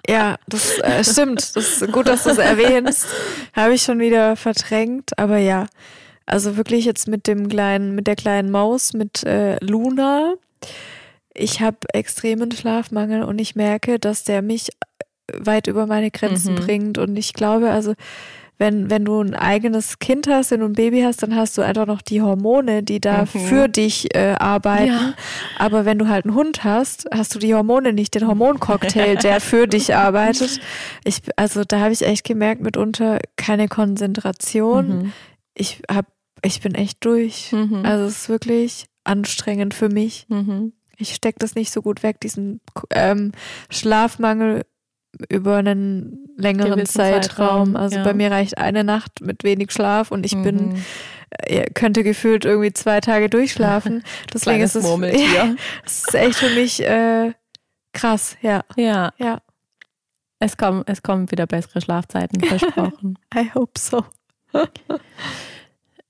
[0.08, 1.56] ja, das äh, stimmt.
[1.58, 3.06] Das ist gut, dass du es erwähnst.
[3.54, 5.68] Habe ich schon wieder verdrängt, aber ja.
[6.26, 10.36] Also wirklich jetzt mit dem kleinen, mit der kleinen Maus, mit äh, Luna.
[11.34, 14.70] Ich habe extremen Schlafmangel und ich merke, dass der mich
[15.34, 16.60] weit über meine Grenzen mhm.
[16.60, 16.98] bringt.
[16.98, 17.94] Und ich glaube, also
[18.62, 21.64] wenn, wenn du ein eigenes Kind hast, wenn du ein Baby hast, dann hast du
[21.64, 23.28] einfach noch die Hormone, die da mhm.
[23.28, 24.86] für dich äh, arbeiten.
[24.86, 25.14] Ja.
[25.58, 29.42] Aber wenn du halt einen Hund hast, hast du die Hormone nicht, den Hormoncocktail, der
[29.42, 30.62] für dich arbeitet.
[31.04, 34.88] Ich, also da habe ich echt gemerkt, mitunter keine Konzentration.
[34.88, 35.14] Mhm.
[35.56, 36.06] Ich hab,
[36.44, 37.52] ich bin echt durch.
[37.52, 37.82] Mhm.
[37.84, 40.28] Also es ist wirklich anstrengend für mich.
[40.30, 40.74] Mhm.
[40.98, 42.62] Ich stecke das nicht so gut weg, diesen
[42.92, 43.32] ähm,
[43.72, 44.66] Schlafmangel
[45.30, 47.22] über einen längeren Zeitraum.
[47.22, 47.76] Zeitraum.
[47.76, 48.04] Also ja.
[48.04, 50.44] bei mir reicht eine Nacht mit wenig Schlaf und ich mhm.
[50.44, 50.84] bin
[51.32, 54.04] äh, könnte gefühlt irgendwie zwei Tage durchschlafen.
[54.34, 55.56] Deswegen ist es, ja,
[55.86, 57.34] es ist echt für mich äh,
[57.94, 58.64] krass, ja.
[58.76, 59.14] Ja.
[59.18, 59.42] Ja.
[60.40, 63.18] Es kommen, es kommen wieder bessere Schlafzeiten, versprochen.
[63.36, 64.04] I hope so.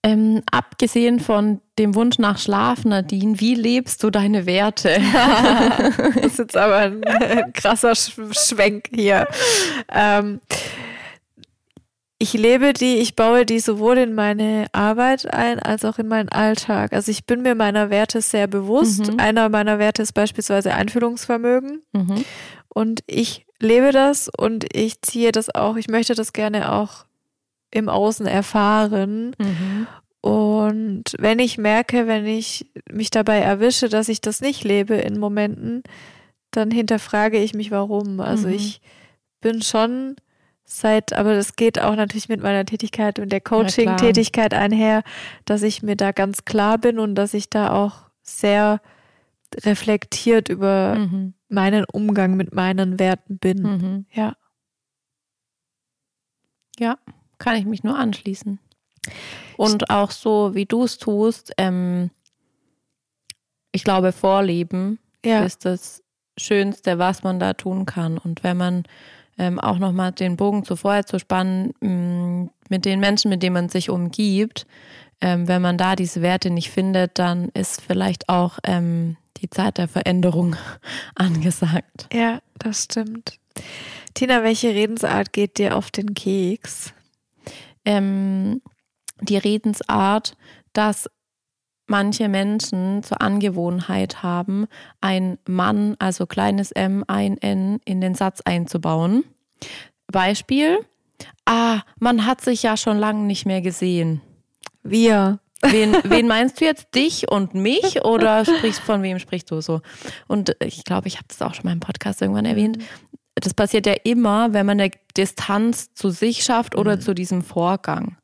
[0.03, 4.99] Ähm, abgesehen von dem Wunsch nach Schlaf, Nadine, wie lebst du deine Werte?
[6.15, 9.27] das ist jetzt aber ein, ein krasser Schwenk hier.
[9.93, 10.41] Ähm,
[12.21, 16.29] ich lebe die, ich baue die sowohl in meine Arbeit ein als auch in meinen
[16.29, 16.93] Alltag.
[16.93, 19.11] Also ich bin mir meiner Werte sehr bewusst.
[19.11, 19.19] Mhm.
[19.19, 21.81] Einer meiner Werte ist beispielsweise Einfühlungsvermögen.
[21.93, 22.23] Mhm.
[22.69, 27.05] Und ich lebe das und ich ziehe das auch, ich möchte das gerne auch
[27.71, 29.35] im Außen erfahren.
[29.39, 29.87] Mhm.
[30.21, 35.19] Und wenn ich merke, wenn ich mich dabei erwische, dass ich das nicht lebe in
[35.19, 35.81] Momenten,
[36.51, 38.19] dann hinterfrage ich mich, warum.
[38.19, 38.53] Also Mhm.
[38.53, 38.81] ich
[39.39, 40.15] bin schon
[40.63, 45.03] seit, aber das geht auch natürlich mit meiner Tätigkeit und der Coaching-Tätigkeit einher,
[45.45, 48.79] dass ich mir da ganz klar bin und dass ich da auch sehr
[49.63, 51.33] reflektiert über Mhm.
[51.49, 53.61] meinen Umgang mit meinen Werten bin.
[53.63, 54.05] Mhm.
[54.13, 54.35] Ja.
[56.79, 56.97] Ja,
[57.41, 58.59] kann ich mich nur anschließen.
[59.57, 62.09] Und auch so, wie du es tust, ähm,
[63.71, 65.43] ich glaube, Vorleben Ja.
[65.43, 66.03] ist das
[66.37, 68.17] Schönste, was man da tun kann.
[68.17, 68.83] Und wenn man
[69.37, 73.69] ähm, auch nochmal den Bogen zuvor zu spannen, mh, mit den Menschen, mit denen man
[73.69, 74.65] sich umgibt,
[75.21, 79.77] ähm, wenn man da diese Werte nicht findet, dann ist vielleicht auch ähm, die Zeit
[79.77, 80.55] der Veränderung
[81.15, 82.07] angesagt.
[82.13, 83.37] Ja, das stimmt.
[84.13, 86.93] Tina, welche Redensart geht dir auf den Keks?
[87.85, 88.61] Ähm,
[89.21, 90.35] die Redensart,
[90.73, 91.09] dass
[91.87, 94.67] manche Menschen zur Angewohnheit haben,
[95.01, 99.23] ein Mann, also kleines m, ein n, in den Satz einzubauen.
[100.07, 100.79] Beispiel,
[101.45, 104.21] ah, man hat sich ja schon lange nicht mehr gesehen.
[104.83, 105.39] Wir.
[105.61, 106.95] Wen, wen meinst du jetzt?
[106.95, 108.03] Dich und mich?
[108.03, 109.81] Oder sprichst von wem sprichst du so?
[110.27, 112.79] Und ich glaube, ich habe das auch schon mal im Podcast irgendwann erwähnt.
[113.35, 118.17] Das passiert ja immer, wenn man eine Distanz zu sich schafft oder zu diesem Vorgang.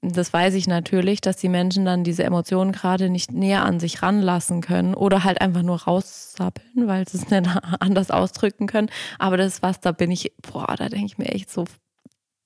[0.00, 4.00] Das weiß ich natürlich, dass die Menschen dann diese Emotionen gerade nicht näher an sich
[4.00, 7.48] ranlassen können oder halt einfach nur raussappeln, weil sie es nicht
[7.80, 8.90] anders ausdrücken können.
[9.18, 11.64] Aber das ist was, da bin ich, boah, da denke ich mir echt so,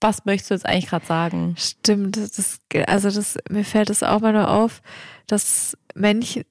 [0.03, 1.55] was möchtest du jetzt eigentlich gerade sagen?
[1.59, 4.83] Stimmt, das, also das, mir fällt es auch mal nur auf,
[5.27, 6.45] dass manche,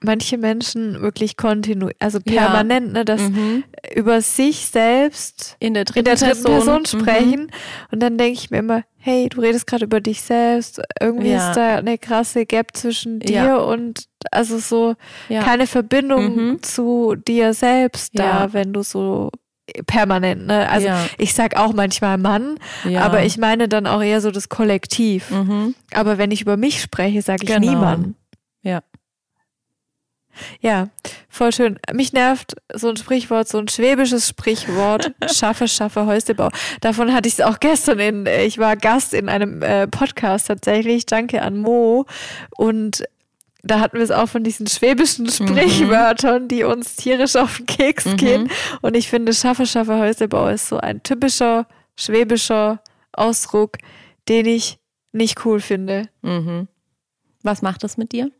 [0.00, 2.42] manche Menschen wirklich kontinu, also Ja.
[2.42, 3.64] permanent, ne, dass Mhm.
[3.94, 6.86] über sich selbst In der dritten, in der dritten Person, Mhm.
[6.86, 7.52] sprechen.
[7.90, 10.80] Und dann denke ich mir immer, hey, du redest gerade über dich selbst.
[11.00, 11.48] Irgendwie Ja.
[11.48, 13.56] ist da eine krasse Gap zwischen dir Ja.
[13.56, 14.94] und also so
[15.28, 15.42] Ja.
[15.42, 16.62] keine Verbindung Mhm.
[16.62, 18.52] zu dir selbst da, Ja.
[18.52, 19.30] wenn du so
[19.86, 20.68] permanent, ne?
[20.68, 21.06] Also Ja.
[21.18, 23.02] ich sag auch manchmal Mann, Ja.
[23.02, 25.30] aber ich meine dann auch eher so das Kollektiv.
[25.30, 25.74] Mhm.
[25.94, 27.60] Aber wenn ich über mich spreche, sage ich Genau.
[27.70, 28.14] niemand.
[28.62, 28.80] Ja.
[30.60, 30.88] Ja,
[31.28, 31.80] voll schön.
[31.92, 36.50] Mich nervt so ein Sprichwort, so ein schwäbisches Sprichwort, schaffe, schaffe, Häuslebau.
[36.80, 41.06] Davon hatte ich es auch gestern in, ich war Gast in einem äh, Podcast tatsächlich,
[41.06, 42.06] danke an Mo.
[42.56, 43.02] Und
[43.70, 48.04] da hatten wir es auch von diesen schwäbischen Sprichwörtern, die uns tierisch auf den Keks
[48.06, 48.16] Mhm.
[48.16, 48.50] gehen.
[48.82, 51.66] Und ich finde, schaffe, schaffe, Häuslebau ist so ein typischer
[51.96, 52.80] schwäbischer
[53.12, 53.76] Ausdruck,
[54.28, 54.78] den ich
[55.12, 56.08] nicht cool finde.
[56.22, 56.68] Mhm.
[57.42, 58.30] Was macht das mit dir?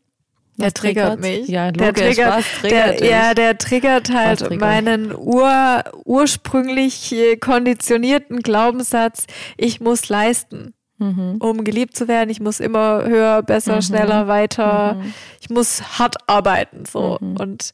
[0.57, 1.39] Der Was triggert triggert's?
[1.39, 1.47] mich.
[1.47, 3.09] Ja, der triggert, was der, triggert dich?
[3.09, 4.59] ja, der triggert halt triggert?
[4.59, 9.25] meinen ur, ursprünglich äh, konditionierten Glaubenssatz,
[9.57, 11.37] ich muss leisten, Mhm.
[11.39, 12.29] um geliebt zu werden.
[12.29, 13.81] Ich muss immer höher, besser, Mhm.
[13.81, 14.95] schneller, weiter.
[14.95, 15.13] Mhm.
[15.41, 17.17] Ich muss hart arbeiten, so.
[17.21, 17.37] Mhm.
[17.37, 17.73] Und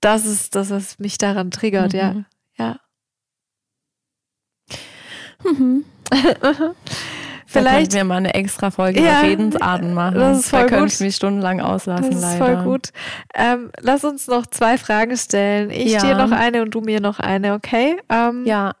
[0.00, 2.12] das ist, das, was mich daran triggert, ja.
[2.12, 2.24] Mhm.
[2.58, 2.76] Ja.
[5.44, 5.84] Mhm.
[7.48, 10.16] Vielleicht- Da wir mal eine extra Folge Ja, über Redensarten machen.
[10.16, 10.92] das ist da voll könnte gut.
[10.92, 12.44] ich mich stundenlang auslassen, Das ist leider.
[12.56, 12.88] voll gut.
[13.34, 15.70] Ähm, lass uns noch zwei Fragen stellen.
[15.70, 16.00] Ich Ja.
[16.02, 17.96] dir noch eine und du mir noch eine, okay?
[18.10, 18.72] Ähm, Ja,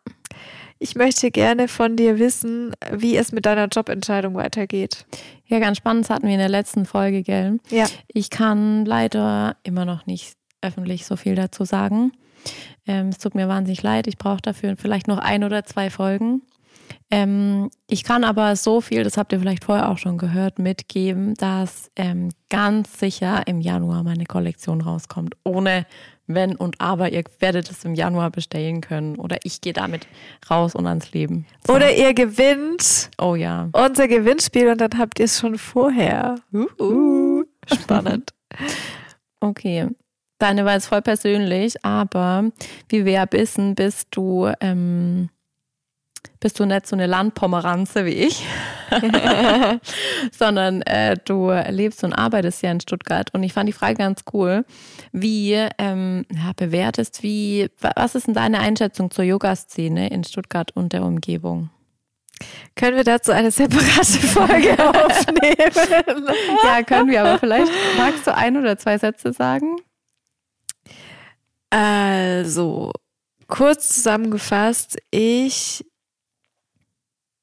[0.78, 5.06] Ich möchte gerne von dir wissen, wie es mit deiner Jobentscheidung weitergeht.
[5.46, 7.58] ja, ganz spannend, das hatten wir in der letzten Folge, gell?
[7.70, 7.86] Ja.
[8.08, 12.12] Ich kann leider immer noch nicht öffentlich so viel dazu sagen.
[12.86, 14.06] Ähm, es tut mir wahnsinnig leid.
[14.06, 16.42] Ich brauche dafür vielleicht noch ein oder zwei Folgen.
[17.10, 21.34] Ähm, ich kann aber so viel, das habt ihr vielleicht vorher auch schon gehört, mitgeben,
[21.34, 25.36] dass ähm, ganz sicher im Januar meine Kollektion rauskommt.
[25.44, 25.86] Ohne
[26.26, 27.10] wenn und aber.
[27.10, 29.16] Ihr werdet es im Januar bestellen können.
[29.16, 30.06] Oder ich gehe damit
[30.50, 31.46] raus und ans Leben.
[31.66, 31.74] So.
[31.74, 33.68] Oder ihr gewinnt oh ja.
[33.72, 36.36] unser Gewinnspiel und dann habt ihr es schon vorher.
[36.52, 38.32] Uh, spannend.
[39.40, 39.88] Okay.
[40.38, 42.50] Deine war jetzt voll persönlich, aber
[42.90, 45.30] wie wir ja wissen, bist du, ähm,
[46.40, 48.44] bist du nicht so eine Landpomeranze wie ich,
[50.32, 53.32] sondern äh, du lebst und arbeitest ja in Stuttgart.
[53.32, 54.66] Und ich fand die Frage ganz cool.
[55.18, 60.92] Wie ähm, ja, bewertest, wie, was ist denn deine Einschätzung zur Yoga-Szene in Stuttgart und
[60.92, 61.70] der Umgebung?
[62.74, 66.28] Können wir dazu eine separate Folge aufnehmen?
[66.62, 69.76] Ja, können wir, aber vielleicht magst du ein oder zwei Sätze sagen?
[71.70, 72.92] Also,
[73.48, 75.82] kurz zusammengefasst, ich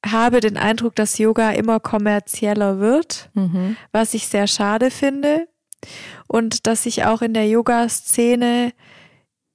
[0.06, 3.30] habe den Eindruck, dass Yoga immer kommerzieller wird.
[3.34, 3.76] Mhm.
[3.90, 5.48] was ich sehr schade finde.
[6.26, 8.72] Und dass sich auch in der Yoga-Szene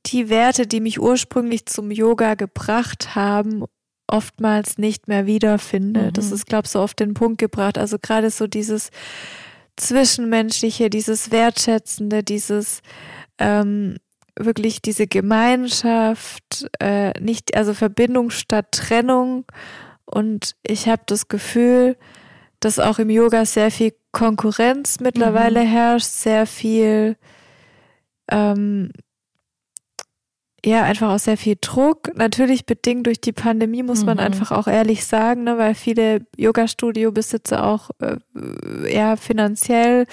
[0.06, 3.66] die Werte, die mich ursprünglich zum Yoga gebracht haben,
[4.08, 6.08] oftmals nicht mehr wiederfinde.
[6.08, 6.14] Mhm.
[6.14, 7.78] Das ist, glaube ich, so auf den Punkt gebracht.
[7.78, 8.90] Also gerade so dieses
[9.78, 12.82] Zwischenmenschliche, dieses Wertschätzende, dieses
[13.38, 13.98] ähm,
[14.38, 19.46] wirklich diese Gemeinschaft, äh, nicht, also Verbindung statt Trennung.
[20.06, 21.98] Und ich habe das Gefühl,
[22.60, 25.68] dass auch im Yoga sehr viel Konkurrenz mittlerweile mhm.
[25.68, 27.16] herrscht, sehr viel
[28.32, 28.92] ähm,
[30.66, 32.16] ja, einfach auch sehr viel Druck.
[32.16, 34.08] Natürlich bedingt durch die Pandemie, muss mhm.
[34.08, 38.18] man einfach auch ehrlich sagen, ne, weil viele Yoga-Studio-Besitzer auch äh,
[38.86, 40.06] eher finanziell,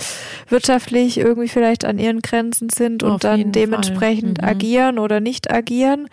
[0.48, 4.48] wirtschaftlich irgendwie vielleicht an ihren Grenzen sind und dann dementsprechend mhm.
[4.48, 6.08] agieren oder nicht agieren.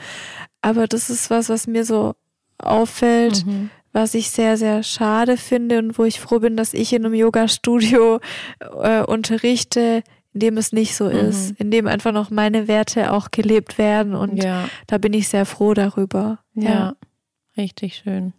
[0.62, 2.16] Aber das ist was, was mir so
[2.58, 3.70] auffällt, mhm.
[3.94, 7.14] Was ich sehr, sehr schade finde und wo ich froh bin, dass ich in einem
[7.14, 8.20] Yoga-Studio
[8.60, 10.04] äh, unterrichte,
[10.34, 11.56] in dem es nicht so ist, mhm.
[11.60, 14.68] in dem einfach noch meine Werte auch gelebt werden und ja.
[14.88, 16.40] da bin ich sehr froh darüber.
[16.56, 16.96] Ja, ja.
[17.56, 18.34] richtig schön.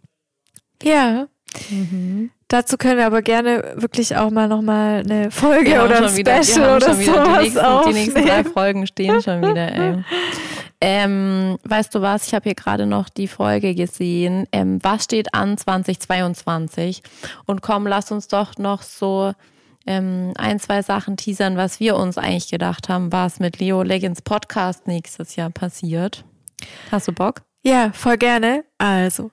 [0.83, 1.27] Ja.
[1.69, 2.31] Mhm.
[2.47, 6.75] Dazu können wir aber gerne wirklich auch mal nochmal eine Folge oder ein Special wieder,
[6.75, 10.03] oder sowas die nächsten, die nächsten drei Folgen stehen schon wieder, ey.
[10.81, 14.45] Ähm, weißt du was, ich habe hier gerade noch die Folge gesehen.
[14.51, 17.01] Ähm, was steht an 2022?
[17.45, 19.31] Und komm, lass uns doch noch so
[19.87, 24.21] ähm, ein, zwei Sachen teasern, was wir uns eigentlich gedacht haben, was mit Leo Leggins
[24.21, 26.23] Podcast nächstes Jahr passiert.
[26.91, 27.41] Hast du Bock?
[27.63, 28.63] Ja, voll gerne.
[28.77, 29.31] Also,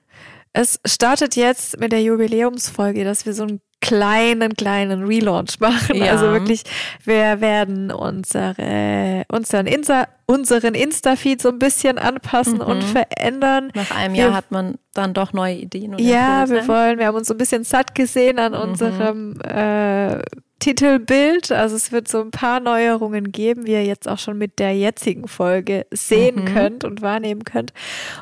[0.53, 5.97] es startet jetzt mit der Jubiläumsfolge, dass wir so einen kleinen, kleinen Relaunch machen.
[5.97, 6.13] Ja.
[6.13, 6.63] Also wirklich,
[7.03, 12.61] wir werden unsere, unseren Insta, unseren Insta-Feed so ein bisschen anpassen mhm.
[12.61, 13.71] und verändern.
[13.73, 15.97] Nach einem Jahr wir, hat man dann doch neue Ideen.
[15.97, 18.59] ja, wir wollen, wir haben uns so ein bisschen satt gesehen an mhm.
[18.59, 20.21] unserem äh,
[20.63, 21.51] Titelbild.
[21.51, 24.73] Also es wird so ein paar Neuerungen geben, wie ihr jetzt auch schon mit der
[24.73, 26.45] jetzigen Folge sehen mhm.
[26.45, 27.73] könnt und wahrnehmen könnt.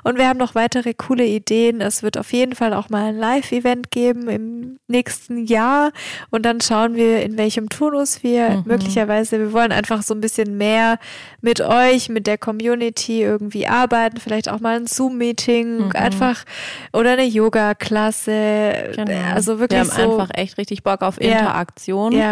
[0.04, 1.82] Und wir haben noch weitere coole Ideen.
[1.82, 5.92] Es wird auf jeden Fall auch mal ein Live-Event geben im nächsten Jahr.
[6.32, 8.64] Und dann schauen wir, in welchem Turnus wir mhm.
[8.66, 10.98] möglicherweise, wir wollen einfach so ein bisschen mehr
[11.42, 14.18] mit euch, mit der Community irgendwie arbeiten.
[14.18, 15.92] Vielleicht auch mal ein Zoom-Meeting, mhm.
[15.92, 16.44] einfach
[16.92, 18.94] oder eine Yoga-Klasse.
[18.96, 19.12] Genau.
[19.36, 22.14] Also wirklich wir haben so, einfach echt richtig Bock auf Interaktion.
[22.14, 22.20] Ja.
[22.20, 22.31] ja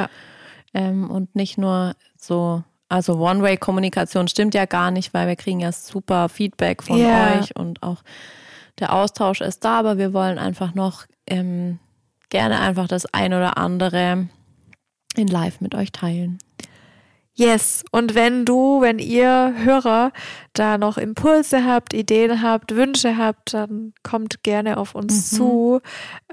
[0.73, 5.71] ähm, und nicht nur so, also One-Way-Kommunikation stimmt ja gar nicht, weil wir kriegen ja
[5.71, 7.39] super Feedback von yeah.
[7.39, 8.03] euch und auch
[8.79, 11.79] der Austausch ist da, aber wir wollen einfach noch ähm,
[12.29, 14.27] gerne einfach das ein oder andere
[15.15, 16.39] in Live mit euch teilen.
[17.35, 17.85] Yes.
[17.91, 20.11] Und wenn du, wenn ihr Hörer
[20.53, 25.37] da noch Impulse habt, Ideen habt, Wünsche habt, dann kommt gerne auf uns mhm.
[25.37, 25.81] zu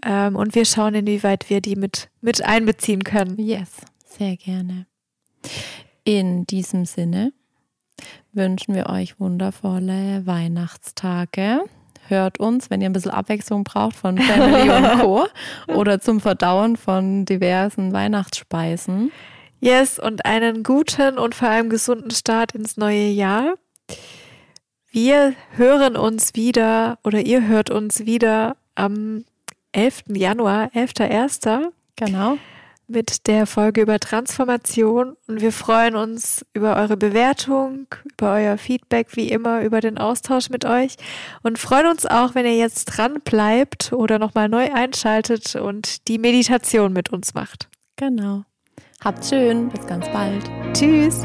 [0.05, 3.39] ähm, und wir schauen, inwieweit wir die mit, mit einbeziehen können.
[3.39, 3.71] Yes.
[4.05, 4.87] Sehr gerne.
[6.05, 7.33] In diesem Sinne
[8.33, 11.61] wünschen wir euch wundervolle Weihnachtstage.
[12.09, 15.27] Hört uns, wenn ihr ein bisschen Abwechslung braucht von Family und Co.
[15.75, 19.11] oder zum Verdauen von diversen Weihnachtsspeisen.
[19.61, 23.55] Yes, und einen guten und vor allem gesunden Start ins neue Jahr.
[24.91, 29.25] Wir hören uns wieder oder ihr hört uns wieder am
[29.73, 30.05] 11.
[30.09, 31.73] Januar, 11.1.
[31.97, 32.39] Genau
[32.89, 39.17] mit der Folge über Transformation und wir freuen uns über eure Bewertung, über euer Feedback,
[39.17, 40.97] wie immer, über den Austausch mit euch
[41.43, 46.19] und freuen uns auch, wenn ihr jetzt dran bleibt oder nochmal neu einschaltet und die
[46.19, 47.69] Meditation mit uns macht.
[47.97, 48.45] Genau.
[49.05, 50.45] Habt schön, bis ganz bald.
[50.73, 51.23] Tschüss.